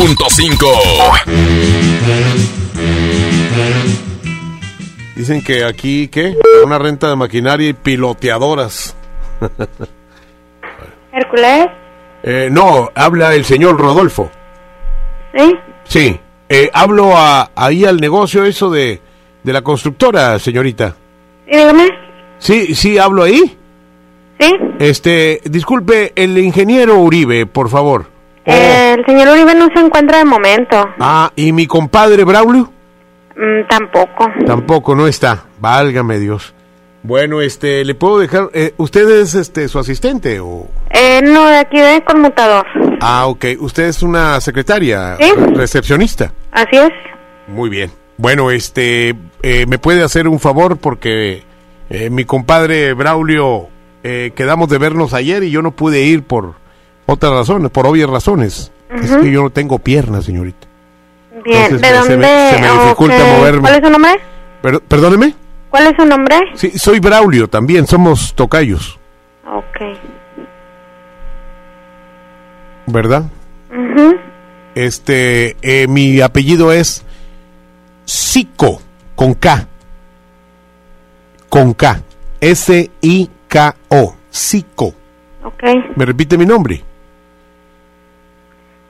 92.5. 0.00 0.66
Dicen 5.14 5.42
que 5.44 5.64
aquí, 5.64 6.08
¿qué? 6.08 6.34
Una 6.64 6.78
renta 6.78 7.10
de 7.10 7.16
maquinaria 7.16 7.68
y 7.68 7.72
piloteadoras. 7.74 8.96
Hércules, 11.12 11.66
Eh, 12.22 12.48
no, 12.50 12.88
habla 12.94 13.34
el 13.34 13.44
señor 13.44 13.78
Rodolfo. 13.78 14.30
¿sí? 15.36 15.54
Sí, 15.84 16.18
eh, 16.48 16.70
hablo 16.72 17.14
a, 17.16 17.50
ahí 17.54 17.84
al 17.84 17.98
negocio 18.00 18.44
eso 18.46 18.70
de, 18.70 19.00
de 19.42 19.52
la 19.52 19.60
constructora, 19.62 20.38
señorita. 20.38 20.96
Sí, 21.46 21.56
dígame. 21.58 21.88
Sí, 22.38 22.74
sí, 22.74 22.96
hablo 22.98 23.24
ahí. 23.24 23.58
Sí. 24.40 24.50
Este, 24.78 25.40
disculpe, 25.44 26.12
el 26.16 26.38
ingeniero 26.38 26.96
Uribe, 27.00 27.44
por 27.44 27.68
favor. 27.68 28.06
Eh, 28.50 28.94
el 28.98 29.04
señor 29.06 29.28
Uribe 29.28 29.54
no 29.54 29.68
se 29.74 29.80
encuentra 29.80 30.18
de 30.18 30.24
momento. 30.24 30.76
Ah, 30.98 31.30
¿y 31.36 31.52
mi 31.52 31.66
compadre 31.66 32.24
Braulio? 32.24 32.72
Mm, 33.36 33.66
tampoco. 33.68 34.28
Tampoco, 34.46 34.94
no 34.94 35.06
está. 35.06 35.44
Válgame 35.60 36.18
Dios. 36.18 36.54
Bueno, 37.02 37.40
este, 37.40 37.82
¿le 37.84 37.94
puedo 37.94 38.18
dejar? 38.18 38.50
eh, 38.52 38.74
¿Usted 38.76 39.08
es 39.22 39.34
este, 39.34 39.68
su 39.68 39.78
asistente 39.78 40.38
o...? 40.40 40.68
Eh, 40.90 41.18
Eh, 41.18 41.22
no, 41.22 41.46
de 41.46 41.56
aquí 41.58 41.78
de 41.78 42.02
conmutador. 42.04 42.66
Ah, 43.00 43.26
ok. 43.26 43.46
Usted 43.60 43.84
es 43.84 44.02
una 44.02 44.38
secretaria, 44.40 45.16
Sí. 45.18 45.32
recepcionista. 45.54 46.32
Así 46.52 46.76
es. 46.76 46.90
Muy 47.48 47.70
bien. 47.70 47.90
Bueno, 48.18 48.50
este, 48.50 49.14
eh, 49.42 49.64
¿me 49.66 49.78
puede 49.78 50.02
hacer 50.02 50.28
un 50.28 50.38
favor? 50.40 50.76
Porque 50.76 51.42
eh, 51.88 52.10
mi 52.10 52.24
compadre 52.26 52.92
Braulio, 52.92 53.68
eh, 54.02 54.32
quedamos 54.36 54.68
de 54.68 54.76
vernos 54.78 55.14
ayer 55.14 55.42
y 55.42 55.50
yo 55.50 55.62
no 55.62 55.70
pude 55.70 56.02
ir 56.02 56.22
por 56.22 56.54
otras 57.10 57.32
razones, 57.32 57.70
por 57.70 57.86
obvias 57.86 58.08
razones. 58.10 58.72
Es 58.90 59.16
que 59.16 59.30
yo 59.30 59.42
no 59.42 59.50
tengo 59.50 59.78
piernas, 59.78 60.24
señorita. 60.24 60.66
Bien, 61.44 61.62
Entonces, 61.64 61.80
¿de 61.80 61.88
se 61.88 61.94
dónde? 61.94 62.16
me- 62.16 62.50
se 62.50 62.60
me 62.60 62.82
dificulta 62.82 63.24
moverme. 63.38 63.60
¿Cuál 63.62 63.74
es 63.74 63.84
su 63.84 63.90
nombre? 63.90 64.10
Per- 64.62 64.80
perdóneme. 64.82 65.34
¿Cuál 65.70 65.86
es 65.86 65.96
su 65.96 66.04
nombre? 66.04 66.36
Sí, 66.54 66.70
soy 66.78 66.98
Braulio 66.98 67.48
también, 67.48 67.86
somos 67.86 68.34
tocayos, 68.34 68.98
Ok. 69.46 69.96
¿verdad? 72.86 73.24
Este, 74.74 75.56
eh, 75.62 75.86
mi 75.88 76.20
apellido 76.20 76.72
es 76.72 77.04
Sico, 78.04 78.80
con 79.14 79.34
K. 79.34 79.66
Con 81.48 81.74
K. 81.74 82.00
S-I-K-O. 82.40 84.14
Sico. 84.30 84.94
Ok. 85.44 85.62
¿Me 85.96 86.04
repite 86.04 86.38
mi 86.38 86.46
nombre? 86.46 86.82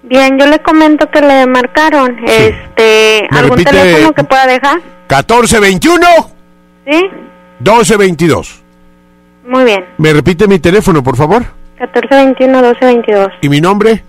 Bien, 0.02 0.38
yo 0.38 0.46
le 0.46 0.58
comento 0.60 1.08
que 1.10 1.20
le 1.20 1.46
marcaron. 1.46 2.18
Este, 2.26 3.28
¿Me 3.30 3.38
¿algún 3.38 3.58
repite? 3.58 3.70
teléfono 3.76 4.12
que 4.14 4.24
pueda 4.24 4.46
dejar? 4.46 4.76
1421 4.76 6.06
¿Sí? 6.90 7.00
1222. 7.60 8.62
Muy 9.46 9.64
bien. 9.64 9.84
¿Me 9.98 10.12
repite 10.12 10.46
mi 10.48 10.58
teléfono, 10.58 11.02
por 11.02 11.16
favor? 11.16 11.42
1421 11.78 12.52
1222. 12.62 13.28
¿Y 13.42 13.48
mi 13.48 13.60
nombre? 13.60 14.02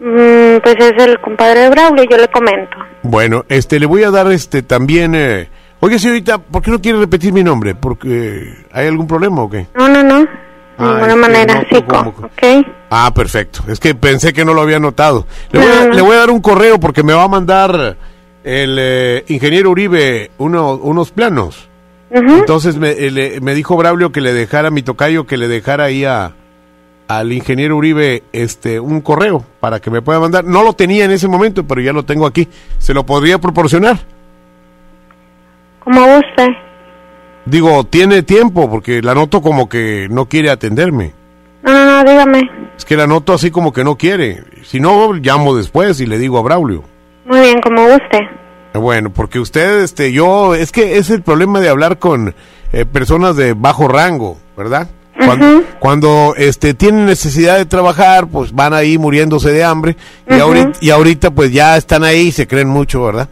Mm, 0.00 0.60
pues 0.62 0.76
es 0.78 0.92
el 1.04 1.20
compadre 1.20 1.60
de 1.60 1.70
Braulio, 1.70 2.04
yo 2.04 2.16
le 2.16 2.28
comento. 2.28 2.76
Bueno, 3.02 3.44
este, 3.48 3.78
le 3.78 3.86
voy 3.86 4.02
a 4.04 4.10
dar 4.10 4.30
este 4.32 4.62
también... 4.62 5.14
Eh... 5.14 5.48
Oye, 5.80 5.98
señorita, 5.98 6.38
¿por 6.38 6.62
qué 6.62 6.70
no 6.70 6.80
quiere 6.80 6.98
repetir 6.98 7.32
mi 7.32 7.42
nombre? 7.44 7.74
¿Porque 7.74 8.54
hay 8.72 8.86
algún 8.86 9.06
problema 9.06 9.42
o 9.42 9.50
qué? 9.50 9.66
No, 9.74 9.88
no, 9.88 10.02
no. 10.02 10.20
De 10.20 10.28
Ah, 10.78 10.84
ninguna 10.94 11.06
es 11.06 11.14
que 11.14 11.20
manera, 11.20 11.54
no, 11.54 11.62
Chico. 11.64 12.14
¿cómo? 12.14 12.30
Ah, 12.90 13.12
perfecto. 13.14 13.62
Es 13.68 13.78
que 13.78 13.94
pensé 13.94 14.32
que 14.32 14.44
no 14.44 14.52
lo 14.52 14.62
había 14.62 14.80
notado. 14.80 15.26
Le, 15.52 15.60
voy, 15.60 15.68
a, 15.72 15.84
no. 15.86 15.92
le 15.94 16.02
voy 16.02 16.16
a 16.16 16.20
dar 16.20 16.30
un 16.30 16.40
correo 16.40 16.80
porque 16.80 17.02
me 17.04 17.12
va 17.12 17.22
a 17.24 17.28
mandar 17.28 17.96
el 18.42 18.76
eh, 18.80 19.24
ingeniero 19.28 19.70
Uribe 19.70 20.30
uno- 20.38 20.74
unos 20.74 21.10
planos. 21.12 21.68
Entonces 22.10 22.76
me, 22.76 22.90
eh, 22.90 23.10
le- 23.12 23.40
me 23.40 23.54
dijo 23.54 23.76
Braulio 23.76 24.10
que 24.10 24.20
le 24.20 24.32
dejara 24.32 24.70
mi 24.72 24.82
tocayo, 24.82 25.24
que 25.26 25.36
le 25.36 25.46
dejara 25.46 25.84
ahí 25.84 26.04
a, 26.04 26.32
al 27.06 27.32
ingeniero 27.32 27.76
Uribe 27.76 28.24
este 28.32 28.80
un 28.80 29.00
correo 29.00 29.44
para 29.60 29.78
que 29.78 29.90
me 29.92 30.02
pueda 30.02 30.18
mandar. 30.18 30.44
No 30.44 30.64
lo 30.64 30.72
tenía 30.72 31.04
en 31.04 31.12
ese 31.12 31.28
momento, 31.28 31.62
pero 31.64 31.80
ya 31.80 31.92
lo 31.92 32.04
tengo 32.04 32.26
aquí. 32.26 32.48
¿Se 32.78 32.92
lo 32.92 33.06
podría 33.06 33.38
proporcionar? 33.38 34.00
Como 35.84 36.00
guste. 36.04 36.56
Digo, 37.44 37.84
tiene 37.84 38.22
tiempo 38.22 38.68
porque 38.68 39.00
la 39.00 39.14
noto 39.14 39.40
como 39.40 39.68
que 39.68 40.08
no 40.10 40.26
quiere 40.26 40.50
atenderme. 40.50 41.12
No, 41.62 41.72
no, 41.72 41.84
no, 41.84 42.10
dígame. 42.10 42.50
Es 42.76 42.84
que 42.84 42.96
la 42.96 43.06
noto 43.06 43.34
así 43.34 43.50
como 43.50 43.72
que 43.72 43.84
no 43.84 43.96
quiere. 43.96 44.42
Si 44.64 44.80
no, 44.80 45.12
llamo 45.12 45.56
después 45.56 46.00
y 46.00 46.06
le 46.06 46.18
digo 46.18 46.38
a 46.38 46.42
Braulio. 46.42 46.84
Muy 47.26 47.40
bien, 47.40 47.60
como 47.60 47.82
guste. 47.86 48.28
Bueno, 48.74 49.10
porque 49.10 49.38
usted, 49.40 49.82
este, 49.82 50.12
yo, 50.12 50.54
es 50.54 50.70
que 50.72 50.98
es 50.98 51.10
el 51.10 51.22
problema 51.22 51.60
de 51.60 51.68
hablar 51.68 51.98
con 51.98 52.34
eh, 52.72 52.84
personas 52.86 53.36
de 53.36 53.52
bajo 53.52 53.88
rango, 53.88 54.38
¿verdad? 54.56 54.88
Cuando, 55.24 55.64
cuando, 55.80 56.34
este, 56.36 56.72
tienen 56.72 57.04
necesidad 57.04 57.58
de 57.58 57.66
trabajar, 57.66 58.28
pues 58.28 58.52
van 58.52 58.72
ahí 58.72 58.96
muriéndose 58.96 59.52
de 59.52 59.64
hambre 59.64 59.96
y, 60.26 60.38
ahorita, 60.38 60.78
y 60.80 60.90
ahorita 60.90 61.30
pues 61.30 61.52
ya 61.52 61.76
están 61.76 62.04
ahí 62.04 62.28
y 62.28 62.32
se 62.32 62.46
creen 62.46 62.68
mucho, 62.68 63.04
¿verdad? 63.04 63.28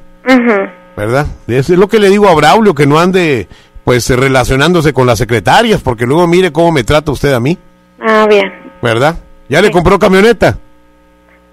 ¿Verdad? 0.96 1.26
Eso 1.46 1.72
es 1.72 1.78
lo 1.78 1.88
que 1.88 1.98
le 1.98 2.10
digo 2.10 2.28
a 2.28 2.34
Braulio, 2.34 2.74
que 2.74 2.86
no 2.86 2.98
ande 2.98 3.48
pues 3.84 4.10
relacionándose 4.10 4.92
con 4.92 5.06
las 5.06 5.18
secretarias, 5.18 5.80
porque 5.80 6.04
luego 6.04 6.26
mire 6.26 6.52
cómo 6.52 6.72
me 6.72 6.84
trata 6.84 7.10
usted 7.10 7.32
a 7.32 7.40
mí, 7.40 7.56
Ah, 8.00 8.26
bien. 8.28 8.52
¿verdad? 8.82 9.16
¿Ya 9.48 9.60
le 9.60 9.70
compró 9.70 9.98
camioneta? 9.98 10.58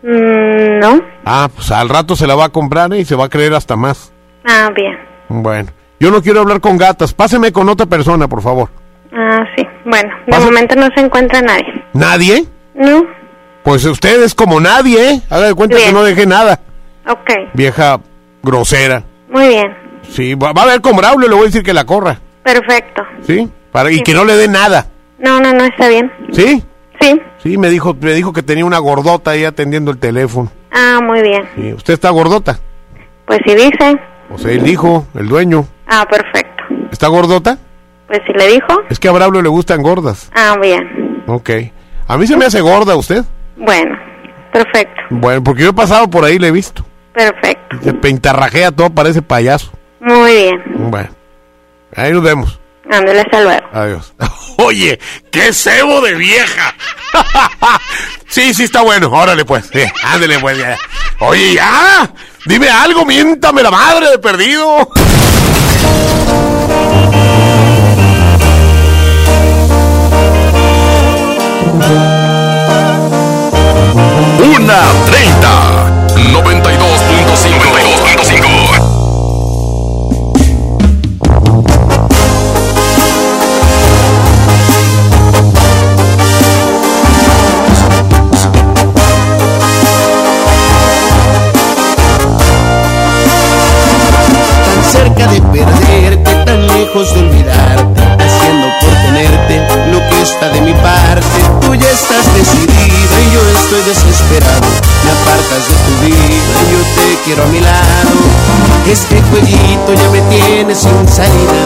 Mm, 0.03 0.79
no. 0.79 1.01
Ah, 1.25 1.49
pues 1.53 1.71
al 1.71 1.89
rato 1.89 2.15
se 2.15 2.27
la 2.27 2.35
va 2.35 2.45
a 2.45 2.49
comprar 2.49 2.93
¿eh? 2.93 2.99
y 2.99 3.05
se 3.05 3.15
va 3.15 3.25
a 3.25 3.29
creer 3.29 3.53
hasta 3.53 3.75
más. 3.75 4.13
Ah, 4.45 4.69
bien. 4.75 4.97
Bueno, 5.29 5.71
yo 5.99 6.11
no 6.11 6.21
quiero 6.21 6.41
hablar 6.41 6.61
con 6.61 6.77
gatas. 6.77 7.13
Páseme 7.13 7.51
con 7.51 7.67
otra 7.69 7.85
persona, 7.87 8.27
por 8.27 8.41
favor. 8.41 8.69
Ah, 9.13 9.43
sí. 9.55 9.65
Bueno, 9.85 10.09
de 10.27 10.39
momento 10.39 10.75
no 10.75 10.87
se 10.95 11.01
encuentra 11.01 11.41
nadie. 11.41 11.83
¿Nadie? 11.93 12.45
No. 12.75 13.03
Pues 13.63 13.83
usted 13.85 14.21
es 14.23 14.35
como 14.35 14.59
nadie, 14.59 15.09
¿eh? 15.11 15.21
Haga 15.29 15.47
de 15.47 15.53
cuenta 15.55 15.77
que 15.77 15.91
no 15.91 16.03
deje 16.03 16.27
nada. 16.27 16.59
Ok. 17.07 17.31
Vieja 17.53 17.99
grosera. 18.43 19.03
Muy 19.29 19.47
bien. 19.47 19.75
Sí, 20.09 20.35
va, 20.35 20.53
va 20.53 20.63
a 20.63 20.67
ver 20.67 20.81
con 20.81 20.95
Braulio, 20.95 21.27
le 21.27 21.33
voy 21.33 21.43
a 21.43 21.47
decir 21.47 21.63
que 21.63 21.73
la 21.73 21.85
corra. 21.85 22.19
Perfecto. 22.43 23.01
¿Sí? 23.21 23.49
Para, 23.71 23.91
y 23.91 24.01
que 24.01 24.13
no 24.13 24.23
le 24.23 24.35
dé 24.35 24.47
nada. 24.47 24.85
No, 25.25 25.39
no, 25.39 25.51
no, 25.53 25.65
está 25.65 25.89
bien. 25.89 26.11
¿Sí? 26.31 26.63
Sí. 27.01 27.21
Sí, 27.41 27.57
me 27.57 27.71
dijo, 27.71 27.97
me 27.99 28.13
dijo 28.13 28.31
que 28.31 28.43
tenía 28.43 28.63
una 28.63 28.77
gordota 28.77 29.31
ahí 29.31 29.43
atendiendo 29.43 29.89
el 29.89 29.97
teléfono. 29.97 30.51
Ah, 30.71 30.99
muy 31.03 31.19
bien. 31.23 31.49
Sí, 31.55 31.73
¿Usted 31.73 31.95
está 31.95 32.11
gordota? 32.11 32.59
Pues 33.25 33.39
si 33.43 33.55
dice. 33.55 33.99
O 34.29 34.37
sea, 34.37 34.51
él 34.51 34.61
dijo, 34.61 35.07
el 35.15 35.27
dueño. 35.27 35.65
Ah, 35.87 36.05
perfecto. 36.07 36.63
¿Está 36.91 37.07
gordota? 37.07 37.57
Pues 38.05 38.19
si 38.27 38.33
le 38.33 38.47
dijo. 38.49 38.67
Es 38.87 38.99
que 38.99 39.07
a 39.07 39.13
Braulio 39.13 39.41
le 39.41 39.49
gustan 39.49 39.81
gordas. 39.81 40.29
Ah, 40.35 40.55
bien. 40.61 41.23
Ok. 41.25 41.49
A 42.07 42.17
mí 42.17 42.27
se 42.27 42.37
me 42.37 42.45
hace 42.45 42.61
gorda 42.61 42.95
usted. 42.95 43.23
Bueno, 43.57 43.97
perfecto. 44.53 45.01
Bueno, 45.09 45.43
porque 45.43 45.63
yo 45.63 45.69
he 45.69 45.73
pasado 45.73 46.07
por 46.07 46.23
ahí, 46.23 46.37
le 46.37 46.49
he 46.49 46.51
visto. 46.51 46.85
Perfecto. 47.13 47.77
Se 47.81 47.93
pintarrajea 47.95 48.71
todo, 48.71 48.91
parece 48.91 49.23
payaso. 49.23 49.71
Muy 49.99 50.31
bien. 50.35 50.63
Bueno, 50.91 51.09
ahí 51.95 52.11
nos 52.11 52.21
vemos. 52.21 52.59
Ándale, 52.91 53.21
hasta 53.21 53.41
luego. 53.41 53.67
Adiós. 53.73 54.13
Oye, 54.57 54.99
qué 55.31 55.53
cebo 55.53 56.01
de 56.01 56.15
vieja. 56.15 56.75
sí, 58.27 58.53
sí 58.53 58.63
está 58.63 58.81
bueno. 58.81 59.09
Órale 59.09 59.45
pues. 59.45 59.65
Sí, 59.71 59.83
ándele 60.03 60.39
pues. 60.39 60.57
ya. 60.57 60.77
Oye, 61.19 61.53
ya. 61.53 62.11
Dime 62.45 62.69
algo, 62.69 63.05
miéntame 63.05 63.63
la 63.63 63.71
madre 63.71 64.11
de 64.11 64.19
perdido. 64.19 64.87
Una 74.55 74.81
30 75.05 75.75
92.5 76.31 76.95
92.5 77.35 77.74
de 100.41 100.61
mi 100.61 100.73
parte. 100.73 101.39
Tú 101.61 101.73
ya 101.75 101.89
estás 101.89 102.25
decidida 102.35 103.15
y 103.21 103.33
yo 103.33 103.41
estoy 103.57 103.81
desesperado. 103.83 104.67
Me 105.03 105.11
apartas 105.11 105.63
de 105.69 105.75
tu 105.85 106.05
vida 106.05 106.55
y 106.61 106.71
yo 106.73 106.79
te 106.95 107.23
quiero 107.23 107.43
a 107.43 107.47
mi 107.47 107.61
lado. 107.61 108.11
Este 108.85 109.21
jueguito 109.29 109.93
ya 109.93 110.09
me 110.09 110.21
tiene 110.35 110.75
sin 110.75 111.07
salida. 111.07 111.63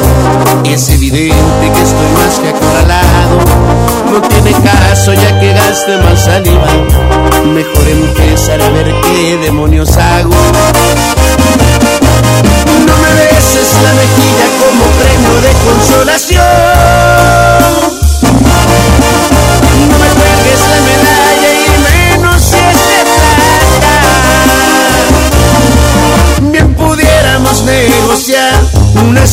Es 0.65 0.89
evidente 0.89 1.71
que 1.73 1.81
estoy 1.81 2.09
más 2.13 2.39
que 2.39 2.49
acorralado. 2.49 3.39
No 4.11 4.21
tiene 4.21 4.51
caso 4.51 5.13
ya 5.13 5.39
que 5.39 5.53
gaste 5.53 5.97
más 5.97 6.23
saliva. 6.23 6.67
Mejor 7.45 7.87
empezar 7.87 8.61
a 8.61 8.69
ver 8.69 8.93
qué 9.01 9.37
demonios 9.37 9.97
hago. 9.97 10.31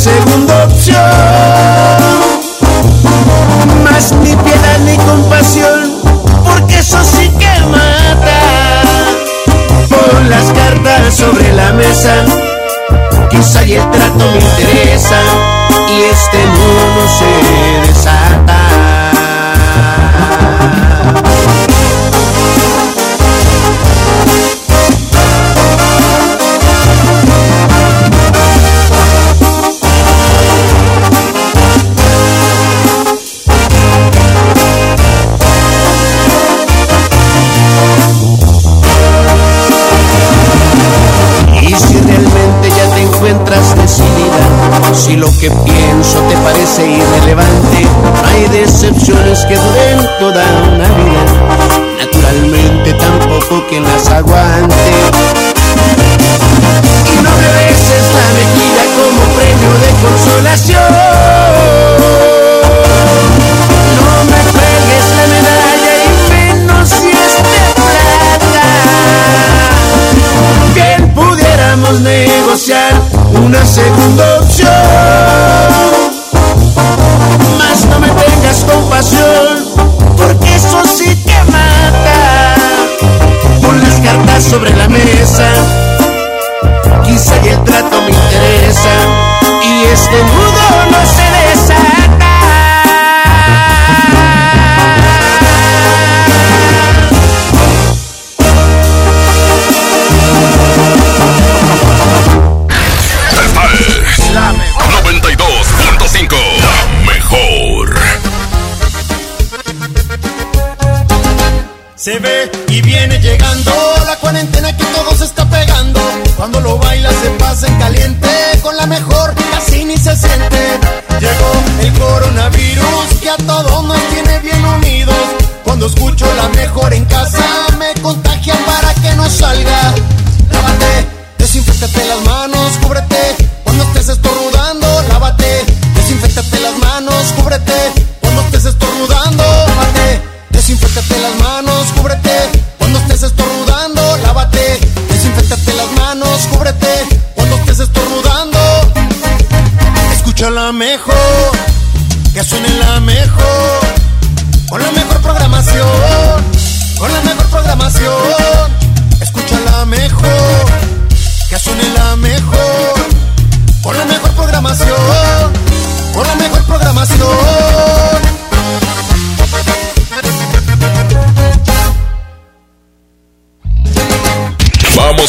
Una 0.06 0.45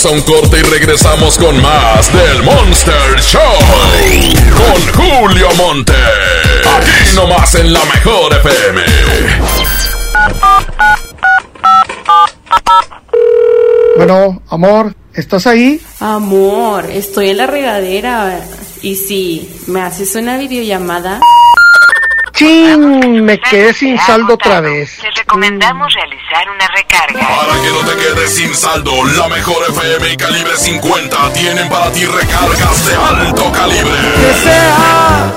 a 0.08 0.12
un 0.12 0.22
corte 0.22 0.60
y 0.60 0.64
regresamos 0.64 1.38
con 1.38 1.62
más 1.62 2.12
del 2.14 2.44
Monster 2.44 3.20
Show. 3.20 3.42
Con 4.56 4.94
Julio 4.94 5.50
Monte. 5.56 5.94
Aquí 6.78 7.16
nomás 7.16 7.56
en 7.56 7.74
la 7.74 7.84
mejor 7.86 8.34
FM. 8.34 8.82
Bueno, 13.98 14.42
amor, 14.50 14.96
¿estás 15.14 15.46
ahí? 15.48 15.82
Amor, 16.00 16.86
estoy 16.90 17.30
en 17.30 17.38
la 17.38 17.48
regadera. 17.48 18.40
Y 18.82 18.96
si 18.96 19.62
me 19.68 19.82
haces 19.82 20.16
una 20.16 20.38
videollamada. 20.38 21.20
¡Chin! 22.34 23.26
Me 23.26 23.40
quedé 23.40 23.74
sin 23.74 23.98
saldo 23.98 24.36
otra 24.36 24.62
vez. 24.62 25.00
Te 25.02 25.10
recomendamos 25.12 25.94
realizar 25.94 26.17
una 26.36 26.68
recarga. 26.68 27.26
Para 27.26 27.62
que 27.62 27.70
no 27.70 27.80
te 27.90 27.96
quedes 27.96 28.36
sin 28.36 28.54
saldo, 28.54 28.92
la 29.06 29.30
mejor 29.30 29.64
FM 29.70 30.12
y 30.12 30.18
calibre 30.18 30.58
50 30.58 31.34
tienen 31.34 31.70
para 31.70 31.90
ti 31.92 32.06
recargas 32.06 32.86
de 32.86 32.96
alto 32.96 33.52
calibre. 33.52 33.92
Que 33.92 34.34
sea 34.44 35.34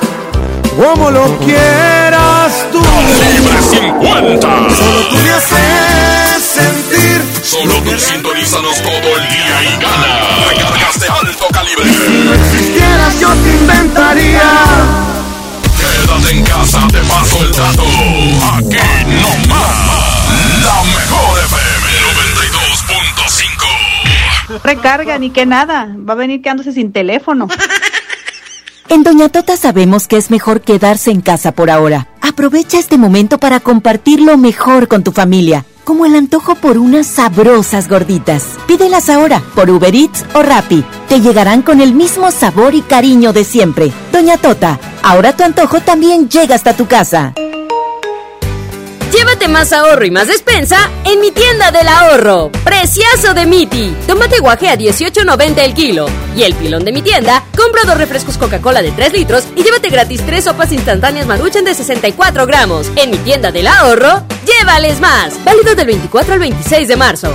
como 0.76 1.10
lo 1.10 1.38
quieras 1.38 2.66
tú. 2.72 2.82
Calibre 2.82 3.62
50. 3.62 4.40
Solo 4.40 5.00
tú 5.10 5.16
me 5.16 5.30
haces 5.30 6.42
sentir. 6.42 7.24
Solo 7.42 7.74
tú 7.82 7.98
sintonízanos 7.98 8.82
todo 8.82 9.16
el 9.16 9.28
día 9.28 9.62
y 9.62 9.80
gana. 9.80 10.48
Recargas 10.48 11.00
de 11.00 11.08
alto 11.08 11.46
calibre. 11.52 11.84
Si 11.84 12.24
no 12.24 12.34
existieras, 12.34 13.20
yo 13.20 13.28
te 13.28 13.50
inventaría. 13.50 14.50
Quédate 15.78 16.30
en 16.36 16.44
casa, 16.44 16.86
te 16.88 16.98
paso 16.98 17.42
el 17.42 17.52
dato. 17.52 17.84
Aquí 18.54 19.04
nomás. 19.06 20.19
La 20.70 20.84
mejor 20.84 21.36
FM 21.40 21.86
92.5. 24.54 24.62
Recarga, 24.62 25.18
ni 25.18 25.30
que 25.30 25.44
nada. 25.44 25.88
Va 26.08 26.12
a 26.12 26.16
venir 26.16 26.42
quedándose 26.42 26.72
sin 26.72 26.92
teléfono. 26.92 27.48
En 28.88 29.02
Doña 29.04 29.28
Tota 29.28 29.56
sabemos 29.56 30.08
que 30.08 30.16
es 30.16 30.30
mejor 30.32 30.62
quedarse 30.62 31.12
en 31.12 31.20
casa 31.20 31.52
por 31.52 31.70
ahora. 31.70 32.08
Aprovecha 32.20 32.76
este 32.76 32.98
momento 32.98 33.38
para 33.38 33.60
compartir 33.60 34.20
lo 34.20 34.36
mejor 34.36 34.88
con 34.88 35.04
tu 35.04 35.12
familia, 35.12 35.64
como 35.84 36.06
el 36.06 36.16
antojo 36.16 36.56
por 36.56 36.76
unas 36.76 37.06
sabrosas 37.06 37.88
gorditas. 37.88 38.44
Pídelas 38.66 39.08
ahora 39.08 39.42
por 39.54 39.70
Uber 39.70 39.94
Eats 39.94 40.24
o 40.34 40.42
Rappi. 40.42 40.84
Te 41.08 41.20
llegarán 41.20 41.62
con 41.62 41.80
el 41.80 41.94
mismo 41.94 42.32
sabor 42.32 42.74
y 42.74 42.82
cariño 42.82 43.32
de 43.32 43.44
siempre. 43.44 43.92
Doña 44.10 44.38
Tota, 44.38 44.80
ahora 45.04 45.36
tu 45.36 45.44
antojo 45.44 45.78
también 45.80 46.28
llega 46.28 46.56
hasta 46.56 46.76
tu 46.76 46.86
casa. 46.86 47.32
Llévate 49.12 49.48
más 49.48 49.72
ahorro 49.72 50.04
y 50.04 50.10
más 50.10 50.28
despensa 50.28 50.88
en 51.04 51.20
mi 51.20 51.32
tienda 51.32 51.72
del 51.72 51.88
ahorro. 51.88 52.50
Preciazo 52.64 53.34
de 53.34 53.44
Miti. 53.44 53.94
Tomate 54.06 54.38
guaje 54.38 54.68
a 54.68 54.76
18.90 54.78 55.58
el 55.58 55.74
kilo. 55.74 56.06
Y 56.36 56.44
el 56.44 56.54
pilón 56.54 56.84
de 56.84 56.92
mi 56.92 57.02
tienda, 57.02 57.44
compra 57.56 57.82
dos 57.84 57.98
refrescos 57.98 58.38
Coca-Cola 58.38 58.82
de 58.82 58.92
3 58.92 59.12
litros 59.12 59.44
y 59.56 59.64
llévate 59.64 59.90
gratis 59.90 60.24
tres 60.24 60.44
sopas 60.44 60.70
instantáneas 60.72 61.26
Maruchan 61.26 61.64
de 61.64 61.74
64 61.74 62.46
gramos. 62.46 62.90
En 62.94 63.10
mi 63.10 63.18
tienda 63.18 63.50
del 63.50 63.66
ahorro, 63.66 64.22
llévales 64.46 65.00
más. 65.00 65.42
Válido 65.44 65.74
del 65.74 65.86
24 65.86 66.34
al 66.34 66.38
26 66.38 66.88
de 66.88 66.96
marzo. 66.96 67.34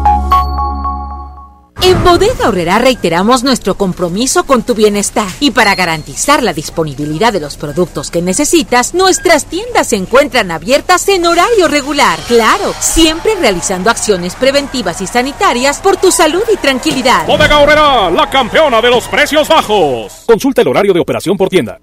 En 1.83 2.03
Bodega 2.03 2.47
Horrera 2.47 2.77
reiteramos 2.77 3.43
nuestro 3.43 3.73
compromiso 3.73 4.43
con 4.43 4.61
tu 4.61 4.75
bienestar 4.75 5.25
y 5.39 5.49
para 5.49 5.73
garantizar 5.73 6.43
la 6.43 6.53
disponibilidad 6.53 7.33
de 7.33 7.39
los 7.39 7.57
productos 7.57 8.11
que 8.11 8.21
necesitas, 8.21 8.93
nuestras 8.93 9.45
tiendas 9.45 9.87
se 9.87 9.95
encuentran 9.95 10.51
abiertas 10.51 11.07
en 11.09 11.25
horario 11.25 11.67
regular. 11.67 12.19
Claro, 12.27 12.75
siempre 12.79 13.33
realizando 13.33 13.89
acciones 13.89 14.35
preventivas 14.35 15.01
y 15.01 15.07
sanitarias 15.07 15.79
por 15.79 15.97
tu 15.97 16.11
salud 16.11 16.43
y 16.53 16.57
tranquilidad. 16.57 17.25
Bodega 17.25 17.57
Horrera, 17.57 18.11
la 18.11 18.29
campeona 18.29 18.79
de 18.79 18.91
los 18.91 19.07
precios 19.07 19.47
bajos. 19.47 20.23
Consulta 20.27 20.61
el 20.61 20.67
horario 20.67 20.93
de 20.93 20.99
operación 20.99 21.35
por 21.35 21.49
tienda. 21.49 21.79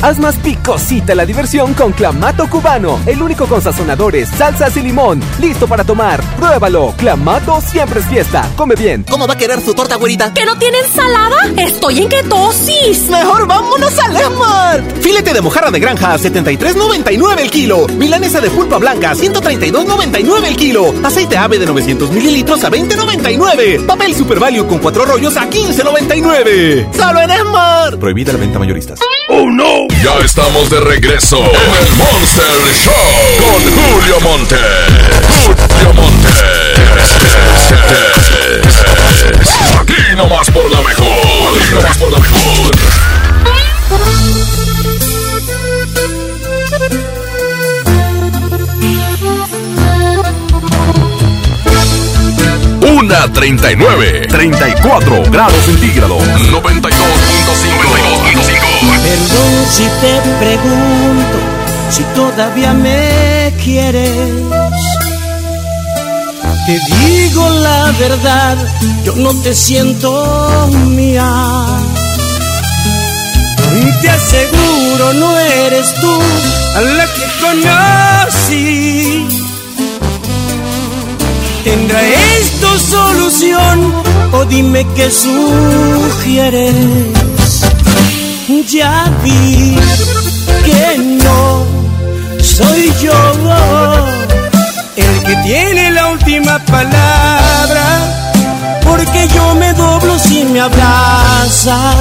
Haz 0.00 0.18
más 0.20 0.36
picosita 0.36 1.12
la 1.16 1.26
diversión 1.26 1.74
con 1.74 1.90
Clamato 1.92 2.48
Cubano, 2.48 3.00
el 3.04 3.20
único 3.20 3.46
con 3.46 3.60
sazonadores, 3.60 4.28
salsas 4.28 4.76
y 4.76 4.82
limón. 4.82 5.20
Listo 5.40 5.66
para 5.66 5.82
tomar. 5.82 6.22
Pruébalo. 6.36 6.94
Clamato 6.96 7.60
siempre 7.60 7.98
es 7.98 8.06
fiesta. 8.06 8.48
Come 8.56 8.76
bien. 8.76 9.04
¿Cómo 9.10 9.26
va 9.26 9.34
a 9.34 9.36
querer 9.36 9.60
su 9.60 9.74
torta, 9.74 9.96
güerita? 9.96 10.32
¿Que 10.32 10.44
no 10.44 10.56
tiene 10.56 10.78
ensalada? 10.78 11.36
Estoy 11.56 11.98
en 11.98 12.08
ketosis. 12.08 13.08
Mejor 13.08 13.48
vámonos 13.48 13.98
a 13.98 14.08
Lemar. 14.08 14.84
Filete 15.18 15.34
de 15.34 15.42
mojarra 15.42 15.72
de 15.72 15.80
granja 15.80 16.14
a 16.14 16.16
73.99 16.16 17.40
el 17.40 17.50
kilo. 17.50 17.88
Milanesa 17.88 18.40
de 18.40 18.50
pulpa 18.50 18.78
blanca 18.78 19.10
a 19.10 19.16
132.99 19.16 20.44
el 20.44 20.56
kilo. 20.56 20.94
Aceite 21.02 21.36
ave 21.36 21.58
de 21.58 21.66
900 21.66 22.12
mililitros 22.12 22.62
a 22.62 22.70
20.99. 22.70 23.84
Papel 23.84 24.14
Super 24.14 24.38
Value 24.38 24.68
con 24.68 24.78
cuatro 24.78 25.04
rollos 25.04 25.36
a 25.36 25.50
15.99. 25.50 26.94
¡Solo 26.94 27.20
en 27.20 27.32
Esmar! 27.32 27.98
Prohibida 27.98 28.32
la 28.32 28.38
venta 28.38 28.60
mayorista. 28.60 28.94
¡Oh, 29.28 29.50
no! 29.50 29.88
Ya 30.04 30.16
estamos 30.24 30.70
de 30.70 30.78
regreso 30.78 31.38
en 31.38 31.46
el 31.46 31.96
Monster 31.96 32.44
Show 32.76 32.94
con 33.40 33.60
Julio 33.74 34.20
Monte. 34.20 34.54
Julio 35.32 35.94
Monte. 35.94 36.28
Aquí 39.80 40.14
nomás 40.16 40.48
por 40.52 40.70
la 40.70 40.80
mejor. 40.80 41.56
Aquí 41.56 41.74
nomás 41.74 41.98
por 41.98 42.12
la 42.12 42.18
mejor. 42.20 42.70
Una 53.08 53.24
39, 53.32 54.28
34 54.28 55.22
grados 55.30 55.64
centígrados, 55.64 56.22
92.5. 56.22 59.02
Perdón 59.02 59.66
si 59.70 59.84
te 59.84 60.20
pregunto 60.38 61.38
si 61.88 62.02
todavía 62.14 62.74
me 62.74 63.54
quieres. 63.64 64.12
Te 66.66 66.78
digo 66.96 67.48
la 67.48 67.92
verdad, 67.92 68.58
yo 69.04 69.16
no 69.16 69.32
te 69.40 69.54
siento 69.54 70.68
mía. 70.88 71.32
Te 74.02 74.10
aseguro 74.10 75.14
no 75.14 75.38
eres 75.38 75.94
tú 75.94 76.20
la 76.74 77.06
que 77.06 77.26
conocí. 77.40 79.47
¿Tendrá 81.64 82.00
esto 82.40 82.78
solución 82.78 83.92
o 84.32 84.44
dime 84.44 84.86
qué 84.94 85.10
sugieres? 85.10 86.74
Ya 88.70 89.10
vi 89.24 89.76
que 90.64 90.98
no 90.98 91.64
soy 92.42 92.92
yo 93.00 93.12
el 94.96 95.22
que 95.24 95.36
tiene 95.44 95.90
la 95.90 96.08
última 96.08 96.58
palabra, 96.66 97.86
porque 98.84 99.28
yo 99.34 99.54
me 99.54 99.72
doblo 99.72 100.18
si 100.18 100.44
me 100.44 100.60
abrazas. 100.60 101.96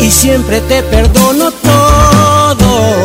Y 0.00 0.10
siempre 0.10 0.60
te 0.62 0.82
perdono 0.82 1.50
todo. 1.50 3.04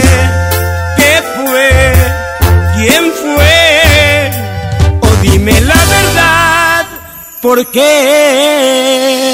fue, 3.09 4.31
o 5.01 5.07
dime 5.21 5.59
la 5.61 5.75
verdad, 5.75 6.85
¿por 7.41 7.65
qué? 7.71 9.30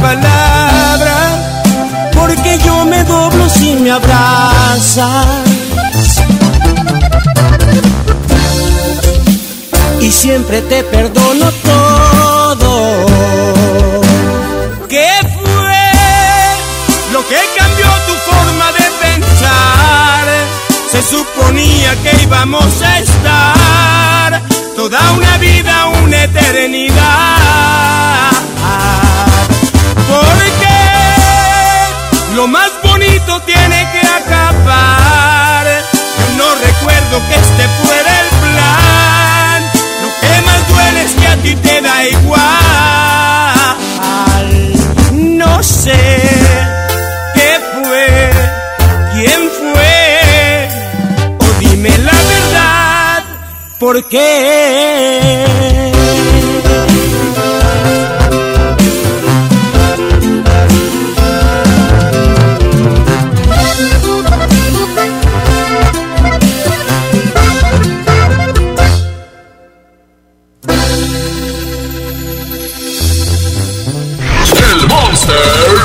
Palabra, 0.00 1.16
porque 2.14 2.58
yo 2.64 2.84
me 2.84 3.04
doblo 3.04 3.48
si 3.48 3.74
me 3.74 3.90
abrazas. 3.90 5.26
Y 10.00 10.10
siempre 10.10 10.62
te 10.62 10.84
perdono 10.84 11.50
todo. 11.64 13.06
¿Qué 14.88 15.10
fue 15.34 15.84
lo 17.12 17.26
que 17.28 17.40
cambió 17.58 17.86
tu 18.06 18.14
forma 18.30 18.72
de 18.72 18.86
pensar? 19.02 20.24
Se 20.90 21.02
suponía 21.02 21.94
que 22.02 22.22
íbamos 22.22 22.77
qué? 54.08 55.48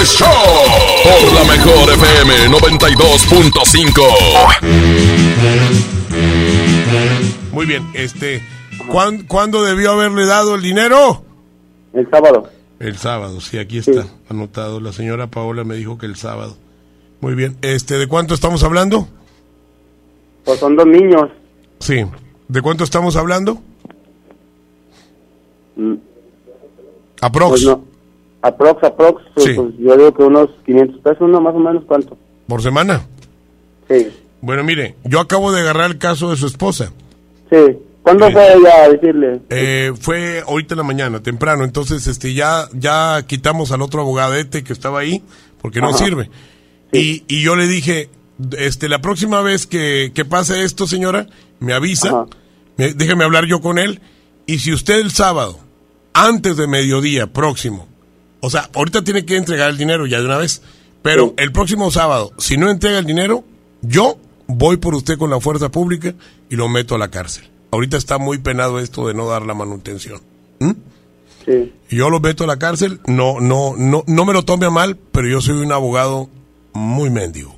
Show. 0.06 0.28
Por 1.04 1.34
la 1.34 1.44
mejor 1.46 1.90
FM 1.90 2.50
92.5. 2.50 4.13
bien, 7.80 7.92
este. 7.94 8.42
¿cuán- 8.90 9.24
¿Cuándo 9.28 9.64
debió 9.64 9.92
haberle 9.92 10.26
dado 10.26 10.56
el 10.56 10.62
dinero? 10.62 11.24
El 11.94 12.10
sábado. 12.10 12.50
El 12.80 12.98
sábado, 12.98 13.40
sí, 13.42 13.58
aquí 13.58 13.78
está 13.78 14.06
anotado. 14.30 14.80
La 14.80 14.92
señora 14.92 15.28
Paola 15.28 15.64
me 15.64 15.76
dijo 15.76 15.98
que 15.98 16.06
el 16.06 16.16
sábado. 16.16 16.58
Muy 17.22 17.36
bien, 17.36 17.56
este, 17.62 17.98
¿de 17.98 18.08
cuánto 18.08 18.34
estamos 18.34 18.64
hablando? 18.64 19.08
Pues 20.44 20.60
son 20.60 20.76
dos 20.76 20.86
niños. 20.88 21.30
Sí. 21.80 22.04
¿De 22.50 22.62
cuánto 22.62 22.84
estamos 22.84 23.16
hablando? 23.16 23.60
Mm. 25.76 25.94
Aprox. 27.22 27.50
Pues 27.52 27.64
no. 27.66 27.84
Aprox, 28.42 28.84
aprox. 28.84 29.24
pues, 29.34 29.46
Sí. 29.48 29.54
pues, 29.54 29.70
yo 29.80 29.96
digo 29.98 30.14
que 30.14 30.24
unos 30.24 30.50
500 30.66 31.00
pesos, 31.02 31.30
¿no? 31.30 31.40
Más 31.40 31.56
o 31.56 31.60
menos, 31.60 31.84
¿cuánto? 31.86 32.18
¿Por 32.48 32.62
semana? 32.62 33.06
Sí. 33.90 34.08
Bueno, 34.42 34.64
mire, 34.66 34.96
yo 35.06 35.22
acabo 35.22 35.54
de 35.54 35.62
agarrar 35.62 35.90
el 35.92 35.98
caso 35.98 36.32
de 36.32 36.36
su 36.36 36.48
esposa. 36.48 36.92
Sí. 37.54 37.78
¿Cuándo 38.02 38.30
fue 38.32 38.54
ella 38.54 38.84
a 38.84 38.90
decirle? 38.90 39.40
Eh, 39.50 39.94
fue 40.00 40.44
ahorita 40.46 40.74
en 40.74 40.78
la 40.80 40.84
mañana, 40.84 41.24
temprano. 41.24 41.64
Entonces, 41.64 42.06
este, 42.08 42.34
ya, 42.34 42.68
ya 42.74 43.24
quitamos 43.26 43.72
al 43.72 43.82
otro 43.82 44.02
abogadete 44.02 44.64
que 44.64 44.74
estaba 44.74 45.00
ahí, 45.00 45.24
porque 45.62 45.80
no 45.80 45.90
Ajá. 45.90 46.00
sirve. 46.00 46.30
Y, 46.92 47.24
y 47.30 47.42
yo 47.44 47.56
le 47.56 47.66
dije, 47.68 48.10
este, 48.58 48.90
la 48.90 49.00
próxima 49.00 49.42
vez 49.42 49.68
que, 49.68 50.12
que 50.14 50.26
pase 50.26 50.64
esto, 50.64 50.86
señora, 50.86 51.28
me 51.60 51.74
avisa, 51.74 52.26
me- 52.76 52.94
déjeme 52.94 53.24
hablar 53.24 53.46
yo 53.46 53.62
con 53.62 53.80
él. 53.80 54.02
Y 54.48 54.60
si 54.60 54.74
usted 54.74 55.00
el 55.00 55.12
sábado, 55.12 55.58
antes 56.14 56.58
de 56.58 56.68
mediodía 56.68 57.28
próximo, 57.28 57.88
o 58.42 58.50
sea, 58.50 58.70
ahorita 58.76 59.06
tiene 59.06 59.24
que 59.26 59.38
entregar 59.38 59.70
el 59.70 59.78
dinero 59.78 60.06
ya 60.08 60.20
de 60.20 60.26
una 60.26 60.38
vez, 60.38 60.62
pero 61.02 61.34
el 61.38 61.54
próximo 61.54 61.90
sábado, 61.90 62.34
si 62.38 62.58
no 62.58 62.70
entrega 62.70 63.00
el 63.00 63.06
dinero, 63.06 63.46
yo 63.82 64.18
voy 64.48 64.78
por 64.78 64.96
usted 64.96 65.18
con 65.18 65.30
la 65.30 65.40
fuerza 65.40 65.70
pública 65.70 66.14
y 66.50 66.56
lo 66.56 66.68
meto 66.70 66.96
a 66.96 66.98
la 66.98 67.10
cárcel. 67.10 67.50
Ahorita 67.72 67.98
está 67.98 68.18
muy 68.18 68.38
penado 68.38 68.80
esto 68.80 69.08
de 69.08 69.14
no 69.14 69.28
dar 69.28 69.44
la 69.46 69.54
manutención. 69.54 70.22
¿Mm? 70.60 70.72
Sí. 71.46 71.74
Yo 71.90 72.10
lo 72.10 72.20
meto 72.20 72.44
a 72.44 72.48
la 72.48 72.58
cárcel, 72.58 73.00
no, 73.08 73.40
no, 73.42 73.74
no, 73.78 74.04
no 74.08 74.26
me 74.26 74.34
lo 74.34 74.44
tome 74.44 74.66
a 74.66 74.70
mal, 74.70 74.98
pero 75.12 75.28
yo 75.28 75.42
soy 75.42 75.56
un 75.62 75.72
abogado 75.72 76.30
muy 76.74 77.10
mendigo. 77.10 77.54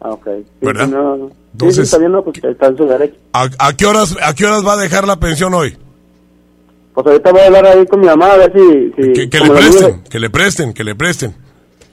Ah, 0.00 0.10
ok. 0.10 0.24
Sí, 0.26 0.44
¿Verdad? 0.66 0.86
sí, 0.86 0.90
no, 0.92 1.16
no. 1.16 1.28
Sí, 1.28 1.34
Entonces- 1.52 1.90
sí, 1.90 1.96
no, 2.08 2.24
pues 2.24 2.42
está 2.42 2.66
en 2.66 2.76
su 2.76 2.86
derecho. 2.86 3.14
¿A, 3.34 3.48
a 3.58 3.76
qué 3.76 3.86
horas, 3.86 4.16
¿A 4.22 4.34
qué 4.34 4.46
horas 4.46 4.66
va 4.66 4.72
a 4.72 4.76
dejar 4.78 5.06
la 5.06 5.20
pensión 5.20 5.54
hoy? 5.54 5.76
Pues 6.94 7.06
ahorita 7.06 7.30
voy 7.30 7.40
a 7.40 7.46
hablar 7.46 7.66
ahí 7.66 7.86
con 7.86 8.00
mi 8.00 8.06
mamá 8.06 8.32
a 8.32 8.36
ver 8.38 8.52
si... 8.52 8.92
si 9.02 9.12
Que, 9.12 9.30
que 9.30 9.40
le 9.40 9.50
presten, 9.50 10.02
que 10.10 10.18
le 10.18 10.30
presten, 10.30 10.72
que 10.74 10.84
le 10.84 10.94
presten. 10.94 11.34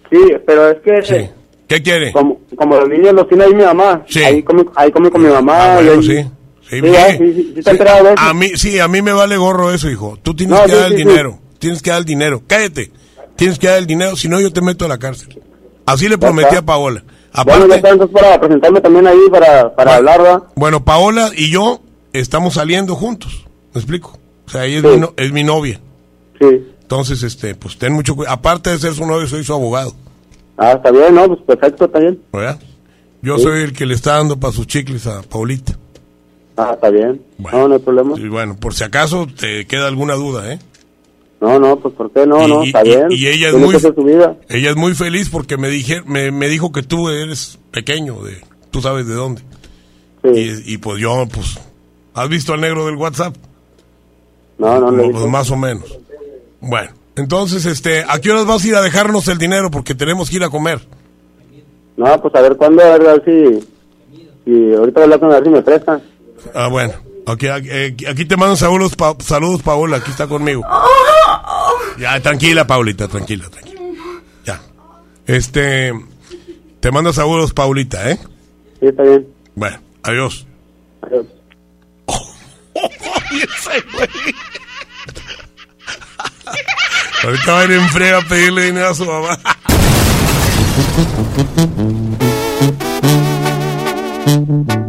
Sí, 0.09 0.17
pero 0.45 0.69
es 0.71 0.77
que... 0.81 1.31
¿Qué 1.69 1.81
quiere? 1.81 2.11
Como, 2.11 2.39
como 2.57 2.75
los 2.77 2.89
niños 2.89 3.13
los 3.13 3.27
tiene 3.29 3.45
ahí 3.45 3.53
mi 3.53 3.63
mamá. 3.63 4.03
Ahí 4.25 4.43
come, 4.43 4.65
ahí 4.75 4.91
come 4.91 5.09
con 5.09 5.21
mi 5.21 5.29
mamá. 5.29 5.53
Ah, 5.57 5.75
bueno, 5.75 5.91
ahí- 5.93 6.03
sí. 6.03 6.29
Sí, 6.69 6.81
Sí, 6.81 6.95
ah, 6.95 7.07
sí, 7.11 7.17
sí, 7.17 7.33
sí, 7.55 7.63
Sí. 7.63 7.77
de. 7.77 8.13
A 8.17 8.33
mí, 8.33 8.49
sí, 8.55 8.79
a 8.79 8.87
mí 8.87 9.01
me 9.01 9.11
vale 9.13 9.37
gorro 9.37 9.71
eso, 9.73 9.89
hijo. 9.89 10.17
Tú 10.21 10.35
tienes 10.35 10.57
No, 10.59 10.65
que 10.65 10.71
sí, 10.71 10.75
dar 10.77 10.85
el 10.87 10.91
sí, 10.91 10.97
sí. 10.97 11.07
dinero. 11.07 11.39
Tienes 11.57 11.81
que 11.81 11.89
dar 11.89 11.99
el 11.99 12.05
dinero. 12.05 12.43
Cállate. 12.45 12.91
Tienes 13.35 13.57
que 13.57 13.67
dar 13.67 13.77
el 13.77 13.87
dinero, 13.87 14.15
si 14.15 14.27
no 14.27 14.39
yo 14.41 14.51
te 14.51 14.61
meto 14.61 14.85
a 14.85 14.87
la 14.87 14.97
cárcel. 14.99 15.39
Así 15.85 16.07
le 16.09 16.17
prometí 16.17 16.55
a 16.55 16.61
Paola. 16.61 17.01
Bueno, 17.03 17.17
Aparte, 17.33 17.67
ya 17.69 17.75
está, 17.75 17.89
entonces 17.89 18.19
para 18.21 18.39
presentarme 18.39 18.81
también 18.81 19.07
ahí 19.07 19.17
para, 19.31 19.75
para 19.75 19.95
hablar, 19.95 20.21
¿verdad? 20.21 20.43
bueno, 20.55 20.83
Paola 20.83 21.31
y 21.35 21.49
yo 21.51 21.81
estamos 22.13 22.55
saliendo 22.55 22.95
juntos. 22.95 23.45
¿Me 23.73 23.79
explico? 23.79 24.17
O 24.47 24.49
sea, 24.51 24.65
ella 24.65 24.77
es, 24.77 24.81
Sí. 24.83 24.87
mi, 24.89 24.97
no- 24.97 25.13
es 25.15 25.31
mi 25.31 25.43
novia. 25.43 25.79
Sí. 26.39 26.47
Entonces, 26.81 27.21
este, 27.23 27.53
pues 27.55 27.77
ten 27.77 27.93
mucho 27.93 28.15
cuidado. 28.15 28.33
Aparte 28.35 28.71
de 28.71 28.79
ser 28.79 28.93
su 28.93 29.05
novio, 29.05 29.27
soy 29.27 29.43
su 29.43 29.53
abogado. 29.53 29.93
Ah, 30.59 30.73
está 30.73 30.91
bien, 30.91 31.15
¿no? 31.15 31.25
Pues 31.27 31.39
perfecto, 31.47 31.85
está 31.85 31.99
bien. 31.99 32.19
¿Verdad? 32.33 32.59
Yo 33.21 33.37
Sí. 33.37 33.43
soy 33.43 33.61
el 33.63 33.73
que 33.73 33.85
le 33.85 33.93
está 33.95 34.15
dando 34.17 34.39
para 34.39 34.53
sus 34.53 34.67
chicles 34.67 35.07
a 35.07 35.21
Paulita. 35.23 35.77
Ah, 36.57 36.71
está 36.73 36.89
bien. 36.89 37.21
no, 37.37 37.67
no 37.69 37.73
hay 37.75 37.79
problema. 37.79 38.19
Y 38.19 38.27
bueno, 38.27 38.57
por 38.59 38.73
si 38.73 38.83
acaso 38.83 39.25
te 39.27 39.65
queda 39.65 39.87
alguna 39.87 40.15
duda, 40.15 40.53
¿eh? 40.53 40.59
No, 41.39 41.57
no, 41.57 41.77
pues 41.79 41.93
¿por 41.95 42.11
qué 42.11 42.27
no? 42.27 42.45
Y- 42.45 42.49
no, 42.51 42.63
está 42.63 42.81
y- 42.85 42.89
bien. 42.89 43.07
y 43.11 43.27
ella 43.27 43.47
es 43.49 43.55
muy-. 43.55 43.75
Ella 44.49 44.69
es 44.71 44.75
muy 44.75 44.93
feliz 44.93 45.29
porque 45.29 45.55
me, 45.57 45.69
dije, 45.69 46.01
me, 46.05 46.31
me 46.31 46.49
dijo 46.49 46.73
que 46.73 46.83
tú 46.83 47.07
eres 47.09 47.57
pequeño, 47.71 48.21
de, 48.23 48.37
tú 48.71 48.81
sabes 48.81 49.07
de 49.07 49.13
dónde. 49.13 49.41
Y, 50.25 50.73
y 50.73 50.77
pues 50.79 50.99
yo, 50.99 51.25
pues, 51.33 51.57
¿has 52.13 52.27
visto 52.27 52.53
al 52.53 52.59
negro 52.59 52.85
del 52.87 52.97
WhatsApp? 52.97 53.33
No, 54.57 54.77
no, 54.81 54.91
no. 54.91 55.03
Pues, 55.03 55.11
pues, 55.13 55.25
más 55.31 55.49
o 55.49 55.55
menos. 55.55 55.97
Bueno, 56.59 56.91
entonces, 57.19 57.65
este, 57.65 58.03
¿a 58.07 58.19
qué 58.19 58.31
horas 58.31 58.45
vas 58.45 58.63
a 58.63 58.67
ir 58.67 58.75
a 58.75 58.81
dejarnos 58.81 59.27
el 59.27 59.37
dinero? 59.37 59.69
Porque 59.69 59.93
tenemos 59.95 60.29
que 60.29 60.37
ir 60.37 60.43
a 60.43 60.49
comer. 60.49 60.79
No, 61.97 62.21
pues 62.21 62.33
a 62.35 62.41
ver 62.41 62.55
cuándo, 62.55 62.81
a 62.81 62.97
ver, 62.97 63.07
a 63.09 63.13
ver 63.17 63.23
si... 63.25 63.67
si 64.45 64.73
ahorita 64.73 64.99
voy 64.99 65.01
a 65.01 65.03
hablar 65.03 65.19
con 65.19 65.31
a 65.31 65.35
ver 65.35 65.43
si 65.43 65.49
me 65.49 65.61
prestan. 65.61 66.01
Ah, 66.53 66.67
bueno. 66.69 66.93
Aquí, 67.27 67.47
aquí, 67.47 68.05
aquí 68.07 68.25
te 68.25 68.37
mando 68.37 68.55
saludos, 68.55 68.95
Pa- 68.95 69.15
saludos, 69.19 69.61
Paola, 69.61 69.97
aquí 69.97 70.09
está 70.09 70.25
conmigo. 70.27 70.63
Ya, 71.99 72.19
tranquila, 72.21 72.65
Paulita, 72.65 73.07
tranquila, 73.07 73.49
tranquila. 73.49 73.81
Ya. 74.45 74.61
Este, 75.27 75.91
te 76.79 76.91
mando 76.91 77.13
saludos, 77.13 77.53
Paulita, 77.53 78.09
¿eh? 78.09 78.17
Sí, 78.79 78.87
está 78.87 79.03
bien. 79.03 79.27
Bueno, 79.53 79.77
adiós. 80.01 80.47
Adiós. 81.01 81.25
Ay, 82.07 83.41
ese 83.43 83.83
güey. 83.93 84.35
Ahorita 87.23 87.51
va 87.51 87.59
a 87.59 87.65
ir 87.65 87.71
en 87.71 87.89
frega 87.89 88.19
a 88.19 88.21
pedirle 88.21 88.63
dinero 88.65 88.89
a 88.89 88.95
su 88.95 89.05
mamá. 89.05 89.37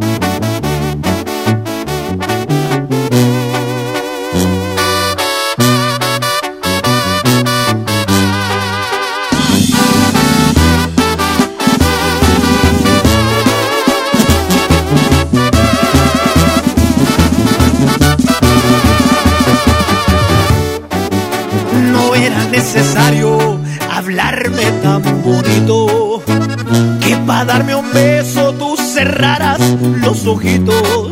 que 26.99 27.17
para 27.25 27.45
darme 27.45 27.75
un 27.75 27.91
beso 27.91 28.53
tú 28.53 28.75
cerraras 28.77 29.59
los 30.01 30.25
ojitos. 30.27 31.09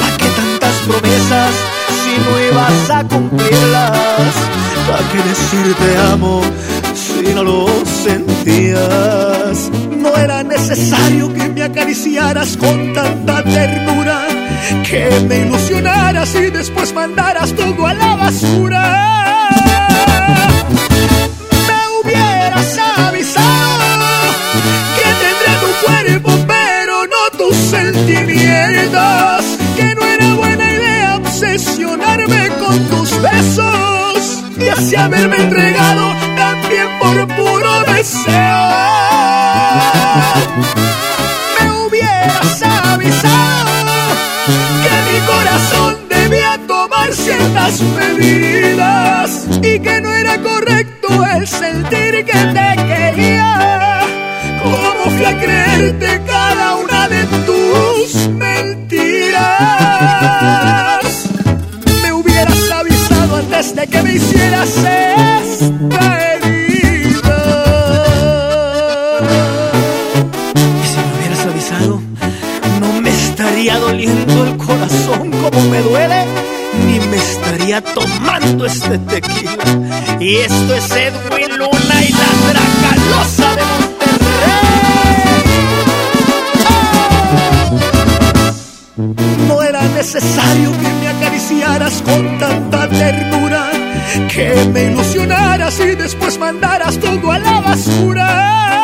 ¿Pa' 0.00 0.16
qué 0.18 0.28
tantas 0.40 0.74
promesas 0.86 1.50
si 2.00 2.12
no 2.24 2.32
ibas 2.50 2.90
a 2.90 3.04
cumplirlas? 3.04 4.32
¿Pa' 4.88 5.02
qué 5.10 5.18
decir 5.28 5.74
te 5.74 5.96
amo 6.12 6.40
si 6.94 7.34
no 7.34 7.42
lo 7.42 7.66
sentías? 8.04 9.70
No 9.96 10.16
era 10.16 10.42
necesario 10.42 11.32
que 11.32 11.48
me 11.48 11.62
acariciaras 11.62 12.56
con 12.56 12.92
tanta 12.92 13.42
ternura, 13.42 14.26
que 14.88 15.08
me 15.28 15.46
ilusionaras 15.46 16.34
y 16.34 16.50
después 16.50 16.92
mandaras 16.94 17.52
todo 17.54 17.86
a 17.86 17.94
la 17.94 18.16
basura. 18.16 19.14
Hubieras 22.54 22.78
avisado 22.98 23.84
que 24.96 25.08
tendré 25.24 25.52
tu 25.60 25.86
cuerpo 25.86 26.30
pero 26.46 27.04
no 27.06 27.36
tus 27.36 27.56
sentimientos, 27.56 29.44
que 29.76 29.94
no 29.94 30.04
era 30.04 30.34
buena 30.34 30.72
idea 30.72 31.16
obsesionarme 31.16 32.50
con 32.60 32.78
tus 32.88 33.20
besos 33.20 34.44
y 34.56 34.68
así 34.68 34.94
haberme 34.94 35.36
entregado 35.36 36.14
también 36.36 36.86
por 37.00 37.26
puro 37.34 37.82
deseo. 37.92 39.13
ciertas 47.24 47.80
medidas 47.80 49.46
y 49.62 49.78
que 49.78 50.00
no 50.02 50.12
era 50.12 50.40
correcto 50.42 51.08
el 51.36 51.46
sentir 51.46 52.24
que 52.24 52.38
te 52.56 52.76
quería. 52.90 54.00
¿Cómo 54.62 55.10
fui 55.16 55.24
a 55.24 55.38
creerte 55.38 56.20
cada 56.26 56.76
una 56.76 57.08
de 57.08 57.24
tus 57.46 58.28
mentiras? 58.28 59.44
Me 62.02 62.12
hubieras 62.12 62.70
avisado 62.70 63.36
antes 63.36 63.74
de 63.74 63.86
que 63.86 64.02
me 64.02 64.12
hicieras 64.14 64.68
esta 64.76 66.04
herida. 66.26 67.40
Y 70.82 70.86
si 70.90 70.98
me 70.98 71.10
hubieras 71.16 71.46
avisado, 71.46 72.02
no 72.80 73.00
me 73.00 73.10
estaría 73.10 73.78
doliendo 73.78 74.44
el 74.44 74.56
corazón 74.58 75.30
como 75.30 75.60
me 75.70 75.80
duele 75.80 76.23
tomando 77.82 78.66
este 78.66 78.98
tequila. 78.98 79.64
Y 80.20 80.36
esto 80.36 80.74
es 80.74 80.90
Edwin 80.90 81.56
Luna 81.56 82.02
y 82.02 82.12
la 82.12 82.28
Dracalosa 82.52 83.56
de 83.56 83.62
Monterrey. 83.64 84.14
No 89.48 89.62
era 89.62 89.82
necesario 89.82 90.72
que 90.72 90.88
me 91.00 91.08
acariciaras 91.08 92.02
con 92.02 92.38
tanta 92.38 92.88
ternura, 92.88 93.70
que 94.32 94.68
me 94.72 94.84
ilusionaras 94.92 95.80
y 95.80 95.94
después 95.94 96.38
mandaras 96.38 96.98
todo 96.98 97.32
a 97.32 97.38
la 97.38 97.60
basura. 97.60 98.83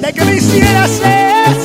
De 0.00 0.12
que 0.12 0.24
me 0.24 0.36
hicieras 0.36 0.90
esta 0.90 1.55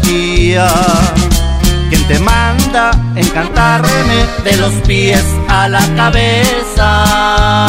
tuya. 0.00 0.68
Quien 1.88 2.06
te 2.06 2.18
manda 2.18 2.90
encantarme 3.16 4.26
de 4.44 4.56
los 4.56 4.72
pies 4.86 5.24
a 5.48 5.68
la 5.68 5.80
cabeza. 5.96 7.68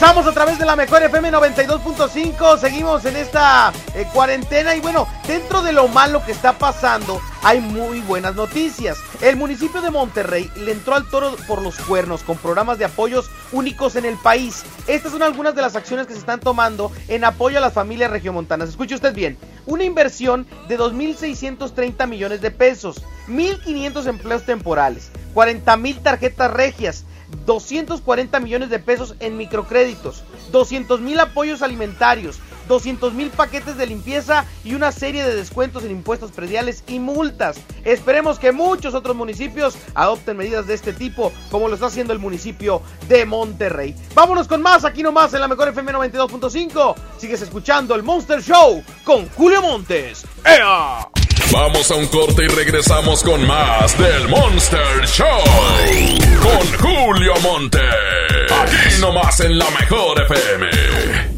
Regresamos 0.00 0.28
a 0.28 0.32
través 0.32 0.60
de 0.60 0.64
la 0.64 0.76
mejor 0.76 1.02
FM 1.02 1.32
92.5. 1.32 2.60
Seguimos 2.60 3.04
en 3.04 3.16
esta 3.16 3.72
eh, 3.96 4.06
cuarentena 4.14 4.76
y 4.76 4.80
bueno, 4.80 5.08
dentro 5.26 5.60
de 5.60 5.72
lo 5.72 5.88
malo 5.88 6.24
que 6.24 6.30
está 6.30 6.56
pasando, 6.56 7.20
hay 7.42 7.60
muy 7.60 8.00
buenas 8.02 8.36
noticias. 8.36 8.96
El 9.20 9.34
municipio 9.34 9.82
de 9.82 9.90
Monterrey 9.90 10.48
le 10.54 10.70
entró 10.70 10.94
al 10.94 11.08
toro 11.08 11.34
por 11.48 11.62
los 11.62 11.76
cuernos 11.80 12.22
con 12.22 12.36
programas 12.36 12.78
de 12.78 12.84
apoyos 12.84 13.28
únicos 13.50 13.96
en 13.96 14.04
el 14.04 14.16
país. 14.16 14.62
Estas 14.86 15.10
son 15.10 15.24
algunas 15.24 15.56
de 15.56 15.62
las 15.62 15.74
acciones 15.74 16.06
que 16.06 16.12
se 16.12 16.20
están 16.20 16.38
tomando 16.38 16.92
en 17.08 17.24
apoyo 17.24 17.58
a 17.58 17.60
las 17.60 17.72
familias 17.72 18.12
regiomontanas. 18.12 18.68
Escuche 18.68 18.94
usted 18.94 19.12
bien, 19.12 19.36
una 19.66 19.82
inversión 19.82 20.46
de 20.68 20.78
2.630 20.78 22.06
millones 22.06 22.40
de 22.40 22.52
pesos, 22.52 23.02
1.500 23.26 24.06
empleos 24.06 24.44
temporales, 24.44 25.10
40.000 25.34 26.02
tarjetas 26.04 26.52
regias, 26.52 27.04
240 27.46 28.40
millones 28.40 28.70
de 28.70 28.78
pesos 28.78 29.14
en 29.20 29.36
microcréditos, 29.36 30.22
200 30.52 31.00
mil 31.00 31.20
apoyos 31.20 31.62
alimentarios, 31.62 32.38
200 32.68 33.14
mil 33.14 33.30
paquetes 33.30 33.76
de 33.76 33.86
limpieza 33.86 34.44
y 34.64 34.74
una 34.74 34.92
serie 34.92 35.24
de 35.24 35.34
descuentos 35.34 35.84
en 35.84 35.90
impuestos 35.90 36.30
prediales 36.32 36.84
y 36.86 36.98
multas. 36.98 37.58
Esperemos 37.84 38.38
que 38.38 38.52
muchos 38.52 38.94
otros 38.94 39.16
municipios 39.16 39.76
adopten 39.94 40.36
medidas 40.36 40.66
de 40.66 40.74
este 40.74 40.92
tipo, 40.92 41.32
como 41.50 41.68
lo 41.68 41.74
está 41.74 41.86
haciendo 41.86 42.12
el 42.12 42.18
municipio 42.18 42.82
de 43.08 43.24
Monterrey. 43.26 43.94
Vámonos 44.14 44.46
con 44.46 44.62
más, 44.62 44.84
aquí 44.84 45.02
nomás 45.02 45.34
en 45.34 45.40
la 45.40 45.48
mejor 45.48 45.68
FM 45.68 45.92
92.5. 45.92 46.94
Sigues 47.18 47.42
escuchando 47.42 47.94
el 47.94 48.02
Monster 48.02 48.42
Show 48.42 48.82
con 49.04 49.28
Julio 49.30 49.62
Montes. 49.62 50.24
¡Ea! 50.44 51.08
Vamos 51.50 51.90
a 51.90 51.94
un 51.94 52.06
corte 52.08 52.44
y 52.44 52.48
regresamos 52.48 53.22
con 53.22 53.46
más 53.46 53.96
del 53.98 54.28
Monster 54.28 55.06
Show. 55.06 55.26
Con 56.42 56.78
Julio 56.78 57.32
Monte. 57.42 57.80
Aquí 58.50 59.00
nomás 59.00 59.40
en 59.40 59.58
la 59.58 59.70
mejor 59.70 60.20
FM. 60.22 61.37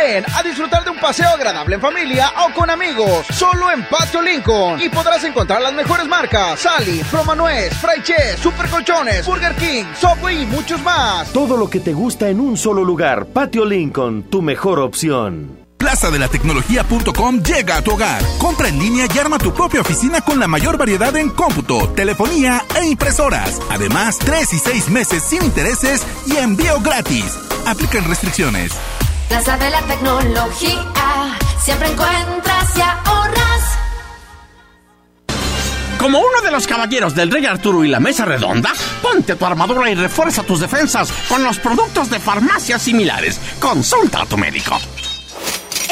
Ven 0.00 0.24
a 0.34 0.42
disfrutar 0.42 0.82
de 0.84 0.90
un 0.90 0.98
paseo 0.98 1.28
agradable 1.28 1.74
en 1.74 1.80
familia 1.80 2.32
o 2.46 2.54
con 2.54 2.70
amigos, 2.70 3.26
solo 3.30 3.70
en 3.70 3.86
Patio 3.86 4.22
Lincoln. 4.22 4.80
Y 4.80 4.88
podrás 4.88 5.22
encontrar 5.24 5.60
las 5.60 5.74
mejores 5.74 6.06
marcas: 6.06 6.60
Sally, 6.60 7.02
Nuez, 7.36 7.74
Fry 7.76 8.02
Chess, 8.02 8.40
Super 8.40 8.68
Colchones, 8.70 9.26
Burger 9.26 9.54
King, 9.56 9.84
Subway 10.00 10.42
y 10.42 10.46
muchos 10.46 10.82
más. 10.82 11.30
Todo 11.32 11.56
lo 11.56 11.68
que 11.68 11.80
te 11.80 11.92
gusta 11.92 12.28
en 12.28 12.40
un 12.40 12.56
solo 12.56 12.82
lugar. 12.82 13.26
Patio 13.26 13.64
Lincoln, 13.64 14.22
tu 14.24 14.40
mejor 14.40 14.78
opción. 14.78 15.66
Plaza 15.76 16.10
de 16.10 16.18
la 16.18 16.28
Tecnología.com 16.28 17.42
llega 17.42 17.76
a 17.76 17.82
tu 17.82 17.92
hogar. 17.92 18.22
Compra 18.38 18.68
en 18.68 18.78
línea 18.78 19.06
y 19.14 19.18
arma 19.18 19.38
tu 19.38 19.52
propia 19.52 19.80
oficina 19.80 20.20
con 20.20 20.38
la 20.40 20.46
mayor 20.46 20.78
variedad 20.78 21.14
en 21.16 21.30
cómputo, 21.30 21.88
telefonía 21.90 22.64
e 22.78 22.86
impresoras. 22.86 23.60
Además, 23.70 24.18
3 24.18 24.52
y 24.54 24.58
6 24.58 24.88
meses 24.90 25.22
sin 25.22 25.42
intereses 25.42 26.06
y 26.26 26.36
envío 26.36 26.80
gratis. 26.80 27.36
Aplican 27.66 28.04
restricciones. 28.04 28.72
Plaza 29.30 29.56
de 29.58 29.70
la 29.70 29.80
Tecnología, 29.82 31.38
siempre 31.62 31.88
encuentras 31.88 32.76
y 32.76 32.80
ahorras. 32.80 33.78
Como 36.00 36.18
uno 36.18 36.42
de 36.42 36.50
los 36.50 36.66
caballeros 36.66 37.14
del 37.14 37.30
Rey 37.30 37.46
Arturo 37.46 37.84
y 37.84 37.88
la 37.88 38.00
Mesa 38.00 38.24
Redonda, 38.24 38.72
ponte 39.00 39.36
tu 39.36 39.46
armadura 39.46 39.88
y 39.88 39.94
refuerza 39.94 40.42
tus 40.42 40.58
defensas 40.58 41.12
con 41.28 41.44
los 41.44 41.60
productos 41.60 42.10
de 42.10 42.18
farmacias 42.18 42.82
similares. 42.82 43.40
Consulta 43.60 44.22
a 44.22 44.26
tu 44.26 44.36
médico. 44.36 44.76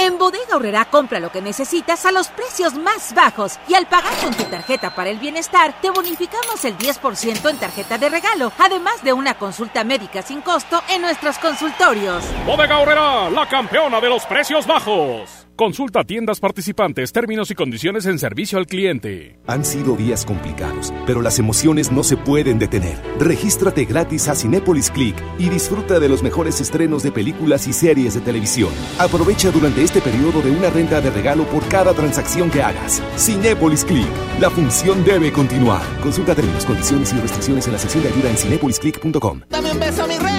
En 0.00 0.16
Bodega 0.16 0.54
Horrera 0.54 0.84
compra 0.84 1.18
lo 1.18 1.32
que 1.32 1.42
necesitas 1.42 2.06
a 2.06 2.12
los 2.12 2.28
precios 2.28 2.74
más 2.74 3.12
bajos 3.14 3.58
y 3.66 3.74
al 3.74 3.86
pagar 3.86 4.14
con 4.22 4.32
tu 4.32 4.44
tarjeta 4.44 4.94
para 4.94 5.10
el 5.10 5.18
bienestar 5.18 5.74
te 5.82 5.90
bonificamos 5.90 6.64
el 6.64 6.78
10% 6.78 7.50
en 7.50 7.58
tarjeta 7.58 7.98
de 7.98 8.08
regalo, 8.08 8.52
además 8.58 9.02
de 9.02 9.12
una 9.12 9.34
consulta 9.34 9.82
médica 9.82 10.22
sin 10.22 10.40
costo 10.40 10.80
en 10.88 11.02
nuestros 11.02 11.38
consultorios. 11.38 12.22
Bodega 12.46 12.78
Horrera, 12.78 13.28
la 13.28 13.48
campeona 13.48 14.00
de 14.00 14.08
los 14.08 14.24
precios 14.24 14.68
bajos. 14.68 15.47
Consulta 15.59 16.05
tiendas 16.05 16.39
participantes, 16.39 17.10
términos 17.10 17.51
y 17.51 17.56
condiciones 17.56 18.06
en 18.06 18.20
servicio 18.20 18.59
al 18.59 18.66
cliente. 18.66 19.40
Han 19.48 19.64
sido 19.64 19.97
días 19.97 20.24
complicados, 20.24 20.94
pero 21.05 21.20
las 21.20 21.40
emociones 21.40 21.90
no 21.90 22.05
se 22.05 22.16
pueden 22.16 22.60
detener. 22.60 22.97
Regístrate 23.18 23.85
gratis 23.85 24.28
a 24.28 24.36
Cinépolis 24.36 24.89
Click 24.89 25.16
y 25.36 25.48
disfruta 25.48 25.98
de 25.98 26.09
los 26.09 26.22
mejores 26.22 26.60
estrenos 26.60 27.02
de 27.02 27.10
películas 27.10 27.66
y 27.66 27.72
series 27.72 28.14
de 28.14 28.20
televisión. 28.20 28.70
Aprovecha 29.01 29.51
durante 29.51 29.82
este 29.82 30.01
periodo 30.01 30.43
de 30.43 30.52
una 30.52 30.70
renta 30.70 31.01
de 31.01 31.10
regalo 31.10 31.43
por 31.47 31.66
cada 31.66 31.93
transacción 31.93 32.52
que 32.52 32.62
hagas. 32.62 33.02
Cinépolis 33.16 33.85
Click. 33.85 34.06
La 34.39 34.51
función 34.51 35.05
debe 35.05 35.32
continuar. 35.32 35.82
Consulta 36.01 36.36
términos, 36.36 36.64
condiciones 36.64 37.12
y 37.12 37.16
restricciones 37.16 37.66
en 37.66 37.72
la 37.72 37.80
sección 37.80 38.05
de 38.05 38.10
ayuda 38.10 38.30
en 38.30 38.36
cinepolisclick.com. 38.36 39.40
Dame 39.51 39.72
un 39.72 39.80
beso, 39.80 40.06
mi 40.06 40.18
reina, 40.18 40.38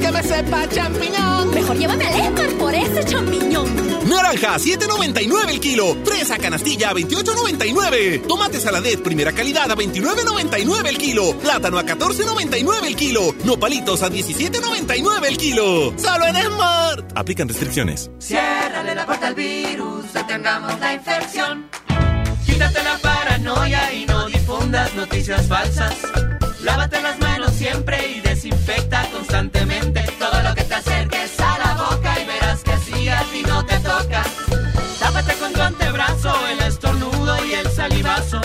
que 0.00 0.12
me 0.12 0.22
sepa 0.22 0.68
champiñón. 0.68 1.50
Mejor 1.54 1.76
llévame 1.76 2.06
al 2.06 2.20
Esmar 2.20 2.50
por 2.58 2.74
ese 2.74 3.04
champiñón. 3.04 3.68
Naranja, 4.08 4.56
7.99 4.56 5.50
el 5.50 5.60
kilo. 5.60 5.96
Fresa 6.04 6.38
canastilla, 6.38 6.92
28.99. 6.92 8.26
Tomate 8.26 8.60
saladet, 8.60 9.02
primera 9.02 9.32
calidad, 9.32 9.70
a 9.70 9.76
29.99 9.76 10.86
el 10.86 10.98
kilo. 10.98 11.36
Plátano 11.38 11.78
a 11.78 11.84
14.99 11.84 12.86
el 12.86 12.96
kilo. 12.96 13.34
Nopalitos 13.44 14.02
a 14.02 14.10
17.99 14.10 15.26
el 15.26 15.36
kilo. 15.36 15.94
Solo 15.98 16.26
en 16.26 16.36
Smart. 16.36 17.12
Aplican 17.14 17.48
restricciones. 17.48 18.10
Ciérrale 18.18 18.94
la 18.94 19.06
puerta 19.06 19.28
al 19.28 19.34
virus, 19.34 20.12
detengamos 20.12 20.78
la 20.80 20.94
infección. 20.94 21.68
Quítate 22.46 22.82
la 22.82 22.98
paranoia 22.98 23.92
y 23.92 24.06
no 24.06 24.26
difundas 24.26 24.94
noticias 24.94 25.46
falsas. 25.46 25.94
Lávate 26.68 27.00
las 27.00 27.18
manos 27.18 27.52
siempre 27.54 27.96
y 28.10 28.20
desinfecta 28.20 29.02
constantemente 29.10 30.04
todo 30.18 30.42
lo 30.42 30.54
que 30.54 30.64
te 30.64 30.74
acerques 30.74 31.40
a 31.40 31.58
la 31.58 31.74
boca 31.82 32.14
y 32.20 32.26
verás 32.26 32.62
que 32.62 32.72
así 32.72 33.08
a 33.08 33.22
ti 33.32 33.42
no 33.42 33.64
te 33.64 33.78
toca. 33.78 34.22
Tápate 35.00 35.32
con 35.40 35.52
tu 35.54 35.62
antebrazo 35.62 36.30
el 36.52 36.60
estornudo 36.60 37.46
y 37.46 37.54
el 37.54 37.70
salivazo. 37.70 38.42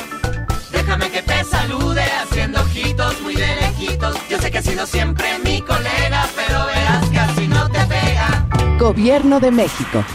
Déjame 0.72 1.12
que 1.12 1.22
te 1.22 1.44
salude 1.44 2.02
haciendo 2.22 2.62
ojitos 2.62 3.22
muy 3.22 3.36
de 3.36 3.56
lejitos. 3.58 4.16
Yo 4.30 4.40
sé 4.40 4.50
que 4.50 4.60
has 4.60 4.66
sido 4.66 4.88
siempre 4.88 5.28
mi 5.40 5.62
colega, 5.62 6.26
pero 6.34 6.66
verás 6.68 7.10
que 7.10 7.20
así 7.20 7.48
no 7.48 7.70
te 7.70 7.80
pega. 7.80 8.48
Gobierno 8.80 9.42
de 9.42 9.52
México. 9.52 10.06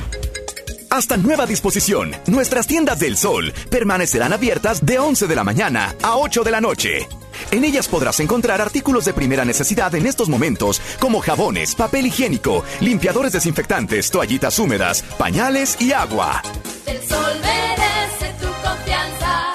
Hasta 0.88 1.18
nueva 1.18 1.44
disposición, 1.44 2.16
nuestras 2.26 2.66
tiendas 2.66 3.00
del 3.00 3.18
sol 3.18 3.52
permanecerán 3.70 4.32
abiertas 4.32 4.84
de 4.86 4.98
11 4.98 5.26
de 5.26 5.36
la 5.36 5.44
mañana 5.44 5.94
a 6.02 6.16
8 6.16 6.42
de 6.42 6.50
la 6.50 6.62
noche. 6.62 7.06
En 7.50 7.64
ellas 7.64 7.88
podrás 7.88 8.20
encontrar 8.20 8.60
artículos 8.60 9.04
de 9.04 9.14
primera 9.14 9.44
necesidad 9.44 9.94
en 9.94 10.06
estos 10.06 10.28
momentos, 10.28 10.80
como 10.98 11.20
jabones, 11.20 11.74
papel 11.74 12.06
higiénico, 12.06 12.64
limpiadores 12.80 13.32
desinfectantes, 13.32 14.10
toallitas 14.10 14.58
húmedas, 14.58 15.02
pañales 15.18 15.80
y 15.80 15.92
agua. 15.92 16.42
El 16.86 16.98
sol 17.08 17.32
merece 17.40 18.34
tu 18.40 18.46
confianza. 18.66 19.52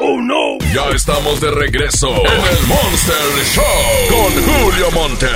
¡Oh 0.00 0.20
no! 0.20 0.58
Ya 0.72 0.88
estamos 0.94 1.40
de 1.40 1.50
regreso 1.50 2.08
en 2.08 2.56
el 2.56 2.66
Monster 2.66 3.44
Show 3.54 3.64
con 4.08 4.32
Julio 4.44 4.90
Monte. 4.92 5.28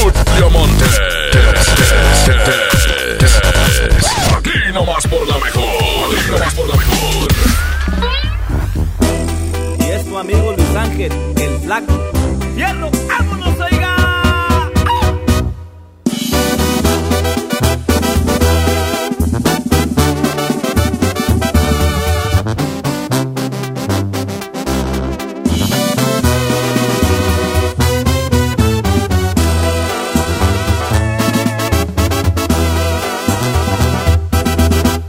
Julio 0.00 0.50
Monte. 0.50 0.84
Aquí 4.36 4.72
nomás 4.72 5.06
por 5.06 5.26
la 5.28 5.38
mejor. 5.38 5.64
Aquí 5.64 6.30
nomás 6.30 6.54
por 6.54 6.68
la 6.68 6.76
mejor. 6.76 7.63
Amigo 10.18 10.52
Luis 10.52 10.76
Ángel, 10.76 11.12
el 11.40 11.58
flaco. 11.60 11.92
¡Fierro! 12.54 12.90
¡Vámonos, 13.08 13.33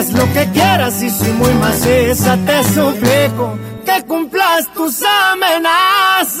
Haz 0.00 0.12
lo 0.14 0.24
que 0.32 0.48
quieras 0.54 1.02
y 1.02 1.10
si 1.10 1.30
muy 1.32 1.52
maciza 1.56 2.38
te 2.46 2.64
suplico 2.72 3.58
que 3.84 4.02
cumplas 4.06 4.66
tus 4.72 5.02
amenazas. 5.02 6.40